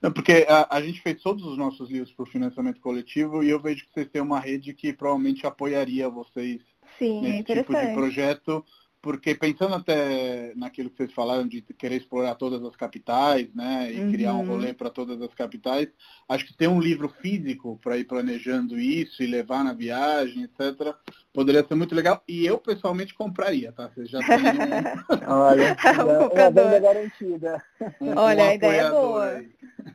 Não, 0.00 0.12
porque 0.12 0.46
a, 0.48 0.76
a, 0.76 0.82
gente 0.82 1.00
fez 1.00 1.22
todos 1.22 1.44
os 1.44 1.56
nossos 1.56 1.90
livros 1.90 2.12
por 2.12 2.28
financiamento 2.28 2.80
coletivo 2.80 3.42
e 3.42 3.48
eu 3.48 3.60
vejo 3.60 3.86
que 3.86 3.92
vocês 3.92 4.08
têm 4.08 4.20
uma 4.20 4.38
rede 4.38 4.74
que 4.74 4.92
provavelmente 4.92 5.46
apoiaria 5.46 6.08
vocês 6.08 6.60
Sim, 6.98 7.22
nesse 7.22 7.52
é 7.52 7.56
tipo 7.56 7.74
de 7.74 7.94
projeto 7.94 8.64
porque 9.06 9.36
pensando 9.36 9.76
até 9.76 10.52
naquilo 10.56 10.90
que 10.90 10.96
vocês 10.96 11.12
falaram 11.12 11.46
de 11.46 11.62
querer 11.62 11.98
explorar 11.98 12.34
todas 12.34 12.60
as 12.64 12.74
capitais, 12.74 13.46
né, 13.54 13.92
e 13.92 14.00
uhum. 14.00 14.10
criar 14.10 14.34
um 14.34 14.44
rolê 14.44 14.74
para 14.74 14.90
todas 14.90 15.22
as 15.22 15.32
capitais, 15.32 15.86
acho 16.28 16.44
que 16.44 16.56
ter 16.56 16.66
um 16.66 16.80
livro 16.80 17.08
físico 17.08 17.78
para 17.80 17.96
ir 17.96 18.02
planejando 18.02 18.76
isso 18.76 19.22
e 19.22 19.26
levar 19.28 19.62
na 19.62 19.72
viagem, 19.72 20.42
etc, 20.42 20.92
poderia 21.32 21.64
ser 21.64 21.76
muito 21.76 21.94
legal. 21.94 22.20
E 22.26 22.44
eu 22.44 22.58
pessoalmente 22.58 23.14
compraria, 23.14 23.70
tá? 23.70 23.88
Vocês 23.94 24.10
já 24.10 24.18
têm 24.18 24.38
um... 24.38 25.22
Olha, 25.32 25.76
uma 26.02 26.50
venda 26.50 26.80
garantida. 26.80 27.62
Um, 28.00 28.10
Olha, 28.18 28.42
um 28.42 28.48
a 28.48 28.54
ideia 28.56 28.80
é 28.80 28.90
boa. 28.90 29.24
Aí. 29.24 29.50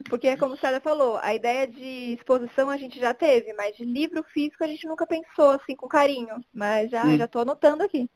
Porque, 0.10 0.38
como 0.38 0.54
o 0.54 0.58
César 0.58 0.80
falou, 0.80 1.19
a 1.21 1.36
ideia 1.36 1.67
de 1.67 2.13
exposição 2.13 2.69
a 2.69 2.78
gente 2.78 2.97
já 2.97 3.13
teve, 3.13 3.52
mas 3.56 3.76
de 3.76 3.84
livro 3.84 4.24
físico 4.24 4.63
a 4.63 4.67
gente 4.67 4.88
nunca 4.88 5.06
pensou 5.06 5.50
assim 5.50 5.76
com 5.76 5.89
carinho. 5.89 6.41
Mas 6.54 6.89
já 6.89 7.06
hum. 7.06 7.17
já 7.17 7.26
estou 7.26 7.41
anotando 7.41 7.84
aqui. 7.84 8.10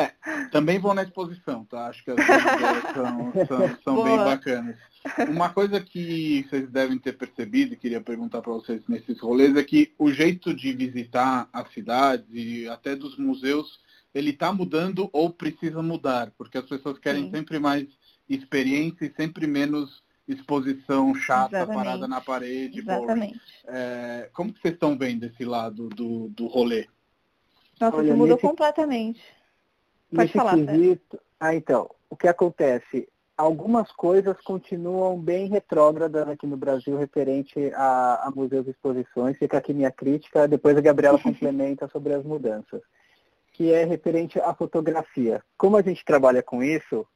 É, 0.00 0.12
também 0.52 0.78
vou 0.78 0.94
na 0.94 1.02
exposição, 1.02 1.64
tá? 1.64 1.88
Acho 1.88 2.04
que 2.04 2.12
as 2.12 2.16
são, 2.94 3.32
são, 3.48 3.78
são 3.82 4.04
bem 4.04 4.16
bacanas. 4.16 4.76
Uma 5.28 5.48
coisa 5.48 5.80
que 5.80 6.46
vocês 6.48 6.70
devem 6.70 6.96
ter 6.98 7.14
percebido, 7.14 7.74
e 7.74 7.76
queria 7.76 8.00
perguntar 8.00 8.40
para 8.40 8.52
vocês 8.52 8.80
nesses 8.88 9.18
rolês, 9.18 9.56
é 9.56 9.64
que 9.64 9.92
o 9.98 10.12
jeito 10.12 10.54
de 10.54 10.72
visitar 10.72 11.48
a 11.52 11.64
cidade 11.64 12.26
e 12.30 12.68
até 12.68 12.94
dos 12.94 13.18
museus, 13.18 13.80
ele 14.14 14.30
está 14.30 14.52
mudando 14.52 15.10
ou 15.12 15.30
precisa 15.30 15.82
mudar, 15.82 16.30
porque 16.38 16.58
as 16.58 16.64
pessoas 16.64 16.96
querem 16.98 17.24
Sim. 17.24 17.30
sempre 17.32 17.58
mais 17.58 17.88
experiência 18.28 19.04
e 19.04 19.12
sempre 19.16 19.48
menos 19.48 20.02
exposição 20.28 21.12
chata, 21.14 21.56
Exatamente. 21.56 21.84
parada 21.84 22.06
na 22.06 22.20
parede. 22.20 22.78
Exatamente. 22.78 23.40
É, 23.66 24.30
como 24.32 24.52
que 24.52 24.60
vocês 24.60 24.74
estão 24.74 24.96
vendo 24.96 25.24
esse 25.24 25.44
lado 25.44 25.88
do, 25.88 26.28
do 26.28 26.46
rolê? 26.46 26.86
Nossa, 27.80 27.96
Olha, 27.96 28.08
isso 28.08 28.16
mudou 28.16 28.36
nesse, 28.36 28.46
completamente. 28.46 29.22
Pode 30.14 30.32
falar, 30.32 30.54
quesito, 30.56 31.20
Ah, 31.38 31.54
então, 31.54 31.90
o 32.08 32.16
que 32.16 32.28
acontece? 32.28 33.08
Algumas 33.36 33.92
coisas 33.92 34.36
continuam 34.40 35.18
bem 35.18 35.48
retrógradas 35.48 36.28
aqui 36.28 36.46
no 36.46 36.56
Brasil 36.56 36.98
referente 36.98 37.72
a, 37.74 38.26
a 38.26 38.30
museus 38.34 38.66
e 38.66 38.70
exposições. 38.70 39.38
Fica 39.38 39.58
aqui 39.58 39.72
minha 39.72 39.92
crítica, 39.92 40.48
depois 40.48 40.76
a 40.76 40.80
Gabriela 40.80 41.18
complementa 41.22 41.88
sobre 41.88 42.14
as 42.14 42.24
mudanças. 42.24 42.80
Que 43.52 43.72
é 43.72 43.84
referente 43.84 44.40
à 44.40 44.54
fotografia. 44.54 45.42
Como 45.56 45.76
a 45.76 45.82
gente 45.82 46.04
trabalha 46.04 46.42
com 46.42 46.62
isso, 46.62 47.06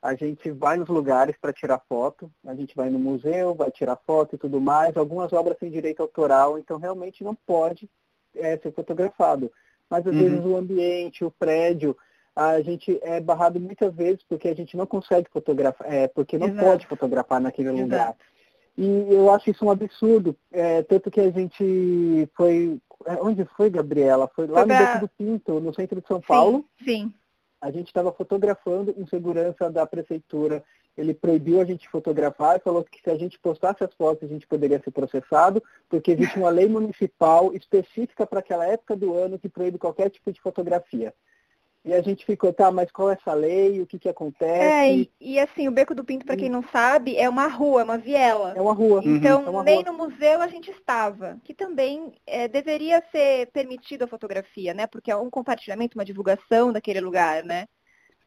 a 0.00 0.14
gente 0.14 0.50
vai 0.50 0.76
nos 0.76 0.88
lugares 0.88 1.36
para 1.38 1.52
tirar 1.52 1.82
foto, 1.88 2.30
a 2.46 2.54
gente 2.54 2.74
vai 2.74 2.88
no 2.88 2.98
museu, 2.98 3.54
vai 3.54 3.70
tirar 3.70 3.96
foto 4.06 4.36
e 4.36 4.38
tudo 4.38 4.60
mais. 4.60 4.96
Algumas 4.96 5.32
obras 5.32 5.58
têm 5.58 5.70
direito 5.70 6.00
autoral, 6.00 6.58
então 6.58 6.78
realmente 6.78 7.24
não 7.24 7.34
pode 7.34 7.90
é, 8.34 8.56
ser 8.56 8.72
fotografado. 8.72 9.50
Mas 9.90 10.06
às 10.06 10.14
uhum. 10.14 10.20
vezes 10.20 10.44
o 10.44 10.56
ambiente, 10.56 11.24
o 11.24 11.30
prédio, 11.30 11.96
a 12.34 12.60
gente 12.60 12.98
é 13.02 13.20
barrado 13.20 13.58
muitas 13.58 13.94
vezes 13.94 14.22
porque 14.28 14.48
a 14.48 14.54
gente 14.54 14.76
não 14.76 14.86
consegue 14.86 15.28
fotografar, 15.30 15.90
é, 15.90 16.06
porque 16.08 16.36
não 16.36 16.48
Exato. 16.48 16.64
pode 16.64 16.86
fotografar 16.86 17.40
naquele 17.40 17.68
Exato. 17.68 17.82
lugar. 17.82 18.16
E 18.76 19.14
eu 19.14 19.32
acho 19.32 19.50
isso 19.50 19.64
um 19.64 19.70
absurdo, 19.70 20.36
é, 20.52 20.82
tanto 20.82 21.10
que 21.10 21.20
a 21.20 21.30
gente 21.30 22.28
foi. 22.36 22.78
É, 23.06 23.14
onde 23.22 23.44
foi, 23.56 23.70
Gabriela? 23.70 24.30
Foi 24.34 24.46
lá 24.46 24.64
foi 24.64 24.72
no 24.72 24.78
Beco 24.78 25.00
do 25.00 25.08
Pinto, 25.08 25.60
no 25.60 25.74
centro 25.74 26.00
de 26.00 26.06
São 26.06 26.20
Paulo. 26.20 26.64
Sim. 26.84 27.12
A 27.58 27.70
gente 27.70 27.86
estava 27.86 28.12
fotografando, 28.12 28.94
um 28.98 29.06
segurança 29.06 29.70
da 29.70 29.86
prefeitura, 29.86 30.62
ele 30.96 31.12
proibiu 31.12 31.60
a 31.60 31.64
gente 31.64 31.88
fotografar 31.88 32.56
e 32.56 32.60
falou 32.60 32.82
que 32.82 33.02
se 33.02 33.10
a 33.10 33.16
gente 33.16 33.38
postasse 33.38 33.84
as 33.84 33.92
fotos 33.94 34.28
a 34.28 34.32
gente 34.32 34.46
poderia 34.46 34.80
ser 34.82 34.90
processado, 34.90 35.62
porque 35.88 36.12
existe 36.12 36.38
uma 36.38 36.50
lei 36.50 36.68
municipal 36.68 37.52
específica 37.54 38.26
para 38.26 38.40
aquela 38.40 38.66
época 38.66 38.96
do 38.96 39.14
ano 39.14 39.38
que 39.38 39.48
proíbe 39.48 39.78
qualquer 39.78 40.10
tipo 40.10 40.32
de 40.32 40.40
fotografia. 40.40 41.12
E 41.86 41.94
a 41.94 42.02
gente 42.02 42.26
ficou, 42.26 42.52
tá, 42.52 42.68
mas 42.72 42.90
qual 42.90 43.10
é 43.10 43.12
essa 43.12 43.32
lei? 43.32 43.80
O 43.80 43.86
que 43.86 43.96
que 43.96 44.08
acontece? 44.08 44.50
É, 44.50 44.92
e, 44.92 45.10
e 45.20 45.38
assim, 45.38 45.68
o 45.68 45.70
Beco 45.70 45.94
do 45.94 46.02
Pinto, 46.02 46.26
para 46.26 46.36
quem 46.36 46.48
não 46.50 46.64
sabe, 46.72 47.16
é 47.16 47.28
uma 47.28 47.46
rua, 47.46 47.82
é 47.82 47.84
uma 47.84 47.96
viela. 47.96 48.54
É 48.56 48.60
uma 48.60 48.74
rua. 48.74 49.00
Então, 49.04 49.44
uhum. 49.44 49.60
é 49.60 49.64
nem 49.64 49.82
rua. 49.82 49.92
no 49.92 49.98
museu 49.98 50.42
a 50.42 50.48
gente 50.48 50.68
estava, 50.68 51.38
que 51.44 51.54
também 51.54 52.12
é, 52.26 52.48
deveria 52.48 53.00
ser 53.12 53.46
permitido 53.52 54.02
a 54.02 54.08
fotografia, 54.08 54.74
né? 54.74 54.88
Porque 54.88 55.12
é 55.12 55.16
um 55.16 55.30
compartilhamento, 55.30 55.96
uma 55.96 56.04
divulgação 56.04 56.72
daquele 56.72 57.00
lugar, 57.00 57.44
né? 57.44 57.68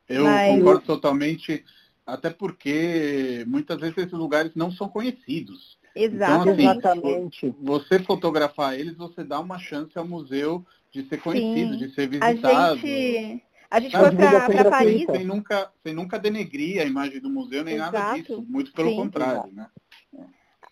Eu 0.07 0.23
mas... 0.23 0.55
concordo 0.55 0.85
totalmente, 0.85 1.65
até 2.13 2.29
porque 2.29 3.43
muitas 3.47 3.79
vezes 3.79 3.97
esses 3.97 4.13
lugares 4.13 4.51
não 4.55 4.71
são 4.71 4.89
conhecidos. 4.89 5.77
Exatamente. 5.95 6.61
Então, 6.61 6.91
assim, 6.91 6.99
Exatamente. 6.99 7.55
Você 7.61 7.99
fotografar 7.99 8.79
eles, 8.79 8.95
você 8.95 9.23
dá 9.23 9.39
uma 9.39 9.57
chance 9.57 9.97
ao 9.97 10.07
museu 10.07 10.65
de 10.91 11.07
ser 11.07 11.17
conhecido, 11.21 11.73
Sim. 11.73 11.77
de 11.77 11.93
ser 11.93 12.07
visitado. 12.07 12.73
A 12.73 12.75
gente, 12.75 13.43
a 13.69 13.79
gente 13.79 13.97
foi 13.97 14.11
para 14.11 14.69
Paris. 14.69 15.05
Sem 15.11 15.23
nunca, 15.23 15.71
sem 15.83 15.93
nunca 15.93 16.19
denegrir 16.19 16.81
a 16.81 16.85
imagem 16.85 17.19
do 17.19 17.29
museu, 17.29 17.63
nem 17.63 17.75
Exato. 17.75 17.91
nada 17.91 18.13
disso. 18.13 18.45
Muito 18.47 18.71
pelo 18.73 18.89
Sim. 18.89 18.95
contrário, 18.95 19.51
né? 19.53 19.67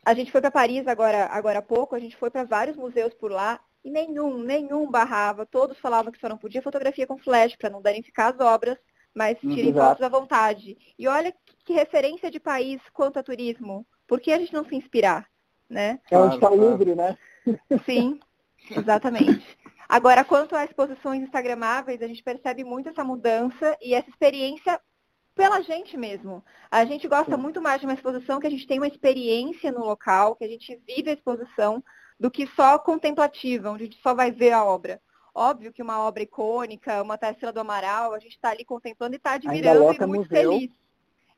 A 0.05 0.13
gente 0.13 0.31
foi 0.31 0.39
para 0.39 0.51
Paris 0.51 0.87
agora, 0.87 1.25
agora 1.25 1.59
há 1.59 1.61
pouco, 1.61 1.93
a 1.93 1.99
gente 1.99 2.15
foi 2.15 2.29
para 2.29 2.45
vários 2.45 2.77
museus 2.77 3.13
por 3.13 3.29
lá 3.29 3.59
e 3.83 3.91
nenhum, 3.91 4.37
nenhum 4.37 4.89
barrava. 4.89 5.45
Todos 5.45 5.77
falavam 5.79 6.11
que 6.11 6.19
só 6.19 6.29
não 6.29 6.37
podia 6.37 6.61
fotografia 6.61 7.05
com 7.05 7.17
flash 7.17 7.55
para 7.57 7.69
não 7.69 7.81
danificar 7.81 8.33
as 8.33 8.39
obras, 8.39 8.77
mas 9.17 9.39
tirem 9.39 9.73
fotos 9.73 10.03
à 10.03 10.09
vontade. 10.09 10.77
E 10.97 11.07
olha 11.07 11.33
que 11.65 11.73
referência 11.73 12.29
de 12.29 12.39
país 12.39 12.79
quanto 12.93 13.17
a 13.17 13.23
turismo. 13.23 13.83
Por 14.07 14.19
que 14.21 14.31
a 14.31 14.37
gente 14.37 14.53
não 14.53 14.63
se 14.63 14.75
inspirar? 14.75 15.27
Né? 15.67 15.99
É 16.11 16.17
onde 16.19 16.35
está 16.35 16.51
livre, 16.51 16.93
né? 16.93 17.17
Sim, 17.83 18.19
exatamente. 18.69 19.57
Agora, 19.89 20.23
quanto 20.23 20.55
a 20.55 20.63
exposições 20.63 21.23
instagramáveis, 21.23 21.99
a 22.03 22.07
gente 22.07 22.21
percebe 22.21 22.63
muito 22.63 22.89
essa 22.89 23.03
mudança 23.03 23.75
e 23.81 23.95
essa 23.95 24.07
experiência 24.07 24.79
pela 25.33 25.61
gente 25.61 25.97
mesmo. 25.97 26.45
A 26.69 26.85
gente 26.85 27.07
gosta 27.07 27.35
Sim. 27.35 27.41
muito 27.41 27.59
mais 27.59 27.79
de 27.79 27.87
uma 27.87 27.95
exposição 27.95 28.39
que 28.39 28.45
a 28.45 28.51
gente 28.51 28.67
tem 28.67 28.77
uma 28.77 28.87
experiência 28.87 29.71
no 29.71 29.83
local, 29.83 30.35
que 30.35 30.45
a 30.45 30.47
gente 30.47 30.79
vive 30.85 31.09
a 31.09 31.13
exposição, 31.13 31.83
do 32.19 32.29
que 32.29 32.45
só 32.45 32.77
contemplativa, 32.77 33.71
onde 33.71 33.83
a 33.83 33.85
gente 33.87 34.01
só 34.01 34.13
vai 34.13 34.31
ver 34.31 34.51
a 34.51 34.63
obra. 34.63 35.01
Óbvio 35.39 35.71
que 35.71 35.83
uma 35.83 35.99
obra 35.99 36.23
icônica, 36.23 36.99
uma 36.99 37.15
Tarsila 37.15 37.53
do 37.53 37.59
Amaral, 37.59 38.11
a 38.11 38.17
gente 38.17 38.31
está 38.31 38.49
ali 38.49 38.65
contemplando 38.65 39.13
e 39.13 39.17
está 39.17 39.33
admirando 39.33 39.93
e 39.93 40.07
muito 40.07 40.27
museu. 40.27 40.51
feliz. 40.51 40.71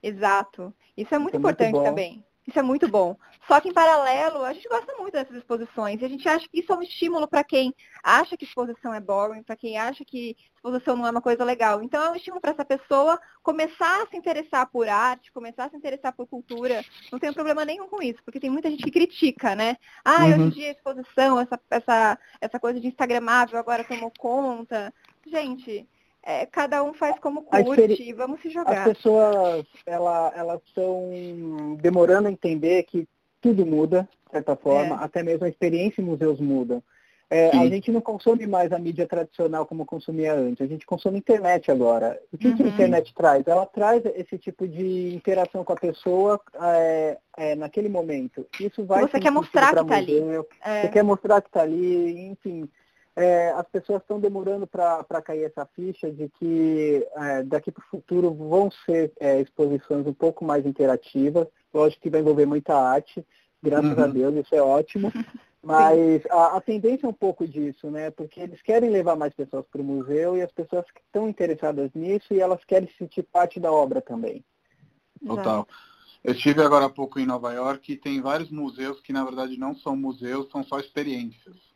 Exato. 0.02 0.74
Isso 0.96 1.14
é 1.14 1.20
muito 1.20 1.32
Isso 1.32 1.36
é 1.36 1.40
importante 1.40 1.74
muito 1.74 1.84
também. 1.84 2.24
Isso 2.50 2.58
é 2.58 2.64
muito 2.64 2.88
bom. 2.88 3.16
Só 3.48 3.62
que 3.62 3.70
em 3.70 3.74
paralelo, 3.74 4.44
a 4.44 4.54
gente 4.54 4.68
gosta 4.68 4.92
muito 4.98 5.14
dessas 5.14 5.36
exposições. 5.36 6.02
E 6.02 6.06
a 6.06 6.10
gente 6.10 6.28
acha 6.28 6.48
que 6.50 6.60
isso 6.60 6.74
é 6.74 6.76
um 6.76 6.82
estímulo 6.82 7.28
para 7.28 7.44
quem 7.44 7.74
acha 8.04 8.36
que 8.36 8.44
exposição 8.44 8.92
é 8.92 9.00
boring, 9.00 9.44
para 9.44 9.56
quem 9.56 9.78
acha 9.78 10.04
que 10.04 10.36
exposição 10.56 10.96
não 10.96 11.06
é 11.06 11.12
uma 11.12 11.22
coisa 11.22 11.44
legal. 11.44 11.84
Então 11.84 12.04
é 12.04 12.10
um 12.10 12.16
estímulo 12.16 12.42
para 12.42 12.52
essa 12.52 12.66
pessoa 12.66 13.20
começar 13.44 14.02
a 14.02 14.08
se 14.08 14.18
interessar 14.18 14.68
por 14.68 14.90
arte, 14.90 15.32
começar 15.32 15.66
a 15.66 15.70
se 15.70 15.78
interessar 15.78 16.12
por 16.12 16.26
cultura. 16.26 16.84
Não 17.12 17.20
tem 17.20 17.32
problema 17.32 17.64
nenhum 17.64 17.88
com 17.88 18.02
isso, 18.02 18.20
porque 18.26 18.40
tem 18.40 18.50
muita 18.50 18.70
gente 18.70 18.84
que 18.84 18.92
critica, 18.92 19.56
né? 19.56 19.78
Ah, 20.04 20.26
uhum. 20.26 20.30
hoje 20.30 20.42
em 20.42 20.50
dia 20.50 20.68
a 20.70 20.72
exposição, 20.72 21.40
essa, 21.40 21.60
essa, 21.70 22.20
essa 22.42 22.60
coisa 22.60 22.80
de 22.80 22.88
Instagramável 22.88 23.60
agora 23.60 23.84
tomou 23.84 24.12
conta. 24.18 24.92
Gente, 25.28 25.88
é, 26.24 26.46
cada 26.46 26.84
um 26.84 26.94
faz 26.94 27.18
como 27.20 27.44
curte 27.44 28.04
e 28.04 28.14
vamos 28.14 28.42
se 28.42 28.50
jogar. 28.50 28.88
As 28.88 28.94
pessoas, 28.94 29.66
ela, 29.86 30.34
elas 30.36 30.62
estão 30.66 31.78
demorando 31.82 32.28
a 32.28 32.32
entender 32.32 32.84
que 32.84 33.08
tudo 33.42 33.66
muda, 33.66 34.08
de 34.26 34.32
certa 34.32 34.56
forma, 34.56 34.96
é. 34.96 35.04
até 35.04 35.24
mesmo 35.24 35.46
a 35.46 35.50
experiência 35.50 36.02
em 36.02 36.06
museus 36.06 36.40
muda. 36.40 36.84
É, 37.32 37.56
a 37.56 37.68
gente 37.68 37.92
não 37.92 38.02
consome 38.02 38.48
mais 38.48 38.72
a 38.72 38.80
mídia 38.80 39.06
tradicional 39.06 39.64
como 39.64 39.86
consumia 39.86 40.34
antes, 40.34 40.66
a 40.66 40.68
gente 40.68 40.84
consome 40.84 41.20
internet 41.20 41.70
agora. 41.70 42.20
O 42.34 42.38
que, 42.38 42.48
uhum. 42.48 42.56
que 42.56 42.64
a 42.64 42.66
uhum. 42.66 42.72
internet 42.72 43.14
traz? 43.14 43.48
Ela 43.48 43.68
traz 43.68 44.04
esse 44.16 44.36
tipo 44.40 44.68
de 44.68 45.14
interação 45.14 45.64
com 45.64 45.72
a 45.72 45.76
pessoa 45.76 46.42
é, 46.60 47.18
é, 47.38 47.56
naquele 47.56 47.88
momento. 47.88 48.48
Isso 48.60 48.84
vai 48.84 49.02
Você 49.04 49.20
quer 49.20 49.30
mostrar 49.30 49.76
que 49.76 49.82
está 49.82 49.96
ali. 49.96 50.20
É. 50.66 50.82
Você 50.82 50.88
quer 50.88 51.04
mostrar 51.04 51.42
que 51.42 51.50
está 51.50 51.62
ali, 51.62 52.20
enfim 52.32 52.68
é, 53.20 53.52
as 53.52 53.68
pessoas 53.68 54.02
estão 54.02 54.18
demorando 54.18 54.66
para 54.66 55.22
cair 55.22 55.44
essa 55.44 55.66
ficha 55.76 56.10
de 56.10 56.30
que 56.30 57.06
é, 57.16 57.44
daqui 57.44 57.70
para 57.70 57.84
o 57.84 57.90
futuro 57.90 58.34
vão 58.34 58.72
ser 58.86 59.12
é, 59.20 59.42
exposições 59.42 60.08
um 60.08 60.14
pouco 60.14 60.46
mais 60.46 60.66
interativas. 60.66 61.46
Lógico 61.74 62.02
que 62.02 62.10
vai 62.10 62.22
envolver 62.22 62.46
muita 62.46 62.74
arte, 62.76 63.26
graças 63.62 63.98
uhum. 63.98 64.04
a 64.04 64.08
Deus, 64.08 64.36
isso 64.36 64.56
é 64.56 64.62
ótimo. 64.62 65.12
Mas 65.62 66.26
a, 66.32 66.56
a, 66.56 66.62
tendência 66.62 67.06
é 67.06 67.10
um 67.10 67.14
pouco 67.14 67.46
disso, 67.46 67.92
né? 67.92 68.10
Porque 68.12 68.40
eles 68.40 68.62
querem 68.62 68.90
levar 68.90 69.18
mais 69.18 69.34
pessoas 69.34 69.66
para 69.70 69.82
o 69.82 69.84
museu 69.84 70.38
e 70.38 70.42
as 70.42 70.52
pessoas 70.54 70.86
que 70.90 71.02
estão 71.02 71.28
interessadas 71.28 71.92
nisso 71.94 72.34
e 72.34 72.40
elas 72.40 72.64
querem 72.64 72.90
sentir 72.98 73.24
parte 73.24 73.60
da 73.60 73.70
obra 73.70 74.00
também. 74.00 74.42
Total. 75.28 75.68
Eu 76.24 76.32
estive 76.32 76.62
agora 76.62 76.86
há 76.86 76.90
pouco 76.90 77.20
em 77.20 77.26
Nova 77.26 77.52
York 77.52 77.92
e 77.92 77.98
tem 77.98 78.22
vários 78.22 78.50
museus 78.50 79.02
que 79.02 79.12
na 79.12 79.26
verdade 79.26 79.58
não 79.58 79.76
são 79.76 79.98
museus, 79.98 80.50
são 80.50 80.64
só 80.64 80.80
experiências 80.80 81.69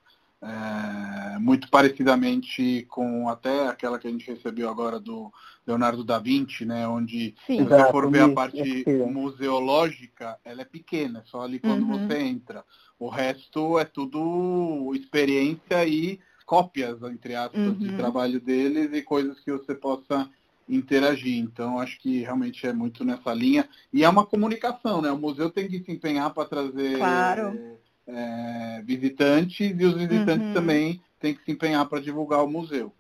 é, 0.44 1.40
muito 1.40 1.70
parecidamente 1.70 2.86
com 2.90 3.30
até 3.30 3.68
aquela 3.68 3.98
que 3.98 4.08
a 4.08 4.12
gente 4.12 4.30
recebeu 4.30 4.70
agora 4.70 5.00
do 5.00 5.32
Leonardo 5.66 6.04
da 6.04 6.20
Vinci, 6.20 6.66
né, 6.66 6.86
onde 6.86 7.34
Sim, 7.48 7.60
se 7.60 7.64
você 7.64 7.92
for 7.92 8.12
ver 8.12 8.24
a 8.24 8.30
parte 8.34 8.84
museológica, 9.10 10.38
ela 10.44 10.62
é 10.62 10.66
pequena, 10.66 11.24
só 11.26 11.42
ali 11.42 11.60
quando 11.60 11.84
uhum. 11.84 12.08
você 12.08 12.20
entra. 12.20 12.66
O 13.00 13.08
resto 13.08 13.80
é 13.80 13.86
tudo 13.86 14.92
experiência 14.94 15.86
e 15.86 16.20
cópias, 16.46 17.02
entre 17.04 17.36
aspas, 17.36 17.62
uhum. 17.62 17.74
de 17.74 17.96
trabalho 17.96 18.42
deles 18.42 18.92
e 18.94 19.02
coisas 19.02 19.40
que 19.40 19.52
você 19.52 19.74
possa 19.74 20.30
interagir. 20.68 21.38
Então, 21.38 21.80
acho 21.80 21.98
que 22.00 22.20
realmente 22.20 22.68
é 22.68 22.74
muito 22.74 23.06
nessa 23.06 23.34
linha. 23.34 23.68
E 23.92 24.04
é 24.04 24.10
uma 24.10 24.26
comunicação, 24.26 25.02
né? 25.02 25.12
O 25.12 25.18
museu 25.18 25.50
tem 25.50 25.68
que 25.68 25.80
se 25.84 25.92
empenhar 25.92 26.34
para 26.34 26.48
trazer 26.48 26.98
claro 26.98 27.78
é, 28.08 28.82
visitantes 28.84 29.74
e 29.80 29.86
os 29.86 29.94
visitantes 29.94 30.48
uhum. 30.48 30.54
também 30.54 31.02
têm 31.20 31.34
que 31.34 31.44
se 31.44 31.52
empenhar 31.52 31.88
para 31.88 32.02
divulgar 32.02 32.44
o 32.44 32.48
museu. 32.48 32.94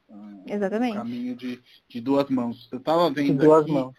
Exatamente. 0.48 0.94
Um 0.94 1.00
caminho 1.02 1.36
de, 1.36 1.60
de 1.88 2.02
duas 2.02 2.30
mãos. 2.30 2.68
Eu 2.72 2.80
estava 2.80 3.10
vendo 3.10 3.39
de 3.39 3.46
duas 3.46 3.63
aqui, 3.63 3.72
mãos. 3.72 3.94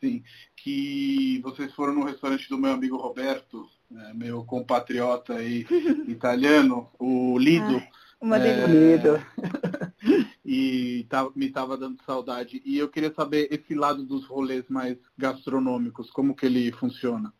Sim, 0.00 0.22
que 0.56 1.40
vocês 1.42 1.72
foram 1.74 1.94
no 1.94 2.04
restaurante 2.04 2.48
do 2.48 2.58
meu 2.58 2.72
amigo 2.72 2.96
Roberto, 2.96 3.68
né, 3.90 4.12
meu 4.14 4.44
compatriota 4.44 5.34
aí, 5.34 5.64
italiano, 6.08 6.90
o 6.98 7.38
Lido. 7.38 7.76
Ai, 7.76 7.88
uma 8.20 8.38
delícia. 8.38 9.26
É, 9.42 10.26
e 10.44 11.06
tá, 11.08 11.28
me 11.34 11.46
estava 11.46 11.76
dando 11.76 12.02
saudade. 12.04 12.62
E 12.64 12.78
eu 12.78 12.88
queria 12.88 13.12
saber 13.12 13.48
esse 13.50 13.74
lado 13.74 14.04
dos 14.04 14.24
rolês 14.26 14.64
mais 14.68 14.96
gastronômicos, 15.16 16.10
como 16.10 16.34
que 16.34 16.46
ele 16.46 16.72
funciona? 16.72 17.32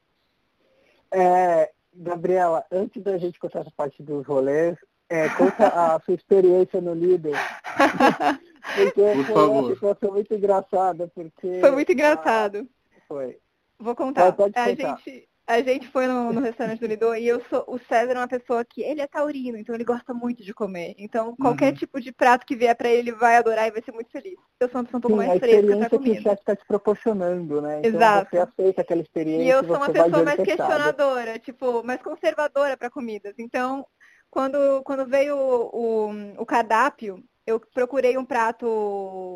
É, 1.12 1.70
Gabriela, 1.94 2.64
antes 2.70 3.02
da 3.02 3.18
gente 3.18 3.38
contar 3.38 3.60
essa 3.60 3.72
parte 3.76 4.02
dos 4.02 4.26
rolês, 4.26 4.76
é, 5.08 5.28
conta 5.30 5.68
a 5.68 6.00
sua 6.04 6.14
experiência 6.14 6.80
no 6.80 6.94
líder. 6.94 7.34
porque 8.76 9.02
Por 9.02 9.24
foi 9.26 9.34
favor. 9.34 9.50
uma 9.50 9.74
situação 9.74 10.10
muito 10.12 10.34
engraçada, 10.34 11.10
porque. 11.14 11.60
Foi 11.60 11.70
muito 11.70 11.92
engraçado. 11.92 12.66
Foi. 13.06 13.38
Vou 13.78 13.94
contar. 13.94 14.32
Pode, 14.32 14.54
pode 14.54 14.58
a 14.58 14.74
gente, 14.74 15.28
a 15.46 15.60
gente 15.60 15.88
foi 15.88 16.06
no, 16.06 16.32
no 16.32 16.40
restaurante 16.40 16.78
do 16.78 16.86
Lidô 16.86 17.14
e 17.14 17.26
eu 17.26 17.42
sou, 17.50 17.64
o 17.66 17.78
César 17.78 18.12
é 18.12 18.18
uma 18.18 18.28
pessoa 18.28 18.64
que 18.64 18.82
ele 18.82 19.00
é 19.00 19.06
taurino, 19.06 19.58
então 19.58 19.74
ele 19.74 19.84
gosta 19.84 20.14
muito 20.14 20.42
de 20.42 20.54
comer. 20.54 20.94
Então 20.98 21.34
qualquer 21.36 21.72
uhum. 21.72 21.78
tipo 21.78 22.00
de 22.00 22.12
prato 22.12 22.46
que 22.46 22.56
vier 22.56 22.74
para 22.76 22.88
ele, 22.88 23.10
ele 23.10 23.12
vai 23.12 23.36
adorar 23.36 23.66
e 23.66 23.72
vai 23.72 23.82
ser 23.82 23.92
muito 23.92 24.10
feliz. 24.10 24.36
Eu 24.60 24.68
sou 24.68 24.80
uma 24.80 24.84
pessoa 24.84 24.98
um 24.98 25.02
pouco 25.02 25.20
Sim, 25.20 25.26
mais 25.26 25.40
fresca 25.40 25.76
pra 25.76 25.90
comida. 25.90 26.14
que 26.14 26.20
o 26.20 26.22
chefe 26.22 26.40
está 26.42 26.56
te 26.56 26.66
proporcionando, 26.66 27.60
né? 27.60 27.80
Então 27.80 27.90
Exato. 27.90 28.30
você 28.30 28.38
aceita 28.38 28.80
aquela 28.82 29.02
experiência. 29.02 29.44
E 29.44 29.50
eu 29.50 29.64
sou 29.64 29.76
uma 29.76 29.90
pessoa 29.90 30.22
mais 30.22 30.40
questionadora, 30.40 31.38
tipo, 31.38 31.82
mais 31.82 32.00
conservadora 32.00 32.76
para 32.76 32.90
comidas. 32.90 33.34
Então, 33.38 33.84
quando, 34.30 34.82
quando 34.84 35.06
veio 35.06 35.36
o, 35.36 36.08
o, 36.08 36.42
o 36.42 36.46
cardápio, 36.46 37.22
eu 37.46 37.58
procurei 37.58 38.16
um 38.16 38.24
prato, 38.24 38.66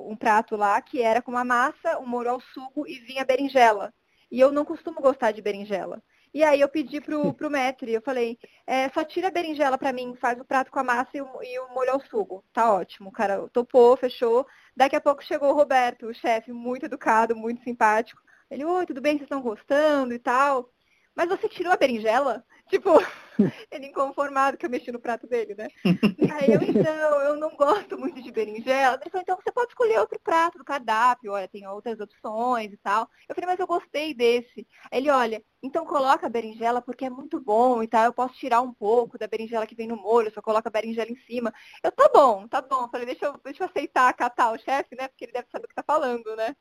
um 0.09 0.17
prato 0.17 0.57
lá 0.57 0.81
que 0.81 1.03
era 1.03 1.21
com 1.21 1.33
uma 1.33 1.45
massa, 1.45 1.99
um 1.99 2.07
molho 2.07 2.31
ao 2.31 2.41
sugo 2.41 2.87
e 2.87 3.01
vinha 3.01 3.25
berinjela. 3.25 3.93
E 4.31 4.41
eu 4.41 4.51
não 4.53 4.65
costumo 4.65 5.01
gostar 5.01 5.33
de 5.33 5.43
berinjela. 5.43 6.03
E 6.35 6.43
aí 6.43 6.61
eu 6.61 6.69
pedi 6.69 7.01
pro, 7.01 7.33
pro 7.35 7.51
Metri, 7.51 7.93
eu 7.95 8.03
falei, 8.03 8.39
é, 8.67 8.89
só 8.91 9.03
tira 9.05 9.29
a 9.29 9.31
berinjela 9.31 9.79
para 9.79 9.93
mim, 9.93 10.15
faz 10.21 10.39
o 10.39 10.45
prato 10.45 10.71
com 10.71 10.79
a 10.79 10.85
massa 10.85 11.11
e 11.15 11.21
o, 11.23 11.43
e 11.43 11.59
o 11.61 11.69
molho 11.73 11.93
ao 11.93 12.01
sugo. 12.01 12.45
Tá 12.53 12.73
ótimo. 12.73 13.09
O 13.09 13.13
cara 13.13 13.49
topou, 13.49 13.97
fechou. 13.97 14.47
Daqui 14.77 14.97
a 14.97 15.01
pouco 15.01 15.25
chegou 15.25 15.51
o 15.51 15.55
Roberto, 15.55 16.07
o 16.07 16.15
chefe, 16.15 16.53
muito 16.53 16.87
educado, 16.87 17.35
muito 17.35 17.63
simpático. 17.63 18.21
Ele, 18.51 18.65
oi, 18.65 18.87
tudo 18.87 19.01
bem, 19.01 19.15
vocês 19.15 19.23
estão 19.23 19.41
gostando 19.41 20.13
e 20.13 20.19
tal. 20.19 20.71
Mas 21.15 21.29
você 21.29 21.49
tirou 21.49 21.73
a 21.73 21.77
berinjela? 21.77 22.45
Tipo, 22.69 22.99
ele 23.71 23.87
inconformado 23.87 24.57
que 24.57 24.67
eu 24.67 24.71
mexi 24.71 24.91
no 24.91 25.01
prato 25.01 25.27
dele, 25.27 25.55
né? 25.55 25.69
Aí 26.41 26.53
eu, 26.53 26.63
então, 26.63 27.21
eu 27.23 27.37
não 27.37 27.55
gosto 27.57 27.99
muito 27.99 28.21
de 28.23 28.33
berinjela. 28.33 28.99
Ele 29.01 29.11
falou, 29.11 29.23
então 29.23 29.37
você 29.37 29.53
pode 29.53 29.69
escolher 29.69 29.99
outro 29.99 30.19
prato 30.21 30.59
do 30.59 30.65
cardápio, 30.65 31.33
olha, 31.33 31.49
tem 31.49 31.67
outras 31.67 32.01
opções 32.01 32.73
e 32.73 32.77
tal. 32.79 33.09
Eu 33.29 33.35
falei, 33.35 33.49
mas 33.51 33.61
eu 33.61 33.67
gostei 33.67 34.15
desse. 34.15 34.67
Aí 34.91 34.99
ele, 34.99 35.11
olha, 35.11 35.43
então 35.63 35.85
coloca 35.85 36.27
a 36.27 36.31
berinjela 36.31 36.83
porque 36.83 37.05
é 37.05 37.11
muito 37.11 37.41
bom 37.41 37.83
e 37.83 37.89
tal. 37.89 38.05
Eu 38.05 38.13
posso 38.13 38.35
tirar 38.35 38.61
um 38.61 38.73
pouco 38.73 39.19
da 39.19 39.27
berinjela 39.27 39.67
que 39.67 39.75
vem 39.75 39.87
no 39.87 39.97
molho, 39.97 40.33
só 40.33 40.43
coloca 40.43 40.69
a 40.69 40.73
berinjela 40.73 41.11
em 41.11 41.17
cima. 41.27 41.53
Eu, 41.83 41.93
tá 41.93 42.09
bom, 42.13 42.49
tá 42.49 42.61
bom. 42.61 42.85
Eu 42.85 42.89
falei, 42.89 43.07
deixa 43.07 43.27
eu, 43.27 43.41
deixa 43.45 43.63
eu 43.63 43.69
aceitar, 43.69 44.13
catar 44.15 44.53
o 44.53 44.59
chefe, 44.59 44.97
né? 44.97 45.09
Porque 45.09 45.25
ele 45.25 45.33
deve 45.33 45.49
saber 45.51 45.67
o 45.67 45.69
que 45.69 45.75
tá 45.75 45.85
falando, 45.87 46.35
né? 46.37 46.57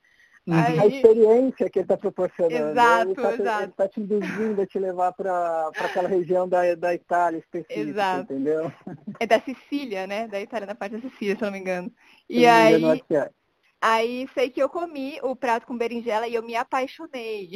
Uhum. 0.48 0.54
Aí... 0.54 0.80
A 0.80 0.86
experiência 0.86 1.70
que 1.70 1.80
ele 1.80 1.86
está 1.86 1.98
proporcionando. 1.98 2.72
Exato, 2.72 3.10
ele 3.10 3.16
tá, 3.16 3.34
exato. 3.34 3.64
Ele 3.64 3.72
está 3.72 3.88
te 3.88 4.00
induzindo 4.00 4.62
a 4.62 4.66
te 4.66 4.80
levar 4.80 5.12
para 5.14 5.72
aquela 5.76 6.08
região 6.08 6.48
da, 6.48 6.76
da 6.76 6.94
Itália 6.94 7.40
específica, 7.40 7.80
exato. 7.80 8.34
entendeu? 8.34 8.72
É 9.20 9.26
da 9.26 9.40
Sicília, 9.40 10.06
né? 10.06 10.28
Da 10.28 10.40
Itália, 10.40 10.68
na 10.68 10.76
parte 10.76 10.98
da 10.98 11.10
Sicília, 11.10 11.36
se 11.36 11.42
eu 11.42 11.46
não 11.48 11.54
me 11.54 11.60
engano. 11.60 11.92
E 12.30 12.42
se 12.42 12.46
aí, 12.46 12.76
engano, 12.76 13.02
é. 13.12 13.30
aí 13.82 14.30
sei 14.36 14.52
que 14.52 14.62
eu 14.62 14.70
comi 14.70 15.18
o 15.24 15.36
prato 15.36 15.66
com 15.66 15.76
berinjela 15.76 16.28
e 16.28 16.36
eu 16.36 16.44
me 16.44 16.56
apaixonei. 16.56 17.50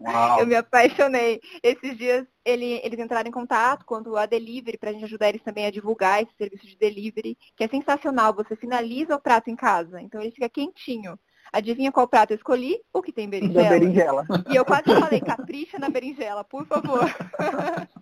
Uau. 0.00 0.40
eu 0.40 0.46
me 0.46 0.54
apaixonei. 0.54 1.42
Esses 1.62 1.94
dias 1.98 2.26
ele, 2.42 2.80
eles 2.82 2.98
entraram 2.98 3.28
em 3.28 3.32
contato 3.32 3.84
quando 3.84 4.16
a 4.16 4.24
Delivery, 4.24 4.78
para 4.78 4.88
a 4.88 4.92
gente 4.94 5.04
ajudar 5.04 5.28
eles 5.28 5.42
também 5.42 5.66
a 5.66 5.70
divulgar 5.70 6.22
esse 6.22 6.32
serviço 6.38 6.66
de 6.66 6.78
delivery, 6.78 7.36
que 7.54 7.64
é 7.64 7.68
sensacional. 7.68 8.32
Você 8.32 8.56
finaliza 8.56 9.14
o 9.14 9.20
prato 9.20 9.50
em 9.50 9.56
casa, 9.56 10.00
então 10.00 10.22
ele 10.22 10.30
fica 10.30 10.48
quentinho. 10.48 11.18
Adivinha 11.52 11.92
qual 11.92 12.06
prato 12.06 12.32
eu 12.32 12.36
escolhi? 12.36 12.80
O 12.92 13.02
que 13.02 13.12
tem 13.12 13.28
berinjela. 13.28 13.62
Da 13.62 13.70
berinjela. 13.70 14.26
E 14.50 14.56
eu 14.56 14.64
quase 14.64 14.84
falei, 14.84 15.20
capricha 15.20 15.78
na 15.78 15.88
berinjela, 15.88 16.44
por 16.44 16.66
favor. 16.66 17.00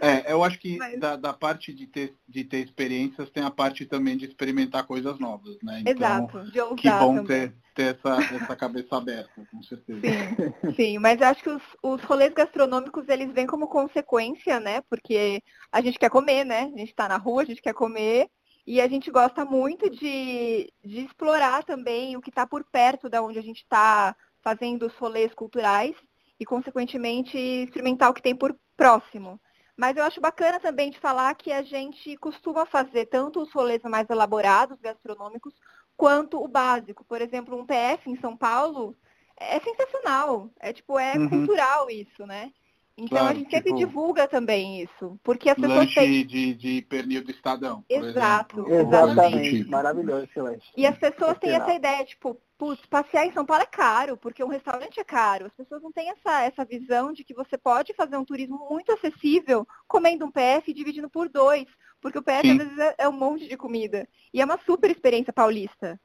É, 0.00 0.32
eu 0.32 0.42
acho 0.42 0.58
que 0.58 0.78
Mas... 0.78 0.98
da, 0.98 1.16
da, 1.16 1.32
parte 1.32 1.74
de 1.74 1.86
ter, 1.86 2.14
de 2.26 2.44
ter 2.44 2.58
experiências 2.58 3.28
tem 3.30 3.42
a 3.42 3.50
parte 3.50 3.84
também 3.84 4.16
de 4.16 4.24
experimentar 4.24 4.86
coisas 4.86 5.18
novas, 5.18 5.56
né? 5.62 5.80
Então, 5.80 5.92
Exato, 5.92 6.50
de 6.50 6.60
ousar 6.60 6.76
Que 6.76 6.90
bom 6.90 7.16
também. 7.16 7.26
ter, 7.26 7.54
ter 7.74 7.96
essa, 7.96 8.34
essa 8.34 8.56
cabeça 8.56 8.96
aberta, 8.96 9.30
com 9.50 9.62
certeza. 9.62 10.00
Sim, 10.00 10.72
sim, 10.74 10.98
mas 10.98 11.20
eu 11.20 11.26
acho 11.26 11.42
que 11.42 11.50
os, 11.50 11.62
os 11.82 12.02
rolês 12.02 12.32
gastronômicos, 12.32 13.08
eles 13.08 13.32
vêm 13.32 13.46
como 13.46 13.68
consequência, 13.68 14.58
né? 14.58 14.80
Porque 14.88 15.42
a 15.70 15.80
gente 15.82 15.98
quer 15.98 16.08
comer, 16.08 16.44
né? 16.44 16.70
A 16.74 16.78
gente 16.78 16.90
está 16.90 17.08
na 17.08 17.18
rua, 17.18 17.42
a 17.42 17.46
gente 17.46 17.60
quer 17.60 17.74
comer, 17.74 18.26
e 18.66 18.80
a 18.80 18.88
gente 18.88 19.10
gosta 19.10 19.44
muito 19.44 19.88
de, 19.90 20.72
de 20.84 21.00
explorar 21.00 21.64
também 21.64 22.16
o 22.16 22.20
que 22.20 22.30
está 22.30 22.46
por 22.46 22.64
perto 22.64 23.08
da 23.08 23.22
onde 23.22 23.38
a 23.38 23.42
gente 23.42 23.62
está 23.62 24.14
fazendo 24.42 24.86
os 24.86 24.94
rolês 24.96 25.34
culturais 25.34 25.94
e, 26.38 26.44
consequentemente, 26.44 27.36
experimentar 27.36 28.10
o 28.10 28.14
que 28.14 28.22
tem 28.22 28.34
por 28.34 28.56
próximo. 28.76 29.40
Mas 29.76 29.96
eu 29.96 30.04
acho 30.04 30.20
bacana 30.20 30.60
também 30.60 30.90
de 30.90 30.98
falar 30.98 31.34
que 31.34 31.50
a 31.50 31.62
gente 31.62 32.16
costuma 32.18 32.66
fazer 32.66 33.06
tanto 33.06 33.40
os 33.40 33.52
rolês 33.52 33.82
mais 33.84 34.08
elaborados, 34.10 34.78
gastronômicos, 34.80 35.54
quanto 35.96 36.42
o 36.42 36.48
básico. 36.48 37.04
Por 37.04 37.20
exemplo, 37.22 37.58
um 37.58 37.66
PF 37.66 38.10
em 38.10 38.20
São 38.20 38.36
Paulo 38.36 38.94
é 39.38 39.58
sensacional. 39.60 40.50
É 40.60 40.72
tipo, 40.72 40.98
é 40.98 41.14
uhum. 41.16 41.28
cultural 41.28 41.90
isso, 41.90 42.26
né? 42.26 42.52
Então 43.00 43.18
claro, 43.18 43.28
a 43.28 43.34
gente 43.34 43.50
sempre 43.50 43.72
tipo, 43.72 43.78
divulga 43.78 44.28
também 44.28 44.82
isso, 44.82 45.18
porque 45.24 45.48
as 45.48 45.56
pessoas 45.56 45.78
lanche 45.78 45.94
têm... 45.94 46.26
de, 46.26 46.54
de 46.54 46.82
pernil 46.82 47.24
do 47.24 47.30
Estadão, 47.30 47.82
Exato, 47.88 48.70
exatamente. 48.70 49.68
Maravilhoso 49.68 50.24
esse 50.24 50.38
lanche. 50.38 50.70
E 50.76 50.86
as 50.86 50.98
pessoas 50.98 51.38
têm 51.38 51.52
essa 51.52 51.72
ideia, 51.72 52.04
tipo, 52.04 52.38
putz, 52.58 52.84
passear 52.84 53.24
em 53.24 53.32
São 53.32 53.46
Paulo 53.46 53.62
é 53.62 53.66
caro, 53.66 54.18
porque 54.18 54.44
um 54.44 54.48
restaurante 54.48 55.00
é 55.00 55.04
caro. 55.04 55.46
As 55.46 55.52
pessoas 55.54 55.82
não 55.82 55.90
têm 55.90 56.10
essa, 56.10 56.42
essa 56.42 56.62
visão 56.62 57.10
de 57.10 57.24
que 57.24 57.32
você 57.32 57.56
pode 57.56 57.94
fazer 57.94 58.18
um 58.18 58.24
turismo 58.24 58.68
muito 58.68 58.92
acessível 58.92 59.66
comendo 59.88 60.26
um 60.26 60.30
PF 60.30 60.70
e 60.70 60.74
dividindo 60.74 61.08
por 61.08 61.30
dois, 61.30 61.66
porque 62.02 62.18
o 62.18 62.22
PF 62.22 62.42
Sim. 62.42 62.50
às 62.50 62.58
vezes 62.58 62.78
é, 62.78 62.94
é 62.98 63.08
um 63.08 63.12
monte 63.12 63.48
de 63.48 63.56
comida. 63.56 64.06
E 64.32 64.42
é 64.42 64.44
uma 64.44 64.58
super 64.66 64.90
experiência 64.90 65.32
paulista. 65.32 65.98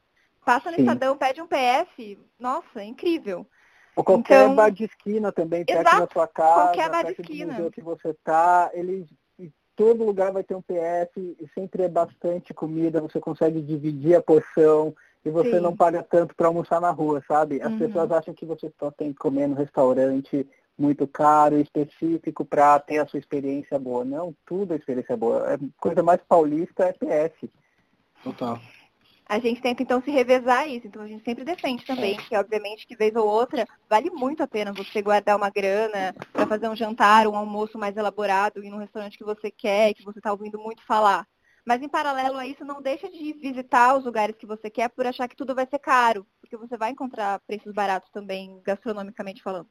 Passa 0.46 0.70
no 0.72 0.78
Sim. 0.78 0.84
Estadão, 0.84 1.18
pede 1.18 1.42
um 1.42 1.48
PF, 1.48 2.18
nossa, 2.40 2.80
é 2.80 2.86
incrível. 2.86 3.46
Ou 3.96 4.04
qualquer 4.04 4.44
então, 4.44 4.56
bar 4.56 4.70
de 4.70 4.84
esquina 4.84 5.32
também, 5.32 5.64
perto 5.64 5.82
exato, 5.82 6.00
da 6.00 6.08
sua 6.12 6.28
casa, 6.28 6.64
qualquer 6.64 6.90
bar 6.90 7.06
perto 7.06 7.24
de 7.24 7.32
esquina. 7.32 7.46
do 7.46 7.52
museu 7.54 7.72
que 7.72 7.82
você 7.82 8.10
está, 8.10 8.70
eles 8.74 9.08
em 9.40 9.52
todo 9.76 10.04
lugar 10.04 10.32
vai 10.32 10.44
ter 10.44 10.56
um 10.56 10.62
PF, 10.62 11.18
e 11.18 11.48
sempre 11.54 11.84
é 11.84 11.88
bastante 11.88 12.54
comida, 12.54 13.00
você 13.00 13.20
consegue 13.20 13.62
dividir 13.62 14.16
a 14.16 14.22
porção 14.22 14.94
e 15.24 15.30
você 15.30 15.52
Sim. 15.52 15.60
não 15.62 15.76
paga 15.76 16.04
tanto 16.04 16.36
para 16.36 16.48
almoçar 16.48 16.82
na 16.82 16.92
rua, 16.92 17.24
sabe? 17.28 17.62
As 17.62 17.72
uhum. 17.72 17.80
pessoas 17.80 18.12
acham 18.12 18.34
que 18.34 18.46
você 18.46 18.72
só 18.78 18.92
tem 18.92 19.12
que 19.12 19.18
comer 19.18 19.48
no 19.48 19.56
restaurante 19.56 20.48
muito 20.78 21.08
caro, 21.08 21.58
específico 21.58 22.44
para 22.44 22.78
ter 22.80 23.00
a 23.00 23.08
sua 23.08 23.18
experiência 23.18 23.80
boa. 23.80 24.04
Não, 24.04 24.36
tudo 24.46 24.74
é 24.74 24.78
experiência 24.78 25.16
boa. 25.16 25.56
A 25.56 25.58
coisa 25.80 26.04
mais 26.04 26.22
paulista 26.28 26.84
é 26.84 26.94
PF. 26.94 27.50
Total 28.24 28.60
a 29.28 29.40
gente 29.40 29.62
tenta 29.62 29.82
então 29.82 30.02
se 30.02 30.12
revezar 30.12 30.70
isso. 30.70 30.88
Então 30.88 31.02
a 31.02 31.08
gente 31.08 31.24
sempre 31.24 31.44
defende 31.44 31.86
também, 31.86 32.18
que 32.18 32.36
obviamente 32.36 32.86
que 32.86 32.96
vez 32.96 33.16
ou 33.16 33.28
outra 33.28 33.68
vale 33.90 34.10
muito 34.12 34.44
a 34.44 34.48
pena 34.48 34.72
você 34.72 35.02
guardar 35.02 35.36
uma 35.36 35.50
grana 35.50 36.14
para 36.32 36.48
fazer 36.48 36.70
um 36.70 36.76
jantar, 36.76 37.28
um 37.28 37.36
almoço 37.36 37.78
mais 37.78 37.98
elaborado, 37.98 38.64
ir 38.64 38.70
num 38.70 38.78
restaurante 38.78 39.18
que 39.18 39.24
você 39.24 39.50
quer, 39.50 39.94
que 39.94 40.04
você 40.04 40.20
está 40.20 40.32
ouvindo 40.32 40.60
muito 40.60 40.86
falar. 40.86 41.28
Mas 41.66 41.82
em 41.82 41.90
paralelo 41.90 42.38
a 42.38 42.46
isso, 42.46 42.64
não 42.64 42.80
deixa 42.80 43.10
de 43.10 43.34
visitar 43.34 43.98
os 43.98 44.06
lugares 44.06 44.36
que 44.38 44.46
você 44.46 44.70
quer 44.70 44.88
por 44.90 45.08
achar 45.08 45.28
que 45.28 45.36
tudo 45.36 45.56
vai 45.56 45.66
ser 45.66 45.80
caro, 45.80 46.26
porque 46.40 46.56
você 46.56 46.78
vai 46.78 46.92
encontrar 46.92 47.40
preços 47.48 47.74
baratos 47.74 48.12
também, 48.12 48.62
gastronomicamente 48.64 49.42
falando. 49.42 49.68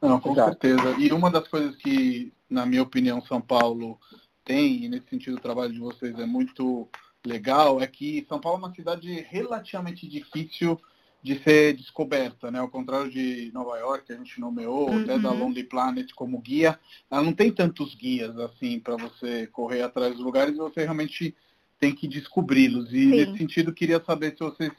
Não, 0.00 0.18
com 0.18 0.34
certeza. 0.34 0.96
E 0.98 1.12
uma 1.12 1.30
das 1.30 1.46
coisas 1.46 1.76
que, 1.76 2.32
na 2.48 2.64
minha 2.64 2.82
opinião, 2.82 3.20
São 3.20 3.38
Paulo 3.38 4.00
tem, 4.42 4.84
e 4.84 4.88
nesse 4.88 5.10
sentido 5.10 5.36
o 5.36 5.40
trabalho 5.40 5.74
de 5.74 5.78
vocês 5.78 6.18
é 6.18 6.24
muito 6.24 6.88
legal 7.26 7.80
é 7.80 7.86
que 7.86 8.24
São 8.28 8.40
Paulo 8.40 8.62
é 8.62 8.66
uma 8.66 8.74
cidade 8.74 9.26
relativamente 9.28 10.08
difícil 10.08 10.80
de 11.22 11.38
ser 11.42 11.76
descoberta, 11.76 12.50
né? 12.50 12.58
Ao 12.58 12.68
contrário 12.68 13.10
de 13.10 13.50
Nova 13.52 13.76
York, 13.78 14.06
que 14.06 14.12
a 14.12 14.16
gente 14.16 14.40
nomeou, 14.40 14.88
uhum. 14.88 15.02
até 15.02 15.18
da 15.18 15.30
Lonely 15.30 15.64
Planet 15.64 16.10
como 16.14 16.40
guia, 16.40 16.78
ela 17.10 17.22
não 17.22 17.34
tem 17.34 17.52
tantos 17.52 17.94
guias 17.94 18.38
assim 18.38 18.80
para 18.80 18.96
você 18.96 19.46
correr 19.48 19.82
atrás 19.82 20.14
dos 20.14 20.24
lugares, 20.24 20.56
você 20.56 20.80
realmente 20.80 21.34
tem 21.78 21.94
que 21.94 22.08
descobri-los. 22.08 22.90
E 22.92 23.00
Sim. 23.00 23.06
nesse 23.10 23.36
sentido, 23.36 23.74
queria 23.74 24.02
saber 24.02 24.32
se 24.32 24.40
vocês 24.40 24.72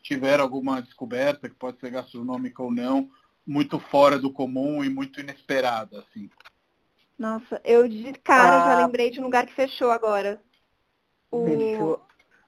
tiveram 0.00 0.44
alguma 0.44 0.80
descoberta, 0.80 1.48
que 1.48 1.56
pode 1.56 1.80
ser 1.80 1.90
gastronômica 1.90 2.62
ou 2.62 2.72
não, 2.72 3.10
muito 3.44 3.80
fora 3.80 4.18
do 4.18 4.30
comum 4.30 4.84
e 4.84 4.88
muito 4.88 5.20
inesperada, 5.20 5.98
assim. 5.98 6.30
Nossa, 7.18 7.60
eu 7.64 7.88
de 7.88 8.12
cara 8.22 8.62
ah. 8.62 8.66
já 8.68 8.86
lembrei 8.86 9.10
de 9.10 9.18
um 9.18 9.24
lugar 9.24 9.44
que 9.44 9.54
fechou 9.54 9.90
agora 9.90 10.40
o, 11.30 11.98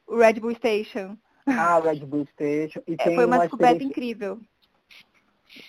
o 0.07 0.17
Red 0.17 0.35
Bull 0.35 0.55
Station. 0.55 1.17
Ah, 1.47 1.79
o 1.79 1.83
Red 1.83 2.01
Bull 2.07 2.27
Station. 2.27 2.81
E 2.87 2.97
é, 2.99 3.05
foi 3.05 3.25
uma, 3.25 3.37
uma 3.37 3.39
descoberta 3.39 3.83
incrível. 3.83 4.39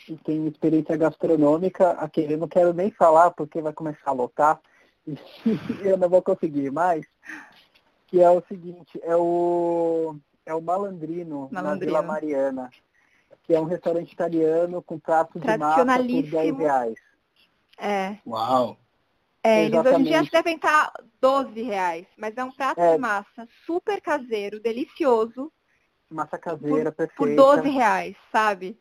e 0.07 0.15
tem 0.17 0.47
experiência 0.47 0.95
gastronômica, 0.95 1.91
aquele 1.91 2.33
eu 2.33 2.37
não 2.37 2.47
quero 2.47 2.73
nem 2.73 2.91
falar 2.91 3.31
porque 3.31 3.61
vai 3.61 3.73
começar 3.73 4.11
a 4.11 4.13
lotar 4.13 4.61
e 5.07 5.87
eu 5.87 5.97
não 5.97 6.09
vou 6.09 6.21
conseguir 6.21 6.71
mais, 6.71 7.05
que 8.07 8.21
é 8.21 8.29
o 8.29 8.43
seguinte, 8.47 8.99
é 9.03 9.15
o, 9.15 10.15
é 10.45 10.53
o 10.53 10.61
Malandrino, 10.61 11.49
na 11.51 11.75
Vila 11.75 12.01
Mariana, 12.01 12.69
que 13.43 13.53
é 13.53 13.59
um 13.59 13.65
restaurante 13.65 14.11
italiano 14.11 14.81
com 14.81 14.99
prato 14.99 15.39
de 15.39 15.57
massa 15.57 15.85
por 15.85 16.03
10 16.03 16.57
reais. 16.57 16.95
É. 17.79 18.17
Uau! 18.27 18.77
É, 19.43 19.65
eles 19.65 19.79
hoje 19.79 19.95
em 19.95 20.03
dia 20.03 20.23
devem 20.23 20.55
estar 20.55 20.91
12 21.19 21.61
reais, 21.61 22.05
mas 22.15 22.37
é 22.37 22.43
um 22.43 22.51
prato 22.51 22.79
é. 22.79 22.93
de 22.93 22.99
massa 22.99 23.47
super 23.65 23.99
caseiro, 23.99 24.59
delicioso. 24.59 25.51
Massa 26.09 26.37
caseira, 26.37 26.91
por, 26.91 27.07
perfeita. 27.07 27.15
Por 27.17 27.35
12 27.35 27.69
reais, 27.69 28.15
sabe? 28.31 28.79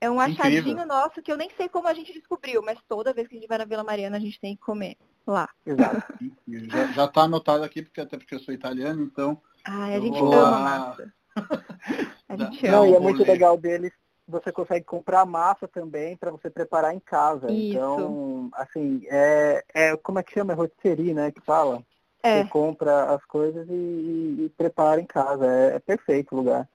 É 0.00 0.08
um 0.08 0.20
achadinho 0.20 0.60
Incrível. 0.60 0.86
nosso 0.86 1.20
que 1.20 1.30
eu 1.30 1.36
nem 1.36 1.50
sei 1.56 1.68
como 1.68 1.88
a 1.88 1.94
gente 1.94 2.12
descobriu, 2.12 2.62
mas 2.62 2.78
toda 2.88 3.12
vez 3.12 3.28
que 3.28 3.36
a 3.36 3.38
gente 3.38 3.48
vai 3.48 3.58
na 3.58 3.64
Vila 3.64 3.82
Mariana 3.84 4.16
a 4.16 4.20
gente 4.20 4.40
tem 4.40 4.54
que 4.54 4.62
comer 4.62 4.96
lá. 5.26 5.48
Exato. 5.66 6.14
já 6.94 7.04
está 7.04 7.22
anotado 7.22 7.64
aqui, 7.64 7.82
porque 7.82 8.00
até 8.00 8.16
porque 8.16 8.34
eu 8.34 8.40
sou 8.40 8.54
italiano, 8.54 9.02
então. 9.02 9.42
Ai, 9.64 9.96
a 9.96 10.00
gente 10.00 10.18
ama 10.18 10.50
lá... 10.50 10.60
massa. 10.60 11.12
a 12.28 12.36
gente 12.36 12.66
ama. 12.66 12.76
Não, 12.76 12.86
e 12.86 12.94
é 12.94 13.00
muito 13.00 13.22
legal 13.24 13.58
deles 13.58 13.92
você 14.28 14.52
consegue 14.52 14.84
comprar 14.84 15.24
massa 15.24 15.66
também 15.66 16.16
para 16.16 16.30
você 16.30 16.50
preparar 16.50 16.94
em 16.94 17.00
casa. 17.00 17.50
Isso. 17.50 17.72
Então, 17.72 18.50
assim, 18.52 19.02
é, 19.06 19.64
é 19.72 19.96
como 19.96 20.18
é 20.18 20.22
que 20.22 20.34
chama? 20.34 20.52
É 20.52 20.56
rotisserie, 20.56 21.14
né? 21.14 21.30
Que 21.30 21.40
fala. 21.40 21.82
É. 22.22 22.42
Você 22.42 22.48
compra 22.50 23.14
as 23.14 23.24
coisas 23.24 23.66
e, 23.68 23.72
e, 23.72 24.44
e 24.44 24.48
prepara 24.56 25.00
em 25.00 25.06
casa. 25.06 25.46
É, 25.46 25.76
é, 25.76 25.78
perfeito 25.78 26.34
o 26.34 26.38
lugar. 26.38 26.68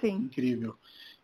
Sim. 0.00 0.16
Incrível. 0.16 0.76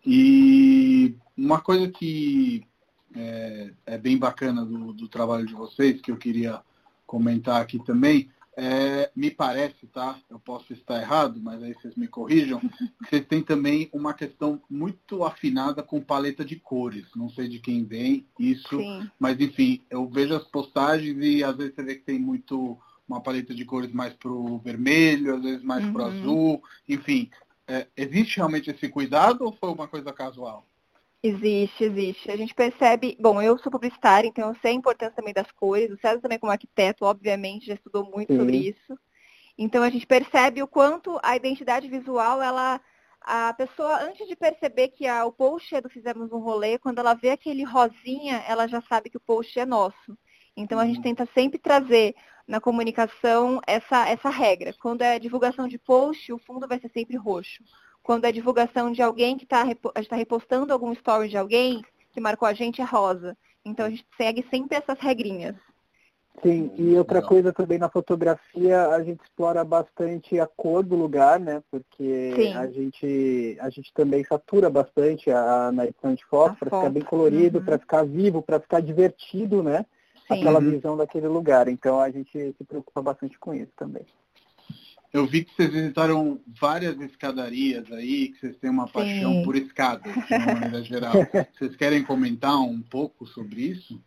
E 0.06 1.14
uma 1.36 1.60
coisa 1.60 1.90
que 1.90 2.66
é, 3.14 3.70
é 3.86 3.98
bem 3.98 4.16
bacana 4.16 4.64
do, 4.64 4.92
do 4.92 5.08
trabalho 5.08 5.46
de 5.46 5.54
vocês, 5.54 6.00
que 6.00 6.10
eu 6.10 6.16
queria 6.16 6.62
comentar 7.06 7.60
aqui 7.60 7.78
também, 7.78 8.30
é, 8.56 9.10
me 9.14 9.30
parece, 9.30 9.86
tá? 9.86 10.18
Eu 10.30 10.38
posso 10.38 10.72
estar 10.72 11.00
errado, 11.00 11.40
mas 11.42 11.62
aí 11.62 11.74
vocês 11.74 11.94
me 11.96 12.06
corrijam. 12.06 12.60
Vocês 13.04 13.26
têm 13.26 13.42
também 13.42 13.88
uma 13.92 14.14
questão 14.14 14.60
muito 14.70 15.24
afinada 15.24 15.82
com 15.82 16.00
paleta 16.00 16.44
de 16.44 16.56
cores. 16.56 17.06
Não 17.14 17.28
sei 17.28 17.48
de 17.48 17.58
quem 17.58 17.84
vem 17.84 18.26
isso, 18.38 18.78
Sim. 18.78 19.10
mas 19.18 19.40
enfim, 19.40 19.82
eu 19.90 20.08
vejo 20.08 20.34
as 20.34 20.44
postagens 20.44 21.16
e 21.20 21.42
às 21.42 21.56
vezes 21.56 21.74
você 21.74 21.82
vê 21.82 21.94
que 21.96 22.04
tem 22.04 22.18
muito 22.18 22.78
uma 23.08 23.20
paleta 23.20 23.54
de 23.54 23.64
cores 23.64 23.92
mais 23.92 24.14
pro 24.14 24.58
vermelho, 24.58 25.36
às 25.36 25.42
vezes 25.42 25.62
mais 25.62 25.84
uhum. 25.84 25.92
pro 25.92 26.04
azul, 26.04 26.62
enfim. 26.88 27.30
É, 27.66 27.86
existe 27.96 28.36
realmente 28.36 28.70
esse 28.70 28.88
cuidado 28.88 29.44
ou 29.44 29.52
foi 29.52 29.70
uma 29.70 29.88
coisa 29.88 30.12
casual? 30.12 30.66
Existe, 31.26 31.84
existe. 31.84 32.30
A 32.30 32.36
gente 32.36 32.54
percebe, 32.54 33.16
bom, 33.18 33.40
eu 33.40 33.56
sou 33.56 33.72
publicitária, 33.72 34.28
então 34.28 34.50
eu 34.50 34.54
sei 34.60 34.72
a 34.72 34.74
importância 34.74 35.16
também 35.16 35.32
das 35.32 35.50
cores. 35.52 35.90
O 35.90 35.96
César 35.96 36.20
também 36.20 36.38
como 36.38 36.52
arquiteto, 36.52 37.06
obviamente, 37.06 37.64
já 37.64 37.72
estudou 37.72 38.04
muito 38.04 38.30
Sim. 38.30 38.38
sobre 38.38 38.58
isso. 38.58 38.98
Então 39.56 39.82
a 39.82 39.88
gente 39.88 40.06
percebe 40.06 40.62
o 40.62 40.68
quanto 40.68 41.18
a 41.22 41.34
identidade 41.34 41.88
visual, 41.88 42.42
ela 42.42 42.78
a 43.22 43.54
pessoa, 43.54 44.04
antes 44.04 44.28
de 44.28 44.36
perceber 44.36 44.88
que 44.88 45.06
a, 45.06 45.24
o 45.24 45.32
post 45.32 45.74
é 45.74 45.80
do 45.80 45.88
Fizemos 45.88 46.30
um 46.30 46.40
Rolê, 46.40 46.76
quando 46.76 46.98
ela 46.98 47.14
vê 47.14 47.30
aquele 47.30 47.64
rosinha, 47.64 48.44
ela 48.46 48.66
já 48.66 48.82
sabe 48.82 49.08
que 49.08 49.16
o 49.16 49.20
post 49.20 49.58
é 49.58 49.64
nosso. 49.64 50.18
Então 50.54 50.78
a 50.78 50.84
gente 50.84 50.98
uhum. 50.98 51.04
tenta 51.04 51.26
sempre 51.32 51.58
trazer 51.58 52.14
na 52.46 52.60
comunicação 52.60 53.62
essa, 53.66 54.06
essa 54.06 54.28
regra. 54.28 54.74
Quando 54.78 55.00
é 55.00 55.18
divulgação 55.18 55.66
de 55.66 55.78
post, 55.78 56.30
o 56.34 56.38
fundo 56.38 56.68
vai 56.68 56.78
ser 56.78 56.90
sempre 56.90 57.16
roxo 57.16 57.64
quando 58.04 58.26
é 58.26 58.32
divulgação 58.32 58.92
de 58.92 59.02
alguém 59.02 59.36
que 59.36 59.44
está 59.44 59.64
tá 60.08 60.14
repostando 60.14 60.72
algum 60.72 60.92
story 60.92 61.28
de 61.28 61.38
alguém 61.38 61.82
que 62.12 62.20
marcou 62.20 62.46
a 62.46 62.52
gente, 62.52 62.80
é 62.80 62.84
rosa. 62.84 63.36
Então 63.64 63.86
a 63.86 63.90
gente 63.90 64.06
segue 64.16 64.46
sempre 64.50 64.76
essas 64.76 65.00
regrinhas. 65.00 65.56
Sim, 66.42 66.70
e 66.76 66.94
outra 66.96 67.22
coisa 67.22 67.52
também 67.52 67.78
na 67.78 67.88
fotografia, 67.88 68.88
a 68.88 69.02
gente 69.02 69.22
explora 69.22 69.64
bastante 69.64 70.38
a 70.38 70.46
cor 70.46 70.82
do 70.82 70.96
lugar, 70.96 71.40
né? 71.40 71.62
Porque 71.70 72.52
a 72.54 72.66
gente, 72.66 73.56
a 73.58 73.70
gente 73.70 73.92
também 73.94 74.22
satura 74.24 74.68
bastante 74.68 75.30
a, 75.30 75.72
na 75.72 75.86
edição 75.86 76.12
de 76.12 76.24
foto 76.26 76.56
para 76.56 76.76
ficar 76.76 76.90
bem 76.90 77.02
colorido, 77.02 77.60
uhum. 77.60 77.64
para 77.64 77.78
ficar 77.78 78.04
vivo, 78.04 78.42
para 78.42 78.60
ficar 78.60 78.80
divertido, 78.80 79.62
né? 79.62 79.86
Sim. 80.28 80.40
Aquela 80.40 80.58
uhum. 80.58 80.70
visão 80.70 80.96
daquele 80.96 81.28
lugar. 81.28 81.68
Então 81.68 82.00
a 82.00 82.10
gente 82.10 82.30
se 82.32 82.64
preocupa 82.64 83.00
bastante 83.00 83.38
com 83.38 83.54
isso 83.54 83.72
também. 83.76 84.04
Eu 85.14 85.26
vi 85.26 85.44
que 85.44 85.54
vocês 85.54 85.70
visitaram 85.70 86.40
várias 86.60 87.00
escadarias 87.00 87.90
aí, 87.92 88.30
que 88.30 88.40
vocês 88.40 88.56
têm 88.56 88.68
uma 88.68 88.88
paixão 88.88 89.34
Sim. 89.34 89.44
por 89.44 89.54
escadas, 89.54 90.12
de 90.12 90.34
uma 90.34 90.54
maneira 90.54 90.82
geral. 90.82 91.12
Vocês 91.56 91.76
querem 91.76 92.02
comentar 92.02 92.60
um 92.60 92.82
pouco 92.82 93.24
sobre 93.24 93.60
isso? 93.60 94.02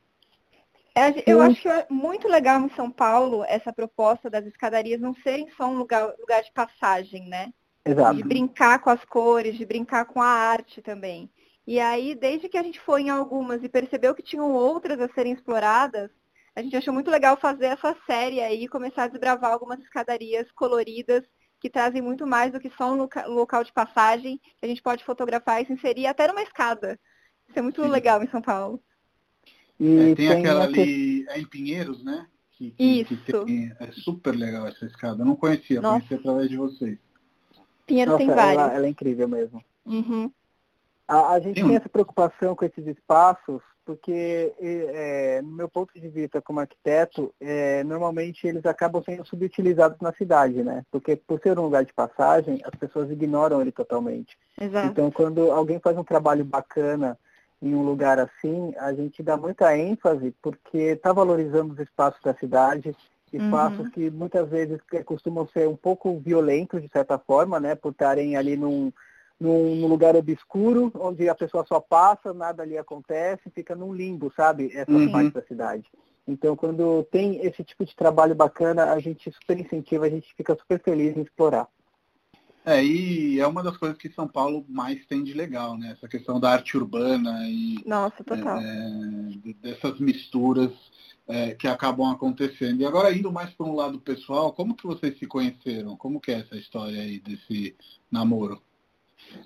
É, 0.94 1.24
eu 1.26 1.42
acho 1.42 1.62
que 1.62 1.70
é 1.70 1.88
muito 1.90 2.28
legal 2.28 2.60
em 2.60 2.70
São 2.76 2.92
Paulo 2.92 3.46
essa 3.48 3.72
proposta 3.72 4.30
das 4.30 4.46
escadarias 4.48 5.00
não 5.00 5.16
serem 5.24 5.48
só 5.56 5.70
um 5.70 5.78
lugar, 5.78 6.14
lugar 6.20 6.44
de 6.44 6.52
passagem, 6.52 7.30
né? 7.30 7.54
Exato. 7.86 8.18
De 8.18 8.24
brincar 8.24 8.80
com 8.80 8.90
as 8.90 9.06
cores, 9.06 9.58
de 9.58 9.66
brincar 9.66 10.04
com 10.04 10.22
a 10.22 10.28
arte 10.28 10.82
também. 10.82 11.30
E 11.66 11.80
aí, 11.80 12.16
desde 12.16 12.50
que 12.50 12.58
a 12.58 12.64
gente 12.64 12.82
foi 12.82 13.04
em 13.04 13.10
algumas 13.10 13.64
e 13.64 13.70
percebeu 13.70 14.14
que 14.14 14.22
tinham 14.22 14.52
outras 14.52 15.00
a 15.00 15.08
serem 15.14 15.32
exploradas, 15.32 16.12
a 16.58 16.62
gente 16.64 16.76
achou 16.76 16.92
muito 16.92 17.12
legal 17.12 17.38
fazer 17.38 17.68
essa 17.68 17.96
série 18.08 18.42
aí 18.42 18.64
e 18.64 18.68
começar 18.68 19.04
a 19.04 19.08
desbravar 19.08 19.54
algumas 19.54 19.80
escadarias 19.80 20.52
coloridas 20.54 21.24
que 21.60 21.70
trazem 21.70 22.02
muito 22.02 22.26
mais 22.26 22.52
do 22.52 22.60
que 22.60 22.72
só 22.72 22.92
um 22.92 23.08
local 23.28 23.64
de 23.64 23.72
passagem 23.72 24.40
que 24.58 24.66
a 24.66 24.68
gente 24.68 24.82
pode 24.82 25.04
fotografar 25.04 25.62
e 25.62 25.68
se 25.68 25.74
inserir 25.74 26.08
até 26.08 26.28
numa 26.28 26.42
escada. 26.42 27.00
Isso 27.48 27.60
é 27.60 27.62
muito 27.62 27.84
Sim. 27.84 27.90
legal 27.90 28.24
em 28.24 28.28
São 28.30 28.42
Paulo. 28.42 28.82
É, 29.80 30.16
tem, 30.16 30.30
aquela 30.30 30.64
ali 30.64 31.28
é 31.30 31.40
em 31.40 31.46
Pinheiros, 31.46 32.04
né? 32.04 32.26
Que, 32.54 32.72
que, 32.72 32.84
Isso. 32.84 33.16
Que 33.18 33.34
tem, 33.46 33.72
é 33.80 33.92
super 33.92 34.36
legal 34.36 34.66
essa 34.66 34.88
escada. 34.88 35.22
Eu 35.22 35.28
não 35.28 35.36
conhecia, 35.36 35.80
Nossa. 35.80 36.00
conheci 36.00 36.14
através 36.16 36.50
de 36.50 36.58
vocês. 36.58 36.98
Pinheiros 37.86 38.14
Nossa, 38.14 38.26
tem 38.26 38.36
vários. 38.36 38.64
Ela, 38.64 38.74
ela, 38.74 38.86
é 38.88 38.90
incrível 38.90 39.28
mesmo. 39.28 39.64
Uhum. 39.86 40.32
A, 41.08 41.34
a 41.34 41.40
gente 41.40 41.62
tem 41.62 41.76
essa 41.76 41.88
preocupação 41.88 42.56
com 42.56 42.66
esses 42.66 42.88
espaços 42.88 43.62
porque 43.88 44.54
é, 44.60 45.42
no 45.42 45.54
meu 45.54 45.70
ponto 45.70 45.98
de 45.98 46.10
vista 46.10 46.42
como 46.42 46.60
arquiteto, 46.60 47.34
é, 47.40 47.86
normalmente 47.86 48.46
eles 48.46 48.66
acabam 48.66 49.02
sendo 49.02 49.26
subutilizados 49.26 49.98
na 50.02 50.12
cidade, 50.12 50.62
né? 50.62 50.84
Porque 50.92 51.16
por 51.16 51.40
ser 51.40 51.58
um 51.58 51.64
lugar 51.64 51.86
de 51.86 51.94
passagem, 51.94 52.62
as 52.66 52.78
pessoas 52.78 53.10
ignoram 53.10 53.62
ele 53.62 53.72
totalmente. 53.72 54.38
Exato. 54.60 54.88
Então, 54.88 55.10
quando 55.10 55.50
alguém 55.52 55.80
faz 55.80 55.98
um 55.98 56.04
trabalho 56.04 56.44
bacana 56.44 57.18
em 57.62 57.74
um 57.74 57.82
lugar 57.82 58.20
assim, 58.20 58.74
a 58.78 58.94
gente 58.94 59.24
dá 59.24 59.38
muita 59.38 59.76
ênfase 59.78 60.36
porque 60.42 60.78
está 60.78 61.14
valorizando 61.14 61.74
os 61.74 61.80
espaços 61.80 62.22
da 62.22 62.34
cidade, 62.34 62.94
espaços 63.32 63.86
uhum. 63.86 63.92
que 63.92 64.12
muitas 64.12 64.50
vezes 64.50 64.82
costumam 65.06 65.48
ser 65.48 65.66
um 65.70 65.78
pouco 65.78 66.20
violentos 66.20 66.82
de 66.82 66.90
certa 66.90 67.18
forma, 67.18 67.58
né? 67.58 67.74
Por 67.74 67.94
estarem 67.94 68.36
ali 68.36 68.58
num 68.58 68.92
num, 69.40 69.88
lugar 69.88 70.16
obscuro, 70.16 70.92
onde 70.96 71.30
a 71.30 71.36
pessoa 71.36 71.66
só 71.68 71.80
passa, 71.80 72.34
nada 72.34 72.64
ali 72.64 72.78
acontece, 72.78 73.50
fica 73.52 73.76
num 73.76 73.94
limbo, 73.94 74.32
sabe? 74.36 74.72
Essa 74.74 74.92
uhum. 74.92 75.12
parte 75.12 75.32
da 75.32 75.42
cidade. 75.44 75.86
Então, 76.28 76.56
quando 76.56 77.04
tem 77.12 77.46
esse 77.46 77.64
tipo 77.64 77.86
de 77.86 77.96
trabalho 77.96 78.36
bacana, 78.36 78.92
a 78.92 79.00
gente 79.00 79.32
super 79.32 79.60
incentiva, 79.60 80.06
a 80.06 80.10
gente 80.10 80.34
fica 80.36 80.56
super 80.56 80.82
feliz 80.82 81.16
em 81.16 81.22
explorar. 81.22 81.68
É, 82.66 82.84
e 82.84 83.40
é 83.40 83.48
uma 83.48 83.64
das 83.64 83.78
coisas 83.78 83.98
que 83.98 84.12
São 84.12 84.28
Paulo 84.28 84.66
mais 84.68 85.06
tem 85.06 85.24
de 85.24 85.34
legal, 85.34 85.78
né? 85.78 85.92
Essa 85.94 86.06
questão 86.06 86.38
da 86.38 86.52
arte 86.52 86.76
urbana 86.76 87.40
e 87.48 87.78
Nossa, 87.86 88.22
total. 88.26 88.60
É, 88.60 89.54
dessas 89.62 89.98
misturas 90.02 90.74
é, 91.26 91.56
que 91.56 91.66
acabam 91.66 92.12
acontecendo. 92.12 92.82
E 92.82 92.86
agora 92.86 93.16
indo 93.16 93.32
mais 93.32 93.52
para 93.52 93.66
um 93.66 93.74
lado 93.74 94.02
pessoal, 94.02 94.52
como 94.52 94.76
que 94.76 94.86
vocês 94.86 95.18
se 95.18 95.26
conheceram? 95.26 95.96
Como 95.96 96.20
que 96.20 96.30
é 96.30 96.40
essa 96.40 96.58
história 96.58 97.02
aí 97.02 97.22
desse 97.22 97.74
namoro? 98.12 98.62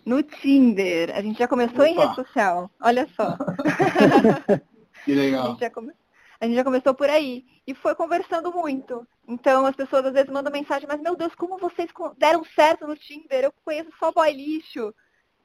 No 0.05 0.21
Tinder. 0.23 1.15
A 1.15 1.21
gente 1.21 1.39
já 1.39 1.47
começou 1.47 1.81
Opa. 1.81 1.89
em 1.89 1.97
rede 1.97 2.15
social. 2.15 2.69
Olha 2.81 3.07
só. 3.15 3.37
que 5.05 5.13
legal. 5.13 5.45
A 5.45 5.49
gente, 5.49 5.69
come... 5.69 5.91
a 6.39 6.45
gente, 6.45 6.55
já 6.55 6.63
começou 6.63 6.93
por 6.93 7.09
aí. 7.09 7.45
E 7.65 7.73
foi 7.73 7.95
conversando 7.95 8.51
muito. 8.51 9.07
Então 9.27 9.65
as 9.65 9.75
pessoas 9.75 10.05
às 10.05 10.13
vezes 10.13 10.29
mandam 10.29 10.51
mensagem, 10.51 10.87
mas 10.87 11.01
meu 11.01 11.15
Deus, 11.15 11.33
como 11.35 11.57
vocês 11.57 11.89
deram 12.17 12.43
certo 12.55 12.87
no 12.87 12.95
Tinder? 12.95 13.45
Eu 13.45 13.53
conheço 13.63 13.89
só 13.99 14.11
boy 14.11 14.31
lixo. 14.31 14.93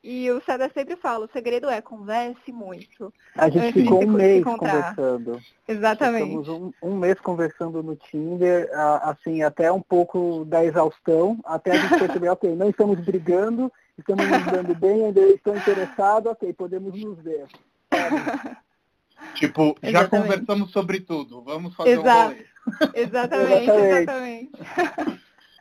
E 0.09 0.31
o 0.31 0.41
César 0.43 0.71
sempre 0.73 0.95
fala, 0.95 1.25
o 1.25 1.33
segredo 1.33 1.69
é 1.69 1.81
converse 1.81 2.53
muito. 2.53 3.13
A 3.35 3.49
gente 3.49 3.73
ficou 3.73 4.05
um 4.05 4.13
mês 4.13 4.45
conversando. 4.45 5.41
Exatamente. 5.67 6.29
Ficamos 6.29 6.49
um, 6.49 6.73
um, 6.81 6.97
mês 6.97 7.19
conversando 7.19 7.83
no 7.83 7.97
Tinder, 7.97 8.71
assim, 9.03 9.43
até 9.43 9.73
um 9.73 9.81
pouco 9.81 10.45
da 10.45 10.65
exaustão, 10.65 11.41
até 11.45 11.73
a 11.73 11.77
gente 11.77 11.99
perceber, 11.99 12.29
ok, 12.31 12.55
não 12.55 12.71
estamos 12.71 13.01
brigando, 13.01 13.73
estamos 13.99 14.29
nos 14.29 14.47
dando 14.47 14.75
bem, 14.75 15.07
ainda 15.07 15.21
estou 15.21 15.57
interessado, 15.57 16.29
ok, 16.29 16.53
podemos 16.53 16.99
nos 17.01 17.19
ver. 17.19 17.47
Tipo, 19.35 19.77
já 19.83 19.89
exatamente. 19.89 20.29
conversamos 20.29 20.71
sobre 20.71 21.01
tudo, 21.01 21.43
vamos 21.43 21.75
fazer 21.75 21.99
Exato. 21.99 22.09
um 22.09 22.35
rolê. 22.35 22.47
Exatamente, 22.95 23.71
exatamente. 23.71 24.51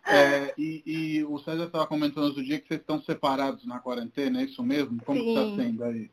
É, 0.08 0.54
e, 0.58 0.84
e, 0.86 1.24
o 1.24 1.40
César 1.40 1.66
estava 1.66 1.88
comentando 1.88 2.26
outro 2.26 2.44
dia 2.44 2.60
que 2.60 2.68
vocês 2.68 2.80
estão 2.80 3.02
separados 3.02 3.66
na 3.66 3.80
quarentena, 3.80 4.42
é 4.42 4.44
isso 4.44 4.62
mesmo? 4.62 5.02
Como 5.04 5.18
está 5.18 5.56
sendo 5.56 5.84
aí? 5.84 6.12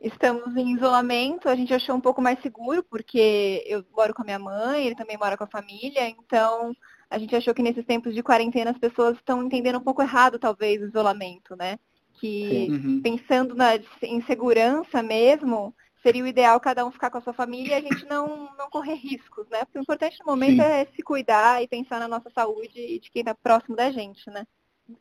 estamos 0.00 0.56
em 0.56 0.76
isolamento, 0.76 1.48
a 1.48 1.56
gente 1.56 1.74
achou 1.74 1.96
um 1.96 2.00
pouco 2.00 2.22
mais 2.22 2.40
seguro, 2.40 2.82
porque 2.84 3.64
eu 3.66 3.84
moro 3.96 4.14
com 4.14 4.22
a 4.22 4.24
minha 4.24 4.38
mãe, 4.38 4.86
ele 4.86 4.94
também 4.94 5.16
mora 5.16 5.36
com 5.36 5.44
a 5.44 5.48
família, 5.48 6.08
então 6.08 6.74
a 7.10 7.18
gente 7.18 7.34
achou 7.34 7.54
que 7.54 7.62
nesses 7.62 7.84
tempos 7.84 8.14
de 8.14 8.22
quarentena 8.22 8.70
as 8.70 8.78
pessoas 8.78 9.16
estão 9.16 9.42
entendendo 9.42 9.78
um 9.78 9.84
pouco 9.84 10.02
errado, 10.02 10.38
talvez, 10.38 10.82
o 10.82 10.86
isolamento, 10.86 11.56
né? 11.56 11.78
Que 12.20 12.68
uhum. 12.70 13.00
pensando 13.02 13.54
na, 13.54 13.76
em 14.02 14.20
segurança 14.22 15.02
mesmo, 15.02 15.74
seria 16.02 16.22
o 16.22 16.26
ideal 16.26 16.60
cada 16.60 16.84
um 16.84 16.90
ficar 16.90 17.10
com 17.10 17.18
a 17.18 17.20
sua 17.20 17.32
família 17.32 17.74
e 17.74 17.74
a 17.74 17.80
gente 17.80 18.06
não, 18.06 18.48
não 18.56 18.68
correr 18.70 18.94
riscos, 18.94 19.48
né? 19.48 19.64
Porque 19.64 19.78
o 19.78 19.82
importante 19.82 20.18
no 20.20 20.26
momento 20.26 20.62
Sim. 20.62 20.68
é 20.68 20.86
se 20.86 21.02
cuidar 21.02 21.62
e 21.62 21.68
pensar 21.68 21.98
na 21.98 22.08
nossa 22.08 22.30
saúde 22.30 22.78
e 22.78 22.98
de 22.98 23.10
quem 23.10 23.20
está 23.20 23.34
próximo 23.34 23.76
da 23.76 23.90
gente, 23.90 24.28
né? 24.30 24.46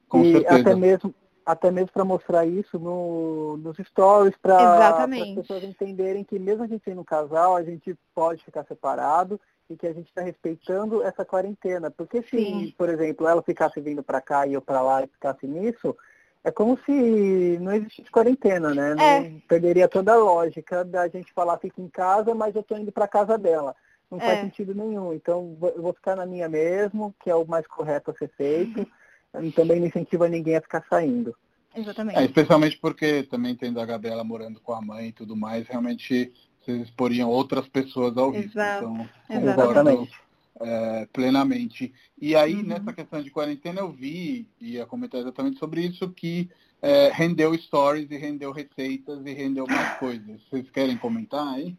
Com 0.07 0.23
e 0.23 0.33
certeza. 0.33 0.59
até 0.59 0.75
mesmo 0.75 1.15
até 1.45 1.71
mesmo 1.71 1.93
para 1.93 2.03
mostrar 2.03 2.45
isso 2.45 2.77
no, 2.77 3.55
nos 3.55 3.77
stories, 3.77 4.35
para 4.41 5.05
as 5.05 5.35
pessoas 5.35 5.63
entenderem 5.63 6.21
que 6.21 6.37
mesmo 6.37 6.65
a 6.65 6.67
gente 6.67 6.83
sendo 6.83 6.99
um 6.99 7.05
casal, 7.05 7.55
a 7.55 7.63
gente 7.63 7.95
pode 8.13 8.43
ficar 8.43 8.65
separado 8.65 9.39
e 9.69 9.75
que 9.75 9.87
a 9.87 9.93
gente 9.93 10.07
está 10.07 10.21
respeitando 10.21 11.03
essa 11.03 11.25
quarentena. 11.25 11.91
Porque 11.91 12.21
se, 12.21 12.29
Sim. 12.29 12.73
por 12.77 12.89
exemplo, 12.89 13.27
ela 13.27 13.41
ficasse 13.41 13.79
vindo 13.81 14.01
para 14.01 14.21
cá 14.21 14.47
e 14.47 14.53
eu 14.53 14.61
para 14.61 14.81
lá 14.81 15.03
e 15.03 15.07
ficasse 15.07 15.45
nisso, 15.45 15.95
é 16.43 16.51
como 16.51 16.79
se 16.85 17.57
não 17.59 17.73
existisse 17.73 18.09
quarentena, 18.09 18.73
né? 18.73 18.95
É. 18.97 19.19
Não 19.29 19.39
perderia 19.41 19.87
toda 19.87 20.13
a 20.13 20.17
lógica 20.17 20.85
da 20.85 21.07
gente 21.07 21.33
falar 21.33 21.57
fica 21.57 21.81
em 21.81 21.89
casa, 21.89 22.33
mas 22.33 22.55
eu 22.55 22.61
estou 22.61 22.77
indo 22.77 22.91
para 22.91 23.07
casa 23.07 23.37
dela. 23.37 23.75
Não 24.09 24.17
é. 24.19 24.21
faz 24.21 24.39
sentido 24.41 24.73
nenhum. 24.73 25.13
Então, 25.13 25.57
eu 25.61 25.81
vou 25.81 25.93
ficar 25.93 26.15
na 26.15 26.25
minha 26.25 26.47
mesmo, 26.47 27.13
que 27.21 27.29
é 27.29 27.35
o 27.35 27.45
mais 27.45 27.67
correto 27.67 28.11
a 28.11 28.13
ser 28.13 28.29
feito. 28.37 28.87
Também 29.53 29.79
não 29.79 29.87
incentiva 29.87 30.29
ninguém 30.29 30.55
a 30.55 30.61
ficar 30.61 30.85
saindo. 30.89 31.35
Exatamente. 31.75 32.17
É, 32.17 32.23
especialmente 32.23 32.77
porque 32.77 33.23
também 33.23 33.55
tendo 33.55 33.79
a 33.79 33.85
Gabriela 33.85 34.23
morando 34.23 34.59
com 34.59 34.73
a 34.73 34.81
mãe 34.81 35.09
e 35.09 35.11
tudo 35.11 35.35
mais, 35.35 35.67
realmente 35.67 36.33
vocês 36.67 36.81
exporiam 36.81 37.29
outras 37.29 37.67
pessoas 37.69 38.17
ao 38.17 38.29
risco. 38.29 38.51
Então, 38.51 39.09
Exatamente. 39.29 40.11
É, 40.59 41.07
plenamente. 41.13 41.93
E 42.19 42.35
aí, 42.35 42.55
uhum. 42.55 42.63
nessa 42.63 42.91
questão 42.91 43.21
de 43.21 43.29
quarentena, 43.29 43.79
eu 43.79 43.91
vi, 43.91 44.49
e 44.59 44.73
ia 44.73 44.85
comentar 44.85 45.21
exatamente 45.21 45.59
sobre 45.59 45.81
isso, 45.81 46.09
que 46.09 46.49
é, 46.81 47.09
rendeu 47.09 47.53
stories 47.57 48.09
e 48.09 48.17
rendeu 48.17 48.51
receitas 48.51 49.23
e 49.25 49.33
rendeu 49.33 49.65
mais 49.67 49.97
coisas. 49.97 50.41
Vocês 50.49 50.69
querem 50.71 50.97
comentar 50.97 51.47
aí? 51.47 51.77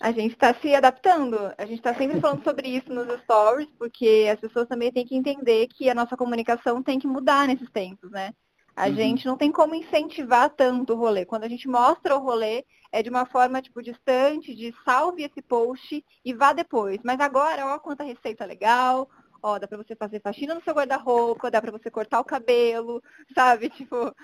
A 0.00 0.12
gente 0.12 0.32
está 0.32 0.54
se 0.54 0.74
adaptando. 0.74 1.36
A 1.58 1.66
gente 1.66 1.78
está 1.78 1.94
sempre 1.94 2.20
falando 2.20 2.44
sobre 2.44 2.68
isso 2.68 2.92
nos 2.92 3.08
stories, 3.22 3.68
porque 3.78 4.28
as 4.32 4.38
pessoas 4.38 4.68
também 4.68 4.92
têm 4.92 5.04
que 5.04 5.16
entender 5.16 5.66
que 5.68 5.90
a 5.90 5.94
nossa 5.94 6.16
comunicação 6.16 6.82
tem 6.82 6.98
que 6.98 7.06
mudar 7.06 7.48
nesses 7.48 7.70
tempos, 7.70 8.10
né? 8.10 8.32
A 8.76 8.88
uhum. 8.88 8.94
gente 8.94 9.26
não 9.26 9.36
tem 9.36 9.52
como 9.52 9.74
incentivar 9.74 10.50
tanto 10.50 10.92
o 10.92 10.96
rolê. 10.96 11.24
Quando 11.24 11.44
a 11.44 11.48
gente 11.48 11.68
mostra 11.68 12.16
o 12.16 12.20
rolê, 12.20 12.64
é 12.90 13.02
de 13.02 13.10
uma 13.10 13.24
forma, 13.26 13.62
tipo, 13.62 13.82
distante, 13.82 14.54
de 14.54 14.74
salve 14.84 15.22
esse 15.22 15.40
post 15.42 16.04
e 16.24 16.32
vá 16.32 16.52
depois. 16.52 16.98
Mas 17.04 17.20
agora, 17.20 17.66
ó, 17.66 17.78
quanta 17.78 18.02
receita 18.02 18.44
legal, 18.44 19.08
ó, 19.44 19.58
dá 19.58 19.68
pra 19.68 19.76
você 19.76 19.94
fazer 19.94 20.20
faxina 20.20 20.54
no 20.54 20.62
seu 20.62 20.72
guarda-roupa, 20.72 21.50
dá 21.50 21.60
pra 21.60 21.70
você 21.70 21.90
cortar 21.90 22.18
o 22.18 22.24
cabelo, 22.24 23.02
sabe? 23.34 23.68
Tipo, 23.84 24.14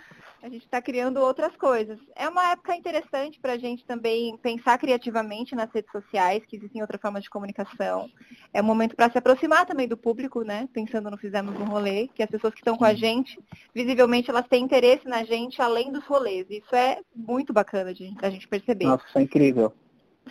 a 0.43 0.49
gente 0.49 0.65
está 0.65 0.81
criando 0.81 1.19
outras 1.19 1.55
coisas. 1.57 1.99
É 2.17 2.27
uma 2.27 2.53
época 2.53 2.75
interessante 2.75 3.39
para 3.39 3.53
a 3.53 3.59
gente 3.59 3.85
também 3.85 4.35
pensar 4.39 4.79
criativamente 4.79 5.55
nas 5.55 5.71
redes 5.71 5.93
sociais, 5.93 6.43
que 6.47 6.57
existem 6.57 6.81
outras 6.81 7.01
formas 7.03 7.23
de 7.23 7.29
comunicação. 7.29 8.09
É 8.55 8.63
um 8.63 8.65
momento 8.65 8.97
para 8.97 9.11
se 9.11 9.19
aproximar 9.19 9.67
também 9.67 9.87
do 9.87 9.99
público, 9.99 10.43
né? 10.43 10.67
Pensando 10.73 11.11
no 11.11 11.19
Fizemos 11.19 11.55
um 11.61 11.65
Rolê, 11.65 12.09
que 12.15 12.23
as 12.23 12.31
pessoas 12.31 12.55
que 12.55 12.61
estão 12.61 12.79
com 12.79 12.87
a 12.87 12.95
gente, 12.95 13.39
visivelmente, 13.75 14.31
elas 14.31 14.49
têm 14.49 14.65
interesse 14.65 15.07
na 15.07 15.23
gente 15.25 15.61
além 15.61 15.93
dos 15.93 16.07
rolês. 16.07 16.47
Isso 16.49 16.75
é 16.75 17.01
muito 17.15 17.53
bacana 17.53 17.93
de 17.93 18.15
a 18.23 18.31
gente 18.31 18.49
perceber. 18.49 18.87
Nossa, 18.87 19.05
isso 19.07 19.19
é 19.19 19.23
incrível. 19.23 19.75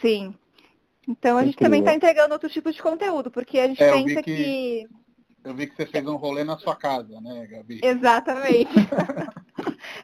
Sim. 0.02 0.34
Então 1.10 1.38
a 1.38 1.44
gente 1.44 1.56
incrível. 1.56 1.66
também 1.66 1.80
está 1.80 1.96
entregando 1.96 2.34
outro 2.34 2.50
tipo 2.50 2.72
de 2.72 2.82
conteúdo, 2.82 3.32
porque 3.32 3.58
a 3.60 3.68
gente 3.68 3.82
é, 3.82 3.92
pensa 3.92 4.22
que... 4.22 4.36
que... 4.36 4.88
Eu 5.44 5.56
vi 5.56 5.68
que 5.68 5.76
você 5.76 5.86
fez 5.86 6.06
um 6.06 6.18
rolê 6.18 6.44
na 6.44 6.58
sua 6.58 6.76
casa, 6.76 7.20
né, 7.20 7.48
Gabi? 7.48 7.80
Exatamente. 7.84 8.70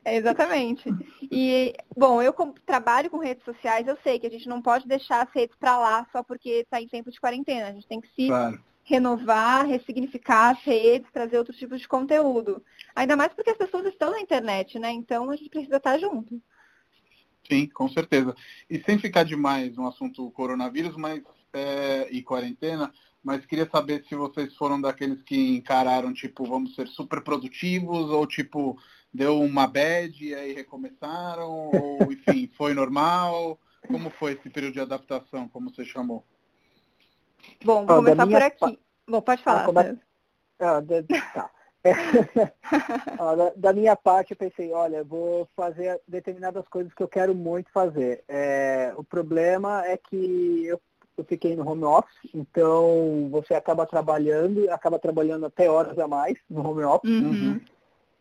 É, 0.04 0.18
exatamente. 0.18 0.90
E, 1.32 1.74
bom, 1.96 2.22
eu 2.22 2.34
como 2.34 2.54
trabalho 2.66 3.10
com 3.10 3.18
redes 3.18 3.44
sociais, 3.44 3.88
eu 3.88 3.98
sei 4.04 4.20
que 4.20 4.28
a 4.28 4.30
gente 4.30 4.48
não 4.48 4.62
pode 4.62 4.88
deixar 4.88 5.24
as 5.24 5.34
redes 5.34 5.56
para 5.58 5.78
lá 5.78 6.06
só 6.12 6.22
porque 6.22 6.50
está 6.50 6.82
em 6.82 6.88
tempo 6.88 7.10
de 7.10 7.20
quarentena. 7.20 7.70
A 7.70 7.72
gente 7.72 7.88
tem 7.88 8.02
que 8.02 8.10
se 8.10 8.28
claro. 8.28 8.62
renovar, 8.84 9.66
ressignificar 9.66 10.52
as 10.52 10.62
redes, 10.64 11.12
trazer 11.12 11.38
outros 11.38 11.58
tipos 11.58 11.80
de 11.80 11.88
conteúdo. 11.88 12.62
Ainda 12.96 13.16
mais 13.16 13.34
porque 13.34 13.50
as 13.50 13.58
pessoas 13.58 13.86
estão 13.86 14.12
na 14.12 14.20
internet, 14.20 14.78
né? 14.78 14.92
Então 14.92 15.30
a 15.30 15.36
gente 15.36 15.50
precisa 15.50 15.78
estar 15.78 15.98
junto. 15.98 16.42
Sim, 17.48 17.68
com 17.68 17.88
certeza. 17.88 18.36
E 18.70 18.80
sem 18.80 18.98
ficar 18.98 19.24
demais 19.24 19.76
no 19.76 19.88
assunto 19.88 20.30
coronavírus 20.32 20.96
mas, 20.98 21.22
é, 21.54 22.08
e 22.12 22.22
quarentena, 22.24 22.92
mas 23.24 23.46
queria 23.46 23.70
saber 23.70 24.04
se 24.08 24.16
vocês 24.16 24.56
foram 24.56 24.80
daqueles 24.80 25.22
que 25.24 25.56
encararam, 25.56 26.14
tipo, 26.14 26.46
vamos 26.46 26.76
ser 26.76 26.88
super 26.88 27.22
produtivos, 27.24 28.10
ou 28.10 28.26
tipo, 28.28 28.78
deu 29.14 29.40
uma 29.42 29.68
bad 29.68 30.24
e 30.24 30.34
aí 30.34 30.54
recomeçaram, 30.54 31.50
ou 31.50 31.98
enfim, 32.12 32.50
foi 32.56 32.74
normal? 32.74 33.60
Como 33.88 34.10
foi 34.10 34.34
esse 34.34 34.50
período 34.50 34.74
de 34.74 34.80
adaptação, 34.80 35.48
como 35.48 35.70
você 35.70 35.86
chamou? 35.86 36.24
Bom, 37.64 37.86
vou 37.86 37.98
começar 37.98 38.28
por 38.28 38.42
aqui. 38.42 38.60
Pa... 38.60 38.74
Bom, 39.08 39.22
pode 39.22 39.44
falar. 39.44 39.62
Ah, 39.62 39.66
come... 39.66 40.00
ah, 40.60 40.82
tá. 41.34 41.52
da, 43.38 43.54
da, 43.56 43.74
minha 43.74 43.96
parte, 43.96 44.32
eu 44.32 44.38
pensei, 44.38 44.72
olha, 44.72 45.04
vou 45.04 45.48
fazer 45.56 46.02
determinadas 46.08 46.68
coisas 46.68 46.94
que 46.94 47.04
eu 47.04 47.08
quero 47.08 47.36
muito 47.36 47.72
fazer. 47.72 48.24
É, 48.28 48.94
o 48.98 49.04
problema 49.04 49.86
é 49.86 49.98
que 49.98 50.66
eu 50.66 50.80
eu 51.18 51.24
fiquei 51.24 51.56
no 51.56 51.68
home 51.68 51.84
office, 51.84 52.30
então 52.34 53.30
você 53.32 53.54
acaba 53.54 53.86
trabalhando, 53.86 54.70
acaba 54.70 55.00
trabalhando 55.00 55.46
até 55.46 55.70
horas 55.70 55.98
a 55.98 56.08
mais 56.08 56.38
no 56.50 56.68
home 56.68 56.84
office. 56.84 57.10
Uhum. 57.10 57.30
uhum. 57.30 57.62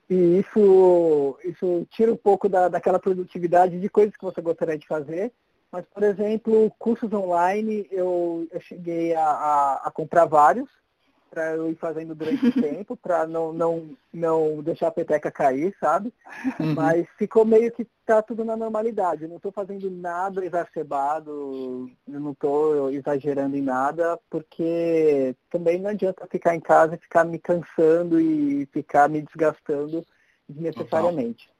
E 0.08 0.38
isso, 0.38 1.38
isso 1.42 1.86
tira 1.90 2.12
um 2.12 2.16
pouco 2.16 2.48
da, 2.48 2.68
daquela 2.68 2.98
produtividade 2.98 3.80
de 3.80 3.88
coisas 3.88 4.14
que 4.14 4.24
você 4.24 4.40
gostaria 4.40 4.76
de 4.76 4.86
fazer. 4.86 5.32
Mas, 5.72 5.86
por 5.86 6.02
exemplo, 6.02 6.70
cursos 6.78 7.12
online, 7.12 7.86
eu, 7.90 8.46
eu 8.52 8.60
cheguei 8.60 9.14
a, 9.14 9.24
a, 9.24 9.82
a 9.86 9.90
comprar 9.90 10.26
vários 10.26 10.68
para 11.35 11.57
eu 11.57 11.68
ir 11.68 11.74
fazendo 11.74 12.14
durante 12.14 12.47
o 12.47 12.53
tempo, 12.62 12.97
para 12.97 13.26
não, 13.26 13.53
não, 13.53 13.97
não 14.12 14.62
deixar 14.62 14.87
a 14.87 14.93
peteca 14.93 15.32
cair, 15.32 15.74
sabe? 15.80 16.12
Uhum. 16.61 16.74
Mas 16.74 17.07
ficou 17.18 17.45
meio 17.45 17.72
que 17.72 17.85
tá 18.07 18.22
tudo 18.22 18.45
na 18.45 18.57
normalidade. 18.57 19.24
Eu 19.24 19.28
não 19.28 19.37
estou 19.37 19.51
fazendo 19.51 19.91
nada 19.91 20.45
exacerbado, 20.45 21.91
eu 22.07 22.20
não 22.20 22.30
estou 22.30 22.91
exagerando 22.91 23.57
em 23.57 23.62
nada, 23.62 24.16
porque 24.30 25.35
também 25.51 25.80
não 25.80 25.91
adianta 25.91 26.26
ficar 26.30 26.55
em 26.55 26.61
casa 26.61 26.95
e 26.95 26.99
ficar 26.99 27.24
me 27.24 27.39
cansando 27.39 28.20
e 28.20 28.66
ficar 28.66 29.09
me 29.09 29.20
desgastando 29.20 30.07
desnecessariamente. 30.49 31.51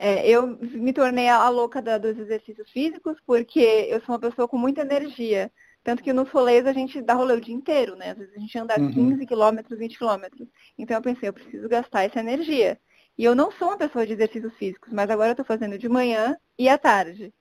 É, 0.00 0.26
eu 0.28 0.46
me 0.46 0.92
tornei 0.92 1.28
a 1.28 1.48
louca 1.48 1.82
da, 1.82 1.98
dos 1.98 2.16
exercícios 2.16 2.70
físicos 2.70 3.18
porque 3.26 3.88
eu 3.90 4.00
sou 4.02 4.14
uma 4.14 4.20
pessoa 4.20 4.48
com 4.48 4.56
muita 4.56 4.80
energia. 4.80 5.50
Tanto 5.88 6.02
que 6.02 6.12
nos 6.12 6.28
rolês 6.28 6.66
a 6.66 6.72
gente 6.74 7.00
dá 7.00 7.14
rolê 7.14 7.32
o 7.32 7.40
dia 7.40 7.54
inteiro, 7.54 7.96
né? 7.96 8.10
Às 8.10 8.18
vezes 8.18 8.36
a 8.36 8.38
gente 8.38 8.58
anda 8.58 8.78
uhum. 8.78 8.92
15 8.92 9.24
quilômetros, 9.24 9.78
20 9.78 9.96
quilômetros. 9.96 10.46
Então 10.76 10.94
eu 10.94 11.02
pensei, 11.02 11.30
eu 11.30 11.32
preciso 11.32 11.66
gastar 11.66 12.04
essa 12.04 12.20
energia. 12.20 12.78
E 13.16 13.24
eu 13.24 13.34
não 13.34 13.50
sou 13.50 13.68
uma 13.68 13.78
pessoa 13.78 14.06
de 14.06 14.12
exercícios 14.12 14.52
físicos, 14.58 14.92
mas 14.92 15.08
agora 15.08 15.30
eu 15.30 15.32
estou 15.32 15.46
fazendo 15.46 15.78
de 15.78 15.88
manhã 15.88 16.36
e 16.58 16.68
à 16.68 16.76
tarde. 16.76 17.32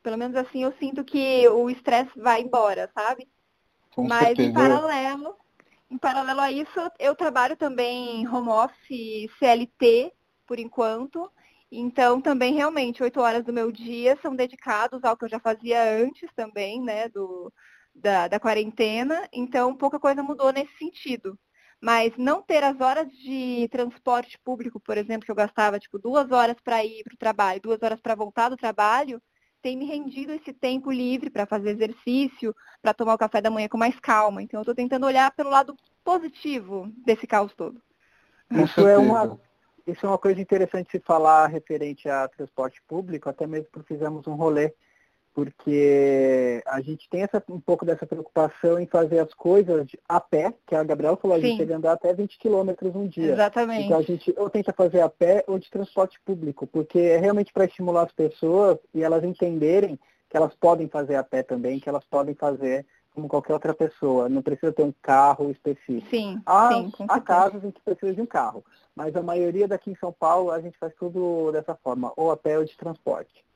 Pelo 0.00 0.16
menos 0.16 0.36
assim 0.36 0.62
eu 0.62 0.72
sinto 0.78 1.02
que 1.02 1.48
o 1.48 1.68
estresse 1.68 2.16
vai 2.16 2.40
embora, 2.40 2.88
sabe? 2.94 3.26
Com 3.90 4.06
mas 4.06 4.28
certeza. 4.28 4.48
em 4.48 4.52
paralelo, 4.52 5.34
em 5.90 5.98
paralelo 5.98 6.40
a 6.40 6.52
isso, 6.52 6.92
eu 7.00 7.16
trabalho 7.16 7.56
também 7.56 8.20
em 8.20 8.28
home 8.28 8.50
office 8.50 9.28
CLT, 9.40 10.12
por 10.46 10.60
enquanto. 10.60 11.28
Então, 11.68 12.20
também, 12.20 12.54
realmente, 12.54 13.02
oito 13.02 13.20
horas 13.20 13.44
do 13.44 13.52
meu 13.52 13.72
dia 13.72 14.16
são 14.22 14.36
dedicados 14.36 15.02
ao 15.02 15.16
que 15.16 15.24
eu 15.24 15.28
já 15.28 15.40
fazia 15.40 15.82
antes 16.00 16.30
também, 16.36 16.80
né, 16.80 17.08
do, 17.08 17.52
da, 18.00 18.28
da 18.28 18.40
quarentena, 18.40 19.28
então 19.32 19.74
pouca 19.74 19.98
coisa 19.98 20.22
mudou 20.22 20.52
nesse 20.52 20.76
sentido. 20.78 21.38
Mas 21.80 22.16
não 22.16 22.42
ter 22.42 22.64
as 22.64 22.80
horas 22.80 23.08
de 23.12 23.68
transporte 23.70 24.38
público, 24.44 24.80
por 24.80 24.98
exemplo, 24.98 25.24
que 25.24 25.30
eu 25.30 25.36
gastava 25.36 25.78
tipo 25.78 25.98
duas 25.98 26.30
horas 26.32 26.56
para 26.62 26.84
ir 26.84 27.04
para 27.04 27.14
o 27.14 27.18
trabalho, 27.18 27.60
duas 27.60 27.80
horas 27.82 28.00
para 28.00 28.16
voltar 28.16 28.48
do 28.48 28.56
trabalho, 28.56 29.22
tem 29.62 29.76
me 29.76 29.84
rendido 29.84 30.32
esse 30.32 30.52
tempo 30.52 30.90
livre 30.90 31.30
para 31.30 31.46
fazer 31.46 31.70
exercício, 31.70 32.54
para 32.82 32.94
tomar 32.94 33.14
o 33.14 33.18
café 33.18 33.40
da 33.40 33.50
manhã 33.50 33.68
com 33.68 33.78
mais 33.78 33.98
calma. 34.00 34.42
Então 34.42 34.58
eu 34.58 34.62
estou 34.62 34.74
tentando 34.74 35.06
olhar 35.06 35.30
pelo 35.32 35.50
lado 35.50 35.76
positivo 36.04 36.90
desse 37.04 37.26
caos 37.26 37.54
todo. 37.54 37.80
Isso 38.50 38.86
é 38.86 38.96
uma, 38.96 39.38
isso 39.86 40.06
é 40.06 40.08
uma 40.08 40.18
coisa 40.18 40.40
interessante 40.40 40.86
de 40.86 40.92
se 40.92 41.00
falar 41.00 41.46
referente 41.46 42.08
a 42.08 42.26
transporte 42.28 42.82
público, 42.88 43.28
até 43.28 43.46
mesmo 43.46 43.68
porque 43.70 43.94
fizemos 43.94 44.26
um 44.26 44.34
rolê 44.34 44.72
porque 45.38 46.60
a 46.66 46.80
gente 46.80 47.08
tem 47.08 47.22
essa, 47.22 47.40
um 47.48 47.60
pouco 47.60 47.84
dessa 47.86 48.04
preocupação 48.04 48.76
em 48.76 48.88
fazer 48.88 49.20
as 49.20 49.32
coisas 49.34 49.86
a 50.08 50.20
pé, 50.20 50.52
que 50.66 50.74
a 50.74 50.82
Gabriela 50.82 51.16
falou, 51.16 51.36
a 51.36 51.40
gente 51.40 51.58
tem 51.58 51.66
que 51.68 51.72
andar 51.72 51.92
até 51.92 52.12
20 52.12 52.36
quilômetros 52.40 52.92
um 52.96 53.06
dia. 53.06 53.34
Exatamente. 53.34 53.84
Então 53.84 53.98
a 53.98 54.02
gente 54.02 54.34
ou 54.36 54.50
tenta 54.50 54.72
fazer 54.72 55.00
a 55.00 55.08
pé 55.08 55.44
ou 55.46 55.56
de 55.56 55.70
transporte 55.70 56.20
público, 56.24 56.66
porque 56.66 56.98
é 56.98 57.18
realmente 57.18 57.52
para 57.52 57.66
estimular 57.66 58.02
as 58.02 58.10
pessoas 58.10 58.78
e 58.92 59.04
elas 59.04 59.22
entenderem 59.22 59.96
que 60.28 60.36
elas 60.36 60.52
podem 60.56 60.88
fazer 60.88 61.14
a 61.14 61.22
pé 61.22 61.44
também, 61.44 61.78
que 61.78 61.88
elas 61.88 62.04
podem 62.10 62.34
fazer 62.34 62.84
como 63.14 63.28
qualquer 63.28 63.52
outra 63.52 63.72
pessoa. 63.72 64.28
Não 64.28 64.42
precisa 64.42 64.72
ter 64.72 64.82
um 64.82 64.92
carro 65.00 65.52
específico. 65.52 66.10
Sim, 66.10 66.42
há, 66.44 66.70
sim, 66.72 66.92
há 67.08 67.20
casos 67.20 67.62
em 67.62 67.70
que 67.70 67.80
precisa 67.80 68.12
de 68.12 68.20
um 68.20 68.26
carro, 68.26 68.64
mas 68.92 69.14
a 69.14 69.22
maioria 69.22 69.68
daqui 69.68 69.92
em 69.92 69.96
São 70.00 70.12
Paulo 70.12 70.50
a 70.50 70.60
gente 70.60 70.76
faz 70.78 70.92
tudo 70.98 71.52
dessa 71.52 71.76
forma, 71.76 72.12
ou 72.16 72.32
a 72.32 72.36
pé 72.36 72.58
ou 72.58 72.64
de 72.64 72.76
transporte. 72.76 73.46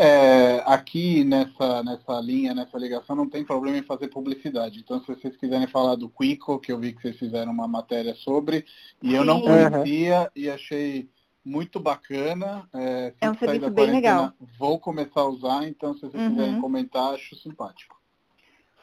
É, 0.00 0.62
aqui 0.64 1.24
nessa, 1.24 1.82
nessa 1.82 2.20
linha, 2.20 2.54
nessa 2.54 2.78
ligação, 2.78 3.16
não 3.16 3.28
tem 3.28 3.44
problema 3.44 3.78
em 3.78 3.82
fazer 3.82 4.06
publicidade. 4.06 4.78
Então, 4.78 5.00
se 5.00 5.08
vocês 5.08 5.36
quiserem 5.36 5.66
falar 5.66 5.96
do 5.96 6.08
Quico, 6.08 6.60
que 6.60 6.70
eu 6.70 6.78
vi 6.78 6.92
que 6.92 7.02
vocês 7.02 7.18
fizeram 7.18 7.50
uma 7.50 7.66
matéria 7.66 8.14
sobre, 8.14 8.64
e 9.02 9.12
eu 9.12 9.24
não 9.24 9.40
conhecia 9.40 10.20
uhum. 10.20 10.26
e 10.36 10.48
achei 10.48 11.10
muito 11.44 11.80
bacana. 11.80 12.68
É, 12.72 13.12
é 13.20 13.28
um 13.28 13.36
serviço 13.36 13.70
bem 13.70 13.90
legal. 13.90 14.32
Vou 14.56 14.78
começar 14.78 15.22
a 15.22 15.28
usar, 15.28 15.66
então 15.66 15.92
se 15.94 16.02
vocês 16.02 16.22
uhum. 16.22 16.30
quiserem 16.30 16.60
comentar, 16.60 17.14
acho 17.14 17.34
simpático. 17.34 17.96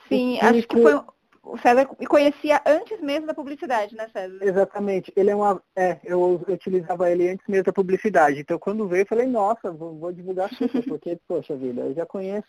Sim, 0.10 0.38
acho 0.40 0.68
que 0.68 0.82
foi 0.82 1.02
o 1.46 1.58
César 1.60 1.88
me 2.00 2.08
conhecia 2.08 2.60
antes 2.66 3.00
mesmo 3.00 3.28
da 3.28 3.34
publicidade, 3.34 3.96
né, 3.96 4.10
César? 4.12 4.40
Exatamente. 4.42 5.14
Ele 5.16 5.30
é 5.30 5.36
uma. 5.36 5.62
É, 5.76 6.00
eu, 6.04 6.44
utilizava 6.48 7.10
ele 7.12 7.30
antes 7.30 7.48
mesmo 7.48 7.66
da 7.66 7.74
publicidade. 7.74 8.40
Então 8.40 8.58
quando 8.58 8.88
veio, 8.88 9.04
eu 9.04 9.08
falei, 9.08 9.28
nossa, 9.28 9.72
vou, 9.72 9.96
vou 9.96 10.12
divulgar 10.12 10.50
super, 10.50 10.84
porque, 10.90 11.20
poxa 11.28 11.56
vida, 11.56 11.82
eu 11.82 11.94
já 11.94 12.06
conheço. 12.06 12.48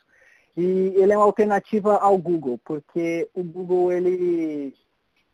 E 0.56 0.94
ele 0.96 1.12
é 1.12 1.16
uma 1.16 1.26
alternativa 1.26 1.98
ao 1.98 2.16
Google, 2.16 2.58
porque 2.64 3.28
o 3.34 3.42
Google, 3.42 3.92
ele. 3.92 4.74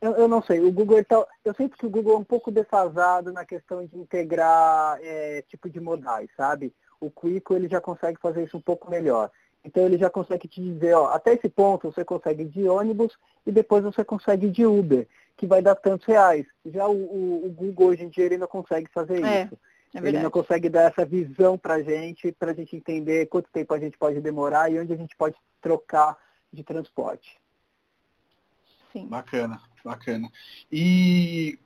Eu, 0.00 0.16
eu 0.16 0.26
não 0.26 0.42
sei, 0.42 0.58
o 0.58 0.72
Google 0.72 1.04
tá, 1.04 1.24
Eu 1.44 1.54
sinto 1.54 1.76
que 1.76 1.86
o 1.86 1.90
Google 1.90 2.14
é 2.14 2.18
um 2.18 2.24
pouco 2.24 2.50
defasado 2.50 3.32
na 3.32 3.44
questão 3.44 3.86
de 3.86 3.96
integrar 3.96 4.98
é, 5.00 5.42
tipo 5.42 5.70
de 5.70 5.78
modais, 5.78 6.28
sabe? 6.36 6.74
O 7.00 7.08
Quico 7.08 7.54
ele 7.54 7.68
já 7.68 7.80
consegue 7.80 8.18
fazer 8.20 8.42
isso 8.42 8.56
um 8.56 8.60
pouco 8.60 8.90
melhor. 8.90 9.30
Então 9.64 9.84
ele 9.84 9.96
já 9.96 10.10
consegue 10.10 10.48
te 10.48 10.60
dizer, 10.60 10.94
ó, 10.94 11.06
até 11.08 11.34
esse 11.34 11.48
ponto 11.48 11.90
você 11.90 12.04
consegue 12.04 12.44
de 12.44 12.68
ônibus 12.68 13.16
e 13.46 13.52
depois 13.52 13.84
você 13.84 14.04
consegue 14.04 14.50
de 14.50 14.66
Uber, 14.66 15.06
que 15.36 15.46
vai 15.46 15.62
dar 15.62 15.76
tantos 15.76 16.06
reais. 16.06 16.46
Já 16.66 16.86
o, 16.88 16.96
o, 16.96 17.46
o 17.46 17.50
Google 17.50 17.88
hoje 17.88 18.04
em 18.04 18.08
dia 18.08 18.24
ele 18.24 18.38
não 18.38 18.48
consegue 18.48 18.88
fazer 18.92 19.22
é, 19.24 19.44
isso. 19.44 19.58
É 19.94 19.98
ele 19.98 20.20
não 20.20 20.30
consegue 20.30 20.68
dar 20.68 20.90
essa 20.90 21.04
visão 21.04 21.56
para 21.56 21.74
a 21.74 21.82
gente, 21.82 22.32
para 22.32 22.50
a 22.50 22.54
gente 22.54 22.74
entender 22.74 23.26
quanto 23.26 23.50
tempo 23.50 23.72
a 23.74 23.78
gente 23.78 23.96
pode 23.96 24.20
demorar 24.20 24.70
e 24.70 24.80
onde 24.80 24.92
a 24.92 24.96
gente 24.96 25.14
pode 25.16 25.36
trocar 25.60 26.16
de 26.52 26.64
transporte. 26.64 27.38
Sim. 28.92 29.06
Bacana, 29.06 29.60
bacana. 29.84 30.28
E 30.70 31.58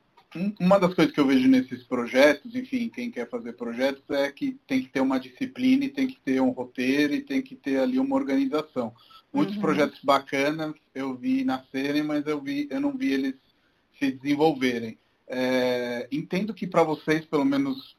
uma 0.61 0.79
das 0.79 0.95
coisas 0.95 1.15
que 1.15 1.21
eu 1.21 1.27
vejo 1.27 1.49
nesses 1.49 1.83
projetos, 1.85 2.55
enfim, 2.55 2.89
quem 2.89 3.11
quer 3.11 3.29
fazer 3.29 3.53
projetos, 3.55 4.03
é 4.11 4.31
que 4.31 4.59
tem 4.67 4.83
que 4.83 4.89
ter 4.89 5.01
uma 5.01 5.21
disciplina 5.21 5.85
e 5.85 5.89
tem 5.89 6.07
que 6.07 6.19
ter 6.21 6.41
um 6.41 6.51
roteiro 6.51 7.15
e 7.15 7.23
tem 7.23 7.41
que 7.41 7.55
ter 7.55 7.79
ali 7.79 7.99
uma 7.99 8.17
organização. 8.17 8.93
Muitos 9.33 9.57
uhum. 9.57 9.63
projetos 9.63 10.01
bacanas 10.03 10.75
eu 10.95 11.15
vi 11.15 11.45
nascerem, 11.45 12.03
mas 12.03 12.27
eu, 12.27 12.41
vi, 12.41 12.67
eu 12.71 12.81
não 12.81 12.97
vi 12.97 13.13
eles 13.13 13.35
se 13.99 14.11
desenvolverem. 14.11 14.99
É, 15.29 16.07
entendo 16.11 16.55
que 16.55 16.67
para 16.67 16.83
vocês, 16.83 17.25
pelo 17.25 17.45
menos 17.45 17.97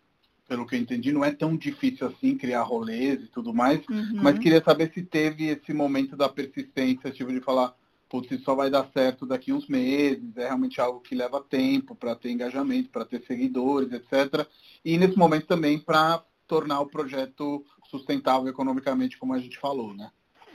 pelo 0.47 0.65
que 0.65 0.75
eu 0.75 0.80
entendi, 0.80 1.11
não 1.11 1.25
é 1.25 1.32
tão 1.32 1.57
difícil 1.57 2.07
assim 2.07 2.38
criar 2.38 2.63
rolês 2.63 3.21
e 3.21 3.28
tudo 3.28 3.53
mais, 3.53 3.80
uhum. 3.89 4.21
mas 4.21 4.39
queria 4.39 4.63
saber 4.63 4.91
se 4.93 5.03
teve 5.03 5.47
esse 5.47 5.73
momento 5.73 6.15
da 6.15 6.30
persistência, 6.30 7.11
tipo 7.11 7.32
de 7.32 7.41
falar, 7.41 7.75
putz, 8.10 8.32
isso 8.32 8.43
só 8.43 8.55
vai 8.55 8.70
dar 8.70 8.89
certo 8.93 9.26
daqui 9.26 9.51
uns 9.51 9.68
meses, 9.68 10.36
é 10.38 10.45
realmente 10.45 10.80
algo 10.80 10.99
que 10.99 11.16
leva 11.16 11.41
tempo 11.41 11.95
para 11.95 12.16
ter 12.16 12.32
engajamento, 12.32 12.89
para 12.89 13.05
ter 13.05 13.22
seguidores, 13.26 13.91
etc. 13.91 14.47
E 14.84 14.97
nesse 14.97 15.18
momento 15.18 15.47
também 15.47 15.80
para 15.80 16.24
tornar 16.47 16.80
o 16.80 16.88
projeto 16.88 17.66
sustentável 17.89 18.47
economicamente, 18.47 19.18
como 19.18 19.34
a 19.34 19.39
gente 19.39 19.60
falou, 19.60 19.93
né? 19.93 20.10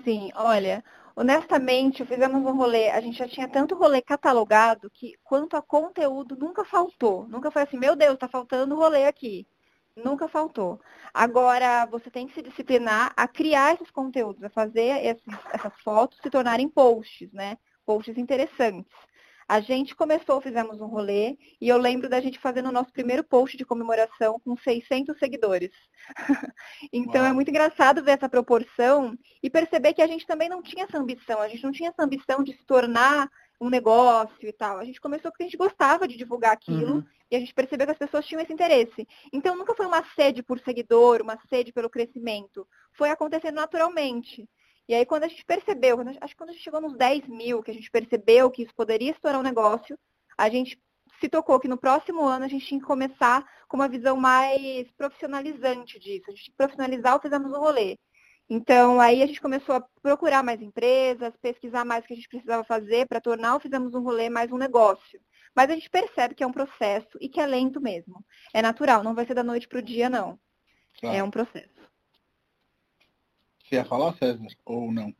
Sim, 0.04 0.30
olha, 0.34 0.82
honestamente, 1.14 2.04
fizemos 2.04 2.42
um 2.44 2.56
rolê, 2.56 2.90
a 2.90 3.00
gente 3.00 3.18
já 3.18 3.28
tinha 3.28 3.46
tanto 3.46 3.74
rolê 3.74 4.00
catalogado 4.00 4.90
que 4.90 5.14
quanto 5.22 5.56
a 5.56 5.62
conteúdo 5.62 6.36
nunca 6.36 6.64
faltou. 6.64 7.26
Nunca 7.28 7.50
foi 7.50 7.62
assim, 7.62 7.78
meu 7.78 7.94
Deus, 7.94 8.18
tá 8.18 8.26
faltando 8.26 8.74
rolê 8.74 9.04
aqui. 9.06 9.46
Nunca 9.96 10.26
faltou. 10.26 10.80
Agora, 11.12 11.84
você 11.86 12.10
tem 12.10 12.26
que 12.26 12.34
se 12.34 12.42
disciplinar 12.42 13.12
a 13.16 13.28
criar 13.28 13.74
esses 13.74 13.90
conteúdos, 13.90 14.42
a 14.42 14.48
fazer 14.48 15.04
esses, 15.04 15.22
essas 15.52 15.74
fotos 15.82 16.18
se 16.22 16.30
tornarem 16.30 16.68
posts, 16.68 17.30
né? 17.32 17.58
Posts 17.84 18.16
interessantes. 18.16 18.92
A 19.46 19.60
gente 19.60 19.94
começou, 19.94 20.40
fizemos 20.40 20.80
um 20.80 20.86
rolê, 20.86 21.36
e 21.60 21.68
eu 21.68 21.76
lembro 21.76 22.08
da 22.08 22.20
gente 22.22 22.38
fazendo 22.38 22.70
o 22.70 22.72
nosso 22.72 22.90
primeiro 22.90 23.22
post 23.22 23.54
de 23.56 23.66
comemoração 23.66 24.40
com 24.40 24.56
600 24.56 25.18
seguidores. 25.18 25.70
então 26.90 27.20
Uau. 27.20 27.30
é 27.30 27.32
muito 27.34 27.50
engraçado 27.50 28.02
ver 28.02 28.12
essa 28.12 28.30
proporção 28.30 29.14
e 29.42 29.50
perceber 29.50 29.92
que 29.92 30.00
a 30.00 30.06
gente 30.06 30.26
também 30.26 30.48
não 30.48 30.62
tinha 30.62 30.84
essa 30.84 30.96
ambição. 30.98 31.38
A 31.38 31.48
gente 31.48 31.64
não 31.64 31.72
tinha 31.72 31.90
essa 31.90 32.02
ambição 32.02 32.42
de 32.42 32.52
se 32.52 32.64
tornar 32.64 33.28
um 33.60 33.68
negócio 33.68 34.48
e 34.48 34.52
tal. 34.52 34.78
A 34.78 34.84
gente 34.84 35.00
começou 35.00 35.30
porque 35.30 35.44
a 35.44 35.46
gente 35.46 35.56
gostava 35.56 36.08
de 36.08 36.16
divulgar 36.16 36.52
aquilo 36.52 36.96
uhum. 36.96 37.04
e 37.30 37.36
a 37.36 37.38
gente 37.38 37.54
percebeu 37.54 37.86
que 37.86 37.92
as 37.92 37.98
pessoas 37.98 38.26
tinham 38.26 38.40
esse 38.40 38.52
interesse. 38.52 39.06
Então 39.32 39.56
nunca 39.56 39.74
foi 39.74 39.86
uma 39.86 40.02
sede 40.14 40.42
por 40.42 40.58
seguidor, 40.60 41.22
uma 41.22 41.38
sede 41.48 41.72
pelo 41.72 41.90
crescimento. 41.90 42.66
Foi 42.92 43.10
acontecendo 43.10 43.54
naturalmente. 43.54 44.48
E 44.88 44.94
aí 44.94 45.06
quando 45.06 45.24
a 45.24 45.28
gente 45.28 45.44
percebeu, 45.44 45.96
quando, 45.96 46.08
acho 46.08 46.34
que 46.34 46.36
quando 46.36 46.50
a 46.50 46.52
gente 46.52 46.64
chegou 46.64 46.80
nos 46.80 46.96
10 46.96 47.28
mil, 47.28 47.62
que 47.62 47.70
a 47.70 47.74
gente 47.74 47.90
percebeu 47.90 48.50
que 48.50 48.62
isso 48.62 48.74
poderia 48.74 49.14
se 49.14 49.20
tornar 49.20 49.38
um 49.38 49.42
negócio, 49.42 49.98
a 50.36 50.48
gente 50.48 50.80
se 51.20 51.28
tocou 51.28 51.60
que 51.60 51.68
no 51.68 51.78
próximo 51.78 52.24
ano 52.24 52.44
a 52.44 52.48
gente 52.48 52.66
tinha 52.66 52.80
que 52.80 52.86
começar 52.86 53.46
com 53.68 53.76
uma 53.76 53.88
visão 53.88 54.16
mais 54.16 54.90
profissionalizante 54.96 55.98
disso. 56.00 56.24
A 56.26 56.30
gente 56.32 56.44
tinha 56.44 56.52
que 56.52 56.56
profissionalizar 56.56 57.16
o 57.16 57.20
Fizemos 57.20 57.52
o 57.52 57.60
Rolê. 57.60 57.96
Então, 58.48 59.00
aí 59.00 59.22
a 59.22 59.26
gente 59.26 59.40
começou 59.40 59.76
a 59.76 59.80
procurar 60.02 60.42
mais 60.42 60.60
empresas, 60.60 61.32
pesquisar 61.40 61.84
mais 61.84 62.04
o 62.04 62.06
que 62.06 62.12
a 62.12 62.16
gente 62.16 62.28
precisava 62.28 62.64
fazer 62.64 63.06
para 63.06 63.20
tornar 63.20 63.56
o 63.56 63.60
Fizemos 63.60 63.94
um 63.94 64.02
Rolê 64.02 64.28
mais 64.28 64.52
um 64.52 64.58
negócio. 64.58 65.20
Mas 65.54 65.70
a 65.70 65.74
gente 65.74 65.88
percebe 65.88 66.34
que 66.34 66.42
é 66.42 66.46
um 66.46 66.52
processo 66.52 67.18
e 67.20 67.28
que 67.28 67.40
é 67.40 67.46
lento 67.46 67.80
mesmo. 67.80 68.24
É 68.52 68.62
natural, 68.62 69.02
não 69.02 69.14
vai 69.14 69.26
ser 69.26 69.34
da 69.34 69.42
noite 69.42 69.68
para 69.68 69.78
o 69.78 69.82
dia, 69.82 70.08
não. 70.08 70.38
Claro. 71.00 71.16
É 71.16 71.22
um 71.22 71.30
processo. 71.30 71.68
Você 73.64 73.76
ia 73.76 73.84
falar, 73.84 74.14
César, 74.16 74.46
ou 74.64 74.92
não? 74.92 75.14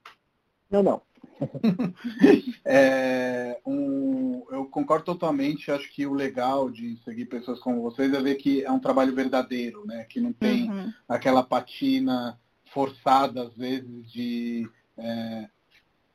Não, 0.71 0.83
não. 0.83 1.03
é, 2.65 3.61
um, 3.65 4.45
eu 4.51 4.67
concordo 4.67 5.05
totalmente, 5.05 5.71
acho 5.71 5.91
que 5.93 6.07
o 6.07 6.13
legal 6.13 6.71
de 6.71 6.97
seguir 7.05 7.27
pessoas 7.27 7.61
como 7.61 7.83
vocês 7.83 8.13
é 8.13 8.21
ver 8.21 8.37
que 8.37 8.65
é 8.65 8.71
um 8.71 8.79
trabalho 8.79 9.15
verdadeiro, 9.15 9.87
né? 9.87 10.05
Que 10.05 10.21
não 10.21 10.33
tem 10.33 10.71
uhum. 10.71 10.93
aquela 11.09 11.43
patina 11.43 12.39
forçada, 12.73 13.43
às 13.43 13.55
vezes, 13.55 14.11
de. 14.11 14.69
É, 14.97 15.49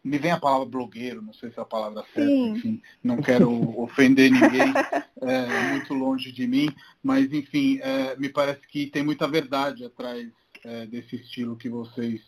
me 0.04 0.18
vem 0.18 0.32
a 0.32 0.40
palavra 0.40 0.66
blogueiro, 0.66 1.22
não 1.22 1.34
sei 1.34 1.52
se 1.52 1.60
é 1.60 1.62
a 1.62 1.66
palavra 1.66 2.04
certa, 2.14 2.30
Sim. 2.30 2.52
enfim, 2.52 2.82
não 3.04 3.18
quero 3.18 3.50
ofender 3.78 4.32
ninguém 4.32 4.72
é, 5.22 5.72
muito 5.72 5.94
longe 5.94 6.32
de 6.32 6.48
mim, 6.48 6.70
mas 7.04 7.32
enfim, 7.34 7.78
é, 7.82 8.16
me 8.16 8.30
parece 8.30 8.62
que 8.68 8.88
tem 8.88 9.04
muita 9.04 9.28
verdade 9.28 9.84
atrás 9.84 10.30
é, 10.64 10.86
desse 10.86 11.18
estilo 11.18 11.58
que 11.58 11.68
vocês 11.68 12.22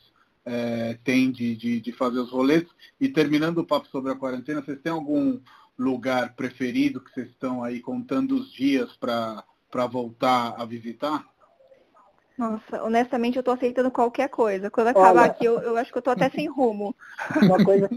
é, 0.45 0.97
têm 1.03 1.31
de, 1.31 1.55
de, 1.55 1.79
de, 1.79 1.91
fazer 1.91 2.19
os 2.19 2.31
rolês. 2.31 2.65
E 2.99 3.07
terminando 3.07 3.59
o 3.59 3.65
papo 3.65 3.87
sobre 3.87 4.11
a 4.11 4.15
quarentena, 4.15 4.61
vocês 4.61 4.79
têm 4.81 4.91
algum 4.91 5.39
lugar 5.77 6.33
preferido 6.35 6.99
que 6.99 7.11
vocês 7.11 7.29
estão 7.29 7.63
aí 7.63 7.79
contando 7.79 8.35
os 8.35 8.51
dias 8.51 8.91
para 8.97 9.85
voltar 9.89 10.55
a 10.57 10.65
visitar? 10.65 11.25
Nossa, 12.39 12.81
honestamente 12.81 13.35
eu 13.35 13.43
tô 13.43 13.51
aceitando 13.51 13.91
qualquer 13.91 14.29
coisa. 14.29 14.71
Quando 14.71 14.87
acabar 14.87 15.09
Olha, 15.09 15.23
aqui, 15.23 15.43
eu, 15.43 15.59
eu 15.59 15.75
acho 15.75 15.91
que 15.91 15.97
eu 15.97 16.01
tô 16.01 16.09
até 16.09 16.29
sem 16.29 16.47
rumo. 16.47 16.95
Uma 17.35 17.61
coisa, 17.65 17.89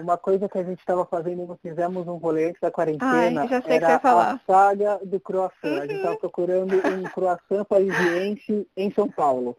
uma 0.00 0.18
coisa 0.18 0.48
que 0.48 0.58
a 0.58 0.64
gente 0.64 0.80
estava 0.80 1.06
fazendo, 1.06 1.56
fizemos 1.62 2.08
um 2.08 2.16
rolê 2.16 2.48
antes 2.48 2.60
da 2.60 2.72
quarentena, 2.72 3.42
Ai, 3.42 3.48
já 3.48 3.62
sei 3.62 3.76
era 3.76 3.86
que 3.86 3.92
você 3.92 3.98
falar. 4.00 4.32
a 4.32 4.52
saga 4.52 4.98
do 5.04 5.20
croissant. 5.20 5.54
Uhum. 5.62 5.78
A 5.78 5.86
gente 5.86 5.94
estava 5.94 6.14
uhum. 6.14 6.20
procurando 6.20 6.74
um 6.74 7.04
croissant 7.04 7.64
parisiense 7.68 8.66
em 8.76 8.90
São 8.90 9.08
Paulo. 9.08 9.56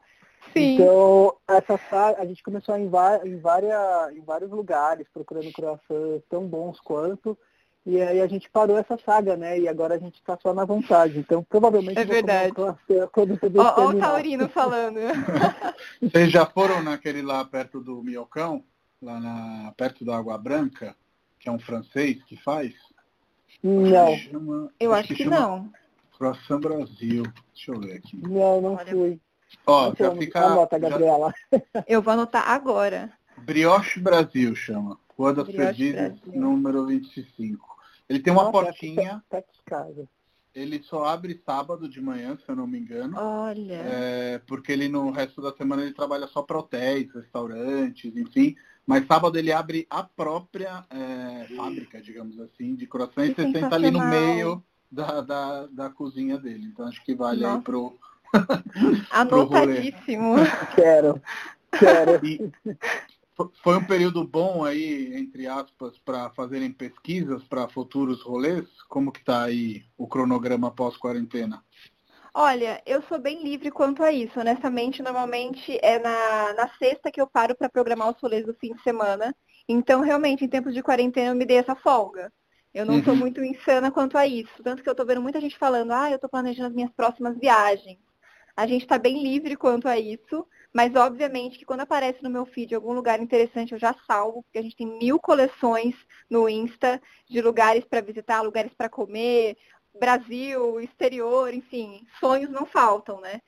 Sim. 0.52 0.76
Então, 0.76 1.38
essa 1.48 1.80
saga, 1.90 2.22
a 2.22 2.26
gente 2.26 2.44
começou 2.44 2.76
em, 2.76 2.84
em, 3.24 3.40
várias, 3.40 4.12
em 4.18 4.22
vários 4.22 4.52
lugares, 4.52 5.08
procurando 5.14 5.50
croissants 5.54 6.24
tão 6.30 6.46
bons 6.46 6.78
quanto. 6.82 7.38
E 7.90 8.02
aí 8.02 8.20
a 8.20 8.28
gente 8.28 8.50
parou 8.50 8.78
essa 8.78 8.98
saga, 8.98 9.38
né? 9.38 9.58
E 9.58 9.66
agora 9.66 9.96
a 9.96 9.98
gente 9.98 10.16
está 10.16 10.38
só 10.44 10.54
na 10.54 10.66
vontade. 10.66 11.20
Então 11.20 11.42
provavelmente 11.42 11.98
é 11.98 12.04
verdade. 12.04 12.52
quando 13.14 13.40
Ó, 13.58 13.88
o 13.88 13.98
Taurino 13.98 14.50
falando. 14.50 15.00
Vocês 16.04 16.30
já 16.30 16.46
foram 16.46 16.84
naquele 16.84 17.22
lá 17.22 17.46
perto 17.46 17.80
do 17.80 18.04
Miocão, 18.04 18.62
lá 19.02 19.22
na, 19.22 19.74
perto 19.78 20.04
da 20.04 20.18
Água 20.18 20.38
Branca, 20.38 20.98
que 21.40 21.48
é 21.48 21.52
um 21.52 21.60
francês 21.60 22.22
que 22.26 22.36
faz? 22.36 22.74
Não. 23.64 24.18
Chama, 24.18 24.70
eu 24.78 24.94
acho, 24.94 25.08
que, 25.08 25.24
que 25.24 25.26
não. 25.26 25.72
Croissant 26.18 26.60
Brasil. 26.60 27.24
Deixa 27.56 27.72
eu 27.72 27.80
ver 27.80 28.00
aqui. 28.00 28.18
Não, 28.18 28.60
não 28.60 28.74
Olha, 28.74 28.92
fui. 28.92 29.22
Ó, 29.66 29.94
já 29.98 30.14
fica... 30.14 30.42
Anota, 30.42 30.78
Gabriela. 30.78 31.34
Já... 31.54 31.62
Eu 31.88 32.02
vou 32.02 32.12
anotar 32.12 32.50
agora. 32.50 33.14
Brioche 33.38 34.02
Brasil 34.02 34.54
chama. 34.56 35.00
Rua 35.18 35.34
das 35.34 35.48
Perdizes, 35.48 36.20
número 36.26 36.86
25. 36.86 37.77
Ele 38.10 38.20
tem 38.20 38.32
uma 38.32 38.44
Nossa, 38.44 38.66
portinha. 38.66 39.24
Tá, 39.30 39.44
tá. 39.66 39.88
Ele 40.56 40.82
só 40.82 41.06
abre 41.06 41.40
sábado 41.46 41.88
de 41.88 42.02
manhã, 42.02 42.36
se 42.36 42.50
eu 42.50 42.56
não 42.56 42.66
me 42.66 42.80
engano. 42.80 43.16
Olha. 43.16 43.76
É, 43.76 44.42
porque 44.48 44.72
ele 44.72 44.88
no 44.88 45.12
resto 45.12 45.42
da 45.42 45.54
semana 45.54 45.84
ele 45.84 45.94
trabalha 45.94 46.26
só 46.28 46.42
para 46.42 46.58
hotéis, 46.58 47.14
restaurantes, 47.14 48.16
enfim. 48.16 48.56
Mas 48.86 49.06
sábado 49.06 49.38
ele 49.38 49.52
abre 49.52 49.86
a 49.90 50.02
própria 50.02 50.86
é, 50.90 51.56
fábrica, 51.56 52.02
digamos 52.02 52.40
assim, 52.40 52.74
de 52.74 52.88
croissants. 52.88 53.36
Você 53.36 53.52
senta 53.52 53.76
ali 53.76 53.92
no 53.92 54.00
meio 54.00 54.64
da, 54.92 55.22
da, 55.22 55.68
da 55.68 55.90
cozinha 55.90 56.38
dele. 56.38 56.66
Então 56.66 56.88
acho 56.88 57.04
que 57.04 57.14
vale 57.14 57.42
Nossa. 57.42 57.58
aí 57.58 57.62
pro. 57.62 58.00
Anotadíssimo. 59.12 60.36
quero. 60.76 61.22
Quero. 61.78 62.26
E, 62.26 62.52
foi 63.64 63.78
um 63.78 63.86
período 63.86 64.24
bom 64.24 64.66
aí, 64.66 65.16
entre 65.16 65.48
aspas, 65.48 65.98
para 66.00 66.30
fazerem 66.32 66.72
pesquisas 66.72 67.44
para 67.44 67.68
futuros 67.68 68.22
rolês? 68.22 68.66
Como 68.90 69.12
que 69.12 69.20
está 69.20 69.44
aí 69.44 69.84
o 69.98 70.08
cronograma 70.08 70.72
pós-quarentena? 70.72 71.64
Olha, 72.34 72.82
eu 72.86 73.02
sou 73.04 73.20
bem 73.20 73.44
livre 73.44 73.72
quanto 73.72 74.04
a 74.04 74.12
isso. 74.12 74.40
Honestamente, 74.40 75.02
normalmente 75.02 75.78
é 75.82 76.00
na, 76.00 76.54
na 76.54 76.70
sexta 76.78 77.12
que 77.12 77.20
eu 77.20 77.28
paro 77.28 77.56
para 77.56 77.70
programar 77.70 78.10
os 78.10 78.22
rolês 78.22 78.46
do 78.46 78.54
fim 78.54 78.74
de 78.74 78.82
semana. 78.82 79.36
Então, 79.68 80.02
realmente, 80.02 80.46
em 80.46 80.48
tempos 80.48 80.74
de 80.74 80.84
quarentena, 80.84 81.32
eu 81.32 81.36
me 81.36 81.46
dei 81.46 81.58
essa 81.58 81.76
folga. 81.76 82.32
Eu 82.74 82.86
não 82.86 83.00
estou 83.00 83.14
uhum. 83.14 83.20
muito 83.20 83.44
insana 83.44 83.92
quanto 83.92 84.18
a 84.18 84.28
isso. 84.28 84.64
Tanto 84.64 84.84
que 84.84 84.90
eu 84.90 84.92
estou 84.92 85.06
vendo 85.06 85.22
muita 85.22 85.42
gente 85.42 85.58
falando, 85.58 85.92
ah, 85.92 86.10
eu 86.10 86.16
estou 86.16 86.30
planejando 86.30 86.68
as 86.70 86.76
minhas 86.76 86.92
próximas 86.92 87.38
viagens. 87.38 87.98
A 88.56 88.68
gente 88.68 88.84
está 88.84 88.98
bem 88.98 89.24
livre 89.24 89.56
quanto 89.56 89.88
a 89.88 89.98
isso. 89.98 90.46
Mas, 90.78 90.94
obviamente, 90.94 91.58
que 91.58 91.66
quando 91.66 91.80
aparece 91.80 92.22
no 92.22 92.30
meu 92.30 92.46
feed 92.46 92.76
algum 92.76 92.94
lugar 92.94 93.20
interessante, 93.20 93.72
eu 93.72 93.80
já 93.80 93.96
salvo, 94.06 94.44
porque 94.44 94.60
a 94.60 94.62
gente 94.62 94.76
tem 94.76 94.86
mil 94.86 95.18
coleções 95.18 95.96
no 96.30 96.48
Insta 96.48 97.02
de 97.28 97.42
lugares 97.42 97.84
para 97.84 98.00
visitar, 98.00 98.44
lugares 98.44 98.72
para 98.78 98.88
comer, 98.88 99.58
Brasil, 100.00 100.80
exterior, 100.80 101.52
enfim, 101.52 102.06
sonhos 102.20 102.52
não 102.52 102.64
faltam, 102.64 103.20
né? 103.20 103.42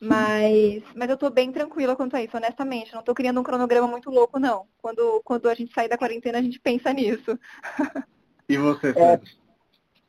Mas, 0.00 0.82
mas 0.96 1.08
eu 1.08 1.14
estou 1.14 1.30
bem 1.30 1.52
tranquila 1.52 1.94
quanto 1.94 2.16
a 2.16 2.22
isso, 2.24 2.36
honestamente. 2.36 2.88
Eu 2.88 2.94
não 2.94 3.02
estou 3.02 3.14
criando 3.14 3.38
um 3.38 3.44
cronograma 3.44 3.86
muito 3.86 4.10
louco, 4.10 4.40
não. 4.40 4.66
Quando, 4.78 5.22
quando 5.24 5.48
a 5.48 5.54
gente 5.54 5.72
sair 5.72 5.88
da 5.88 5.96
quarentena, 5.96 6.38
a 6.38 6.42
gente 6.42 6.58
pensa 6.58 6.92
nisso. 6.92 7.38
E 8.48 8.58
você, 8.58 8.92
Sérgio? 8.92 9.41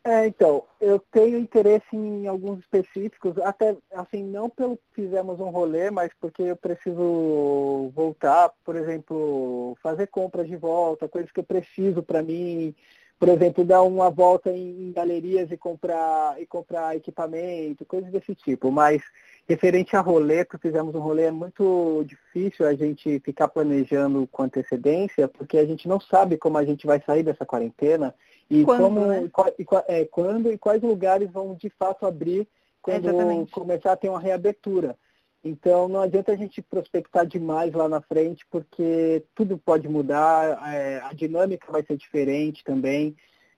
É... 0.04 0.28
Então, 0.28 0.64
eu 0.82 1.00
tenho 1.12 1.38
interesse 1.38 1.96
em 1.96 2.28
alguns 2.28 2.60
específicos, 2.60 3.38
até 3.40 3.76
assim, 3.94 4.24
não 4.24 4.50
pelo 4.50 4.78
que 4.78 5.02
fizemos 5.04 5.40
um 5.40 5.50
rolê, 5.50 5.90
mas 5.90 6.12
porque 6.20 6.44
eu 6.44 6.58
preciso 6.58 7.92
voltar, 7.96 8.52
por 8.66 8.76
exemplo, 8.76 9.78
fazer 9.82 10.08
compras 10.08 10.48
de 10.48 10.56
volta, 10.58 11.08
coisas 11.08 11.32
que 11.32 11.40
eu 11.40 11.44
preciso 11.44 12.04
para 12.04 12.22
mim, 12.22 12.76
por 13.24 13.30
exemplo, 13.30 13.64
dar 13.64 13.84
uma 13.84 14.10
volta 14.10 14.52
em, 14.52 14.90
em, 14.90 14.92
galerias 14.92 15.50
e 15.50 15.56
comprar 15.56 16.42
e 16.42 16.46
comprar 16.46 16.96
equipamento, 16.96 17.86
coisas 17.86 18.12
desse 18.12 18.36
tipo. 18.36 18.70
Mas 18.70 19.02
referente 19.48 19.96
a 19.96 20.02
rolê, 20.02 20.44
que 20.44 20.58
fizemos 20.58 20.94
um 20.94 21.00
rolê, 21.00 21.24
é 21.24 21.32
muito 21.32 22.04
difícil 22.06 22.68
a 22.68 22.74
gente 22.74 23.22
ficar 23.22 23.48
planejando 23.48 24.28
com 24.28 24.44
antecedência, 24.44 25.30
porque 25.30 25.58
a 25.58 25.66
gente 25.66 25.88
não 25.88 26.02
sabe 26.02 26.38
como 26.38 26.58
a 26.58 26.66
gente 26.66 26.86
vai 26.86 27.02
sair 27.06 27.24
dessa 27.24 27.46
quarentena 27.46 28.14
e 28.50 28.64
quando, 28.64 28.82
como, 28.84 29.06
né? 29.08 29.30
e, 29.60 29.66
é, 29.88 30.06
quando 30.06 30.52
e 30.52 30.58
quais 30.58 30.82
lugares 30.82 31.30
vão 31.32 31.56
de 31.56 31.70
fato 31.70 32.06
abrir 32.06 32.48
quando 32.82 33.08
Exatamente. 33.08 33.52
começar 33.52 33.94
a 33.94 33.98
ter 33.98 34.10
uma 34.10 34.20
reabertura. 34.20 34.98
Então 35.44 35.88
não 35.88 36.02
adianta 36.02 36.32
a 36.32 36.36
gente 36.36 36.62
prospectar 36.62 37.26
demais 37.26 37.74
lá 37.74 37.90
na 37.90 38.02
frente, 38.02 38.46
porque 38.50 39.24
tudo 39.36 39.58
pode 39.58 39.88
mudar, 39.90 40.74
é, 40.74 41.02
a 41.02 41.14
dinâmica 41.14 41.72
vai 41.72 41.84
ser 41.84 41.98
diferente 41.98 42.64
também. 42.64 43.16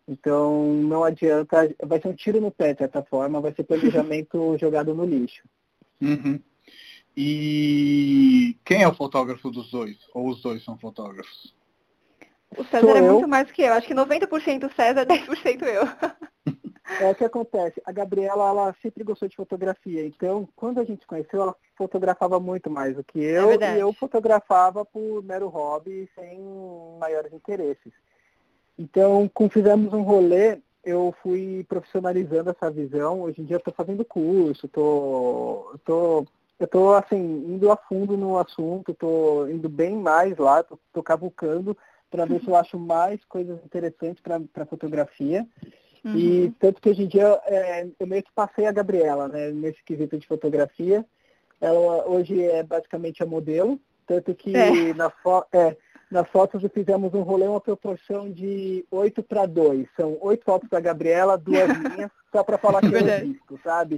Então 0.08 0.74
não 0.74 1.04
adianta, 1.04 1.74
vai 1.84 2.00
ser 2.00 2.08
um 2.08 2.14
tiro 2.14 2.40
no 2.40 2.52
pé 2.52 2.74
de 2.74 2.80
certa 2.80 3.04
forma, 3.04 3.42
vai 3.42 3.54
ser 3.54 3.64
planejamento 3.64 4.58
jogado 4.60 4.94
no 4.94 5.06
lixo. 5.06 5.44
Uhum. 6.02 6.40
E 7.16 8.58
quem 8.66 8.84
é 8.84 8.88
o 8.88 8.94
fotógrafo 8.94 9.50
dos 9.50 9.72
dois? 9.72 9.98
Ou 10.14 10.30
os 10.30 10.42
dois 10.42 10.64
são 10.64 10.78
fotógrafos? 10.78 11.56
O 12.58 12.64
César 12.66 12.88
Sou 12.88 12.96
é 12.96 13.00
eu. 13.00 13.14
muito 13.14 13.28
mais 13.28 13.52
que 13.52 13.62
eu. 13.62 13.74
Acho 13.74 13.88
que 13.88 13.94
90% 13.94 14.74
César, 14.76 15.06
10% 15.08 15.64
eu. 15.64 15.84
É 17.00 17.10
o 17.10 17.16
que 17.16 17.24
acontece. 17.26 17.82
A 17.86 17.92
Gabriela, 17.92 18.50
ela 18.50 18.76
sempre 18.82 19.04
gostou 19.04 19.28
de 19.28 19.36
fotografia. 19.36 20.06
Então, 20.06 20.48
quando 20.56 20.80
a 20.80 20.84
gente 20.84 21.02
se 21.02 21.08
conheceu, 21.08 21.42
ela 21.42 21.56
fotografava 21.76 22.40
muito 22.40 22.70
mais 22.70 22.96
do 22.96 23.04
que 23.04 23.20
eu. 23.20 23.52
É 23.52 23.78
e 23.78 23.80
eu 23.80 23.92
fotografava 23.94 24.86
por 24.86 25.24
mero 25.24 25.48
hobby, 25.48 26.10
sem 26.16 26.40
maiores 27.00 27.34
interesses. 27.34 27.92
Então, 28.78 29.30
como 29.34 29.50
fizemos 29.50 29.94
um 29.94 30.04
rolê, 30.04 30.60
eu 30.84 31.14
fui 31.24 31.66
profissionalizando 31.68 32.52
essa 32.52 32.70
visão. 32.70 33.22
Hoje 33.22 33.42
em 33.42 33.46
dia 33.46 33.56
eu 33.56 33.60
estou 33.60 33.74
fazendo 33.74 34.06
curso, 34.06 34.68
tô, 34.68 35.76
tô, 35.84 36.26
eu 36.60 36.66
estou 36.66 36.94
assim, 36.96 37.18
indo 37.18 37.72
a 37.72 37.76
fundo 37.76 38.16
no 38.16 38.38
assunto, 38.38 38.92
estou 38.92 39.50
indo 39.50 39.68
bem 39.68 39.96
mais 39.96 40.38
lá, 40.38 40.60
estou 40.60 41.04
cavucando 41.04 41.76
para 42.16 42.26
ver 42.26 42.40
se 42.40 42.48
eu 42.48 42.56
acho 42.56 42.80
mais 42.80 43.24
coisas 43.26 43.60
interessantes 43.66 44.24
para 44.24 44.66
fotografia. 44.66 45.46
Uhum. 46.04 46.18
E 46.18 46.54
tanto 46.60 46.80
que 46.80 46.90
hoje 46.90 47.04
em 47.04 47.08
dia 47.08 47.42
é, 47.46 47.88
eu 48.00 48.08
meio 48.08 48.24
que 48.24 48.32
passei 48.34 48.66
a 48.66 48.72
Gabriela, 48.72 49.28
né, 49.28 49.52
nesse 49.52 49.84
quesito 49.84 50.18
de 50.18 50.26
fotografia. 50.26 51.06
Ela 51.60 52.08
hoje 52.08 52.42
é 52.42 52.64
basicamente 52.64 53.22
a 53.22 53.26
modelo, 53.26 53.80
tanto 54.08 54.34
que 54.34 54.56
é. 54.56 54.94
na, 54.94 55.10
fo 55.10 55.44
é, 55.52 55.76
nas 56.10 56.28
fotos 56.30 56.62
fizemos 56.74 57.14
um 57.14 57.22
rolê, 57.22 57.48
uma 57.48 57.62
proporção 57.62 58.32
de 58.32 58.86
8 58.92 59.24
para 59.24 59.46
2. 59.46 59.88
São 59.96 60.18
oito 60.22 60.46
fotos 60.46 60.70
da 60.70 60.80
Gabriela, 60.80 61.38
duas 61.38 61.68
minhas, 61.80 62.12
só 62.32 62.44
para 62.44 62.58
falar 62.58 62.82
que 62.82 62.88
eu 62.88 63.28
risco, 63.28 63.60
sabe? 63.64 63.96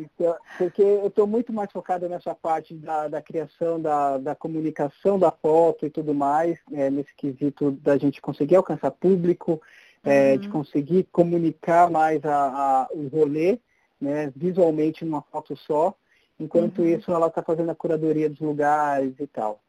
Então, 0.00 0.36
porque 0.58 0.82
eu 0.82 1.06
estou 1.06 1.26
muito 1.26 1.52
mais 1.52 1.70
focada 1.72 2.08
nessa 2.08 2.34
parte 2.34 2.74
da, 2.74 3.08
da 3.08 3.22
criação, 3.22 3.80
da, 3.80 4.18
da 4.18 4.34
comunicação 4.34 5.18
da 5.18 5.30
foto 5.30 5.86
e 5.86 5.90
tudo 5.90 6.14
mais, 6.14 6.58
é, 6.72 6.90
nesse 6.90 7.14
quesito 7.16 7.72
da 7.72 7.96
gente 7.96 8.20
conseguir 8.20 8.56
alcançar 8.56 8.90
público, 8.90 9.60
é, 10.04 10.32
uhum. 10.32 10.38
de 10.38 10.48
conseguir 10.48 11.08
comunicar 11.10 11.90
mais 11.90 12.24
a, 12.24 12.34
a, 12.34 12.88
o 12.92 13.08
rolê, 13.08 13.58
né, 14.00 14.32
visualmente 14.34 15.04
numa 15.04 15.22
foto 15.22 15.56
só. 15.56 15.94
Enquanto 16.38 16.80
uhum. 16.80 16.88
isso, 16.88 17.10
ela 17.12 17.28
está 17.28 17.42
fazendo 17.42 17.70
a 17.70 17.74
curadoria 17.74 18.28
dos 18.28 18.40
lugares 18.40 19.14
e 19.18 19.26
tal. 19.26 19.60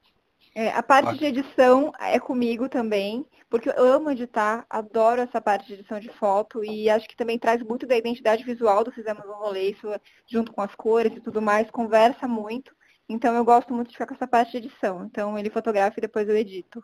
É, 0.56 0.70
a 0.70 0.84
parte 0.84 1.18
de 1.18 1.26
edição 1.26 1.92
é 2.00 2.20
comigo 2.20 2.70
também, 2.70 3.26
porque 3.50 3.70
eu 3.70 3.92
amo 3.92 4.12
editar, 4.12 4.66
adoro 4.70 5.22
essa 5.22 5.42
parte 5.42 5.66
de 5.68 5.74
edição 5.74 6.00
de 6.00 6.10
foto 6.10 6.64
e 6.64 6.90
acho 6.92 7.08
que 7.08 7.16
também 7.16 7.40
traz 7.40 7.64
muito 7.64 7.88
da 7.88 7.98
identidade 7.98 8.44
visual 8.44 8.84
do 8.84 8.92
Fizemos 8.92 9.26
um 9.26 9.34
Rolê, 9.34 9.72
isso 9.72 9.88
junto 10.28 10.52
com 10.52 10.62
as 10.62 10.76
cores 10.76 11.16
e 11.16 11.20
tudo 11.22 11.42
mais, 11.42 11.72
conversa 11.72 12.28
muito. 12.28 12.76
Então 13.10 13.36
eu 13.36 13.44
gosto 13.44 13.74
muito 13.74 13.88
de 13.88 13.94
ficar 13.94 14.06
com 14.06 14.14
essa 14.14 14.28
parte 14.28 14.52
de 14.52 14.58
edição. 14.58 15.06
Então 15.06 15.38
ele 15.38 15.50
fotografa 15.50 15.98
e 15.98 16.02
depois 16.02 16.30
eu 16.30 16.38
edito. 16.38 16.84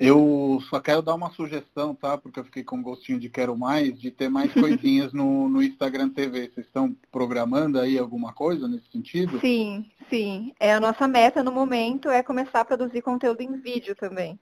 Eu 0.00 0.62
só 0.70 0.80
quero 0.80 1.02
dar 1.02 1.14
uma 1.14 1.30
sugestão, 1.30 1.94
tá? 1.94 2.16
Porque 2.16 2.40
eu 2.40 2.44
fiquei 2.44 2.64
com 2.64 2.76
um 2.76 2.82
gostinho 2.82 3.20
de 3.20 3.28
quero 3.28 3.54
mais, 3.54 4.00
de 4.00 4.10
ter 4.10 4.30
mais 4.30 4.50
coisinhas 4.54 5.12
no, 5.12 5.46
no 5.46 5.62
Instagram 5.62 6.08
TV. 6.08 6.48
Vocês 6.48 6.66
estão 6.66 6.96
programando 7.12 7.78
aí 7.78 7.98
alguma 7.98 8.32
coisa 8.32 8.66
nesse 8.66 8.90
sentido? 8.90 9.38
Sim, 9.40 9.84
sim. 10.08 10.54
É 10.58 10.72
a 10.72 10.80
nossa 10.80 11.06
meta 11.06 11.44
no 11.44 11.52
momento 11.52 12.08
é 12.08 12.22
começar 12.22 12.60
a 12.60 12.64
produzir 12.64 13.02
conteúdo 13.02 13.42
em 13.42 13.60
vídeo 13.60 13.94
também. 13.94 14.40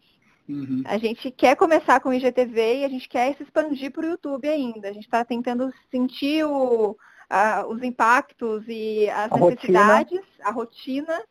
Uhum. 0.48 0.82
A 0.86 0.96
gente 0.96 1.30
quer 1.30 1.56
começar 1.56 2.00
com 2.00 2.08
o 2.10 2.14
IGTV 2.14 2.78
e 2.78 2.84
a 2.84 2.88
gente 2.88 3.08
quer 3.08 3.36
se 3.36 3.42
expandir 3.42 3.90
para 3.90 4.06
o 4.06 4.10
YouTube 4.10 4.48
ainda. 4.48 4.88
A 4.88 4.92
gente 4.92 5.04
está 5.04 5.24
tentando 5.24 5.72
sentir 5.90 6.44
o, 6.44 6.96
a, 7.28 7.66
os 7.66 7.82
impactos 7.82 8.62
e 8.68 9.10
as 9.10 9.30
a 9.32 9.36
necessidades, 9.36 10.20
rotina. 10.20 10.48
a 10.48 10.50
rotina 10.50 11.22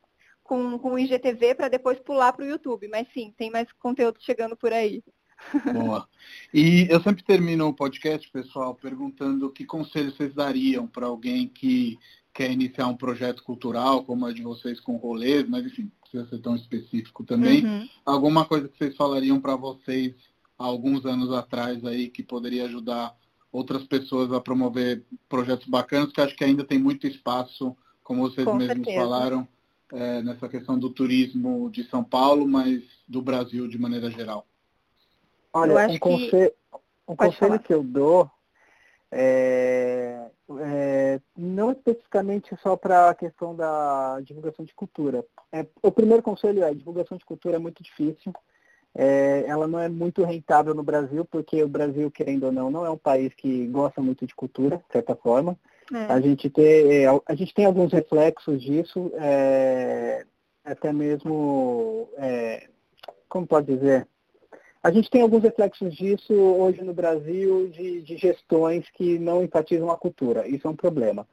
com, 0.47 0.79
com 0.79 0.93
o 0.93 0.99
IGTV 0.99 1.53
para 1.53 1.67
depois 1.67 1.99
pular 1.99 2.33
para 2.33 2.45
o 2.45 2.47
YouTube. 2.47 2.87
Mas 2.87 3.07
sim, 3.13 3.33
tem 3.37 3.51
mais 3.51 3.71
conteúdo 3.73 4.17
chegando 4.19 4.55
por 4.55 4.73
aí. 4.73 5.03
Boa. 5.73 6.07
E 6.53 6.87
eu 6.89 7.01
sempre 7.01 7.23
termino 7.23 7.67
o 7.67 7.73
podcast, 7.73 8.29
pessoal, 8.31 8.73
perguntando 8.73 9.51
que 9.51 9.65
conselhos 9.65 10.15
vocês 10.15 10.33
dariam 10.33 10.87
para 10.87 11.05
alguém 11.05 11.47
que 11.47 11.99
quer 12.33 12.51
iniciar 12.51 12.87
um 12.87 12.95
projeto 12.95 13.43
cultural, 13.43 14.03
como 14.03 14.25
a 14.25 14.31
de 14.31 14.41
vocês 14.41 14.79
com 14.79 14.95
rolês, 14.95 15.47
mas 15.47 15.65
enfim, 15.65 15.91
precisa 16.01 16.29
ser 16.29 16.39
tão 16.39 16.55
específico 16.55 17.23
também. 17.23 17.65
Uhum. 17.65 17.89
Alguma 18.05 18.45
coisa 18.45 18.67
que 18.67 18.77
vocês 18.77 18.95
falariam 18.95 19.39
para 19.39 19.55
vocês 19.55 20.13
há 20.57 20.65
alguns 20.65 21.05
anos 21.05 21.31
atrás 21.31 21.83
aí 21.85 22.09
que 22.09 22.23
poderia 22.23 22.65
ajudar 22.65 23.15
outras 23.51 23.83
pessoas 23.85 24.31
a 24.31 24.39
promover 24.39 25.03
projetos 25.27 25.67
bacanas, 25.67 26.11
que 26.11 26.21
acho 26.21 26.35
que 26.35 26.43
ainda 26.43 26.63
tem 26.63 26.77
muito 26.77 27.07
espaço, 27.07 27.75
como 28.03 28.21
vocês 28.21 28.45
com 28.45 28.55
mesmos 28.55 28.85
certeza. 28.85 28.99
falaram, 28.99 29.47
é, 29.93 30.21
nessa 30.21 30.47
questão 30.49 30.77
do 30.77 30.89
turismo 30.89 31.69
de 31.69 31.83
São 31.85 32.03
Paulo, 32.03 32.47
mas 32.47 32.83
do 33.07 33.21
Brasil 33.21 33.67
de 33.67 33.77
maneira 33.77 34.09
geral? 34.11 34.45
Olha, 35.53 35.87
um, 35.87 35.97
conselho, 35.97 36.51
que... 36.51 36.77
um 37.07 37.15
conselho 37.15 37.59
que 37.59 37.73
eu 37.73 37.83
dou 37.83 38.29
é 39.11 40.27
é, 40.59 41.19
não 41.35 41.71
especificamente 41.71 42.55
só 42.61 42.77
para 42.77 43.09
a 43.09 43.15
questão 43.15 43.55
da 43.55 44.19
divulgação 44.21 44.63
de 44.63 44.73
cultura. 44.73 45.25
É, 45.51 45.65
o 45.81 45.91
primeiro 45.91 46.23
conselho 46.23 46.63
é, 46.63 46.73
divulgação 46.73 47.17
de 47.17 47.25
cultura 47.25 47.57
é 47.57 47.59
muito 47.59 47.83
difícil, 47.83 48.33
é, 48.95 49.43
ela 49.47 49.67
não 49.67 49.79
é 49.79 49.89
muito 49.89 50.23
rentável 50.23 50.73
no 50.73 50.83
Brasil, 50.83 51.25
porque 51.25 51.61
o 51.61 51.67
Brasil, 51.67 52.09
querendo 52.09 52.45
ou 52.45 52.51
não, 52.51 52.71
não 52.71 52.85
é 52.85 52.89
um 52.89 52.97
país 52.97 53.33
que 53.33 53.67
gosta 53.67 54.01
muito 54.01 54.25
de 54.25 54.33
cultura, 54.33 54.77
de 54.77 54.91
certa 54.91 55.15
forma. 55.15 55.57
É. 55.93 56.11
A, 56.11 56.19
gente 56.19 56.49
tem, 56.49 57.03
é, 57.03 57.05
a 57.25 57.35
gente 57.35 57.53
tem 57.53 57.65
alguns 57.65 57.91
reflexos 57.93 58.61
disso, 58.61 59.11
é, 59.15 60.25
até 60.63 60.91
mesmo, 60.91 62.09
é, 62.17 62.67
como 63.29 63.47
pode 63.47 63.73
dizer, 63.73 64.07
a 64.83 64.91
gente 64.91 65.09
tem 65.09 65.21
alguns 65.21 65.43
reflexos 65.43 65.93
disso 65.95 66.33
hoje 66.33 66.81
no 66.81 66.93
Brasil 66.93 67.69
de, 67.69 68.01
de 68.01 68.17
gestões 68.17 68.89
que 68.91 69.17
não 69.17 69.43
enfatizam 69.43 69.89
a 69.91 69.97
cultura. 69.97 70.47
Isso 70.47 70.67
é 70.67 70.69
um 70.69 70.75
problema. 70.75 71.27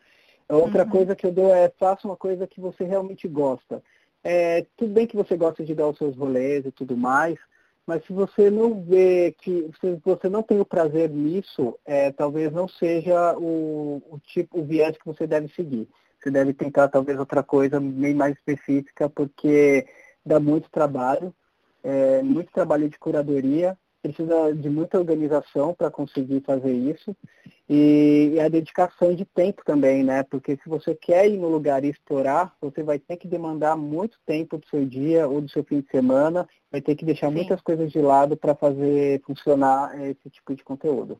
Outra 0.49 0.85
uhum. 0.85 0.91
coisa 0.91 1.17
que 1.17 1.27
eu 1.27 1.33
dou 1.33 1.55
é 1.55 1.73
faça 1.79 2.07
uma 2.07 2.17
coisa 2.17 2.47
que 2.47 2.61
você 2.61 2.85
realmente 2.85 3.27
gosta. 3.29 3.83
É, 4.23 4.67
tudo 4.77 4.93
bem 4.93 5.07
que 5.07 5.17
você 5.17 5.37
gosta 5.37 5.65
de 5.65 5.75
dar 5.75 5.89
os 5.89 5.99
seus 5.99 6.17
rolês 6.17 6.65
e 6.65 6.73
tudo 6.73 6.97
mais, 6.97 7.39
mas 7.87 8.05
se 8.05 8.13
você 8.13 8.51
não 8.51 8.83
vê 8.83 9.35
que 9.39 9.71
se 9.81 10.01
você 10.05 10.29
não 10.29 10.43
tem 10.43 10.61
o 10.61 10.65
prazer 10.65 11.11
nisso, 11.11 11.79
é, 11.85 12.11
talvez 12.13 12.53
não 12.53 12.67
seja 12.67 13.37
o, 13.39 14.03
o 14.11 14.19
tipo, 14.21 14.61
o 14.61 14.65
viés 14.65 14.97
que 14.97 15.07
você 15.07 15.27
deve 15.27 15.49
seguir. 15.49 15.89
Você 16.21 16.31
deve 16.31 16.55
tentar 16.55 16.89
talvez 16.89 17.19
outra 17.19 17.43
coisa 17.43 17.79
bem 17.79 18.15
mais 18.15 18.35
específica, 18.37 19.11
porque 19.11 19.87
dá 20.25 20.41
muito 20.41 20.71
trabalho 20.71 21.35
é, 21.85 22.23
muito 22.23 22.51
trabalho 22.51 22.89
de 22.89 22.99
curadoria, 22.99 23.77
precisa 24.09 24.55
de 24.55 24.69
muita 24.69 24.99
organização 24.99 25.73
para 25.73 25.91
conseguir 25.91 26.43
fazer 26.43 26.73
isso 26.73 27.17
e, 27.69 28.33
e, 28.35 28.41
a 28.41 28.49
dedicação 28.49 29.15
de 29.15 29.25
tempo 29.25 29.63
também, 29.65 30.05
né? 30.05 30.23
Porque 30.23 30.59
se 30.63 30.69
você 30.69 30.95
quer 30.95 31.27
ir 31.27 31.39
no 31.39 31.49
lugar 31.49 31.83
e 31.83 31.89
explorar, 31.89 32.55
você 32.61 32.83
vai 32.83 32.99
ter 32.99 33.17
que 33.17 33.27
demandar 33.27 33.77
muito 33.77 34.19
tempo 34.27 34.59
do 34.59 34.67
seu 34.69 34.85
dia 34.85 35.27
ou 35.27 35.41
do 35.41 35.49
seu 35.49 35.65
fim 35.65 35.81
de 35.81 35.89
semana, 35.91 36.47
vai 36.71 36.83
ter 36.83 36.95
que 36.95 37.07
deixar 37.07 37.29
Sim. 37.29 37.37
muitas 37.37 37.63
coisas 37.63 37.91
de 37.91 37.99
lado 37.99 38.37
para 38.37 38.55
fazer 38.55 39.23
funcionar 39.23 39.99
esse 40.03 40.29
tipo 40.29 40.55
de 40.55 40.63
conteúdo. 40.63 41.19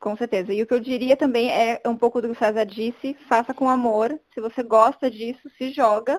Com 0.00 0.16
certeza. 0.16 0.54
E 0.54 0.62
o 0.62 0.66
que 0.66 0.72
eu 0.72 0.80
diria 0.80 1.16
também 1.16 1.50
é 1.50 1.80
um 1.84 1.96
pouco 1.96 2.22
do 2.22 2.28
que 2.28 2.34
o 2.34 2.38
César 2.38 2.64
disse, 2.64 3.14
faça 3.28 3.52
com 3.52 3.68
amor. 3.68 4.18
Se 4.32 4.40
você 4.40 4.62
gosta 4.62 5.10
disso, 5.10 5.50
se 5.58 5.70
joga 5.70 6.18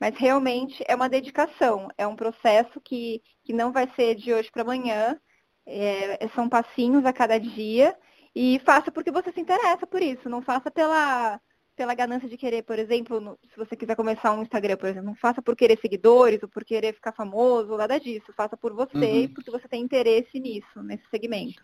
mas 0.00 0.16
realmente 0.16 0.84
é 0.86 0.94
uma 0.94 1.08
dedicação, 1.08 1.88
é 1.98 2.06
um 2.06 2.14
processo 2.14 2.80
que, 2.80 3.20
que 3.44 3.52
não 3.52 3.72
vai 3.72 3.90
ser 3.96 4.14
de 4.14 4.32
hoje 4.32 4.50
para 4.50 4.62
amanhã, 4.62 5.20
é, 5.68 6.28
são 6.34 6.48
passinhos 6.48 7.04
a 7.04 7.12
cada 7.12 7.38
dia, 7.38 7.94
e 8.34 8.58
faça 8.60 8.90
porque 8.90 9.10
você 9.10 9.30
se 9.32 9.40
interessa 9.40 9.86
por 9.86 10.02
isso, 10.02 10.28
não 10.28 10.40
faça 10.40 10.70
pela, 10.70 11.40
pela 11.76 11.94
ganância 11.94 12.28
de 12.28 12.36
querer, 12.36 12.62
por 12.62 12.78
exemplo, 12.78 13.20
no, 13.20 13.38
se 13.52 13.56
você 13.56 13.76
quiser 13.76 13.94
começar 13.94 14.32
um 14.32 14.42
Instagram, 14.42 14.76
por 14.76 14.88
exemplo, 14.88 15.06
não 15.06 15.14
faça 15.14 15.42
por 15.42 15.54
querer 15.54 15.78
seguidores 15.80 16.42
ou 16.42 16.48
por 16.48 16.64
querer 16.64 16.94
ficar 16.94 17.12
famoso, 17.12 17.76
nada 17.76 18.00
disso, 18.00 18.32
faça 18.36 18.56
por 18.56 18.72
você 18.72 18.96
uhum. 18.96 19.20
e 19.22 19.28
porque 19.28 19.50
você 19.50 19.68
tem 19.68 19.82
interesse 19.82 20.40
nisso, 20.40 20.82
nesse 20.82 21.04
segmento. 21.10 21.62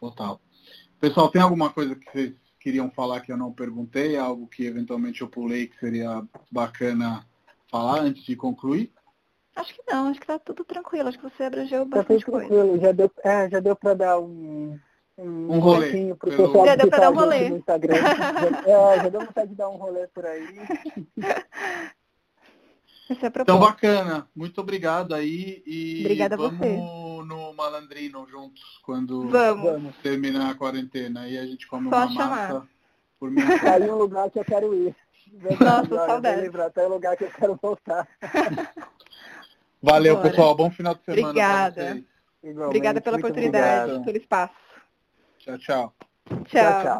Total. 0.00 0.40
Pessoal, 1.00 1.30
tem 1.30 1.42
alguma 1.42 1.70
coisa 1.70 1.94
que 1.94 2.10
vocês 2.10 2.34
queriam 2.58 2.90
falar 2.90 3.20
que 3.20 3.30
eu 3.30 3.36
não 3.36 3.52
perguntei, 3.52 4.16
algo 4.16 4.46
que 4.46 4.64
eventualmente 4.64 5.20
eu 5.20 5.28
pulei 5.28 5.66
que 5.66 5.78
seria 5.78 6.22
bacana 6.50 7.26
falar 7.70 8.00
antes 8.00 8.24
de 8.24 8.34
concluir? 8.34 8.92
Acho 9.58 9.74
que 9.74 9.82
não, 9.88 10.08
acho 10.08 10.20
que 10.20 10.26
tá 10.26 10.38
tudo 10.38 10.64
tranquilo, 10.64 11.08
acho 11.08 11.18
que 11.18 11.24
você 11.24 11.42
abrangeu 11.42 11.80
tá 11.80 11.96
bastante 11.96 12.24
tá 12.24 12.30
coisa. 12.30 12.48
Tranquilo. 12.48 12.80
Já 12.80 12.92
deu, 12.92 13.10
é, 13.24 13.50
já 13.50 13.60
deu 13.60 13.74
para 13.74 13.94
dar 13.94 14.20
um, 14.20 14.78
um, 15.18 15.52
um 15.52 15.58
rolê. 15.58 16.14
Pro 16.14 16.30
pelo... 16.30 16.46
pessoal 16.46 16.66
já 16.66 16.76
deu 16.76 16.88
para 16.88 16.98
dar 17.00 17.10
um 17.10 17.14
rolê. 17.14 17.48
No 17.48 17.56
Instagram. 17.56 17.96
já, 17.96 18.92
é, 18.92 18.96
já 19.02 19.08
deu 19.08 19.20
vontade 19.20 19.50
de 19.50 19.56
dar 19.56 19.68
um 19.68 19.76
rolê 19.76 20.06
por 20.06 20.24
aí. 20.24 20.46
É 23.10 23.14
então 23.40 23.58
bacana, 23.58 24.28
muito 24.36 24.60
obrigado 24.60 25.14
aí 25.14 25.62
e 25.66 26.02
Obrigada 26.02 26.36
vamos 26.36 26.52
a 26.52 26.58
você. 26.58 26.76
no 27.26 27.54
Malandrino 27.54 28.28
juntos 28.28 28.62
quando 28.84 29.30
vamos. 29.30 29.96
terminar 30.02 30.50
a 30.50 30.54
quarentena 30.54 31.26
e 31.26 31.38
a 31.38 31.46
gente 31.46 31.66
come 31.66 31.88
Só 31.88 31.96
uma 31.96 32.10
chamar. 32.10 32.52
massa 32.52 32.68
por 33.18 33.30
mim. 33.30 33.40
Tá 33.64 33.76
aí 33.76 33.90
um 33.90 33.96
lugar 33.96 34.30
que 34.30 34.38
eu 34.38 34.44
quero 34.44 34.74
ir. 34.74 34.94
Nossa, 35.58 36.06
saudade. 36.06 36.42
Lembrar, 36.42 36.70
tá 36.70 36.82
um 36.82 36.88
lugar 36.88 37.16
que 37.16 37.24
eu 37.24 37.30
quero 37.30 37.58
voltar. 37.60 38.06
Valeu, 39.82 40.16
Bora. 40.16 40.28
pessoal. 40.28 40.54
Bom 40.54 40.70
final 40.70 40.94
de 40.94 41.04
semana. 41.04 41.28
Obrigada. 41.28 42.04
Obrigada 42.66 43.00
pela 43.00 43.16
oportunidade, 43.16 43.82
obrigado. 43.82 44.04
pelo 44.04 44.16
espaço. 44.16 44.54
Tchau, 45.38 45.58
tchau. 45.58 45.94
Tchau, 46.44 46.82
tchau. 46.82 46.96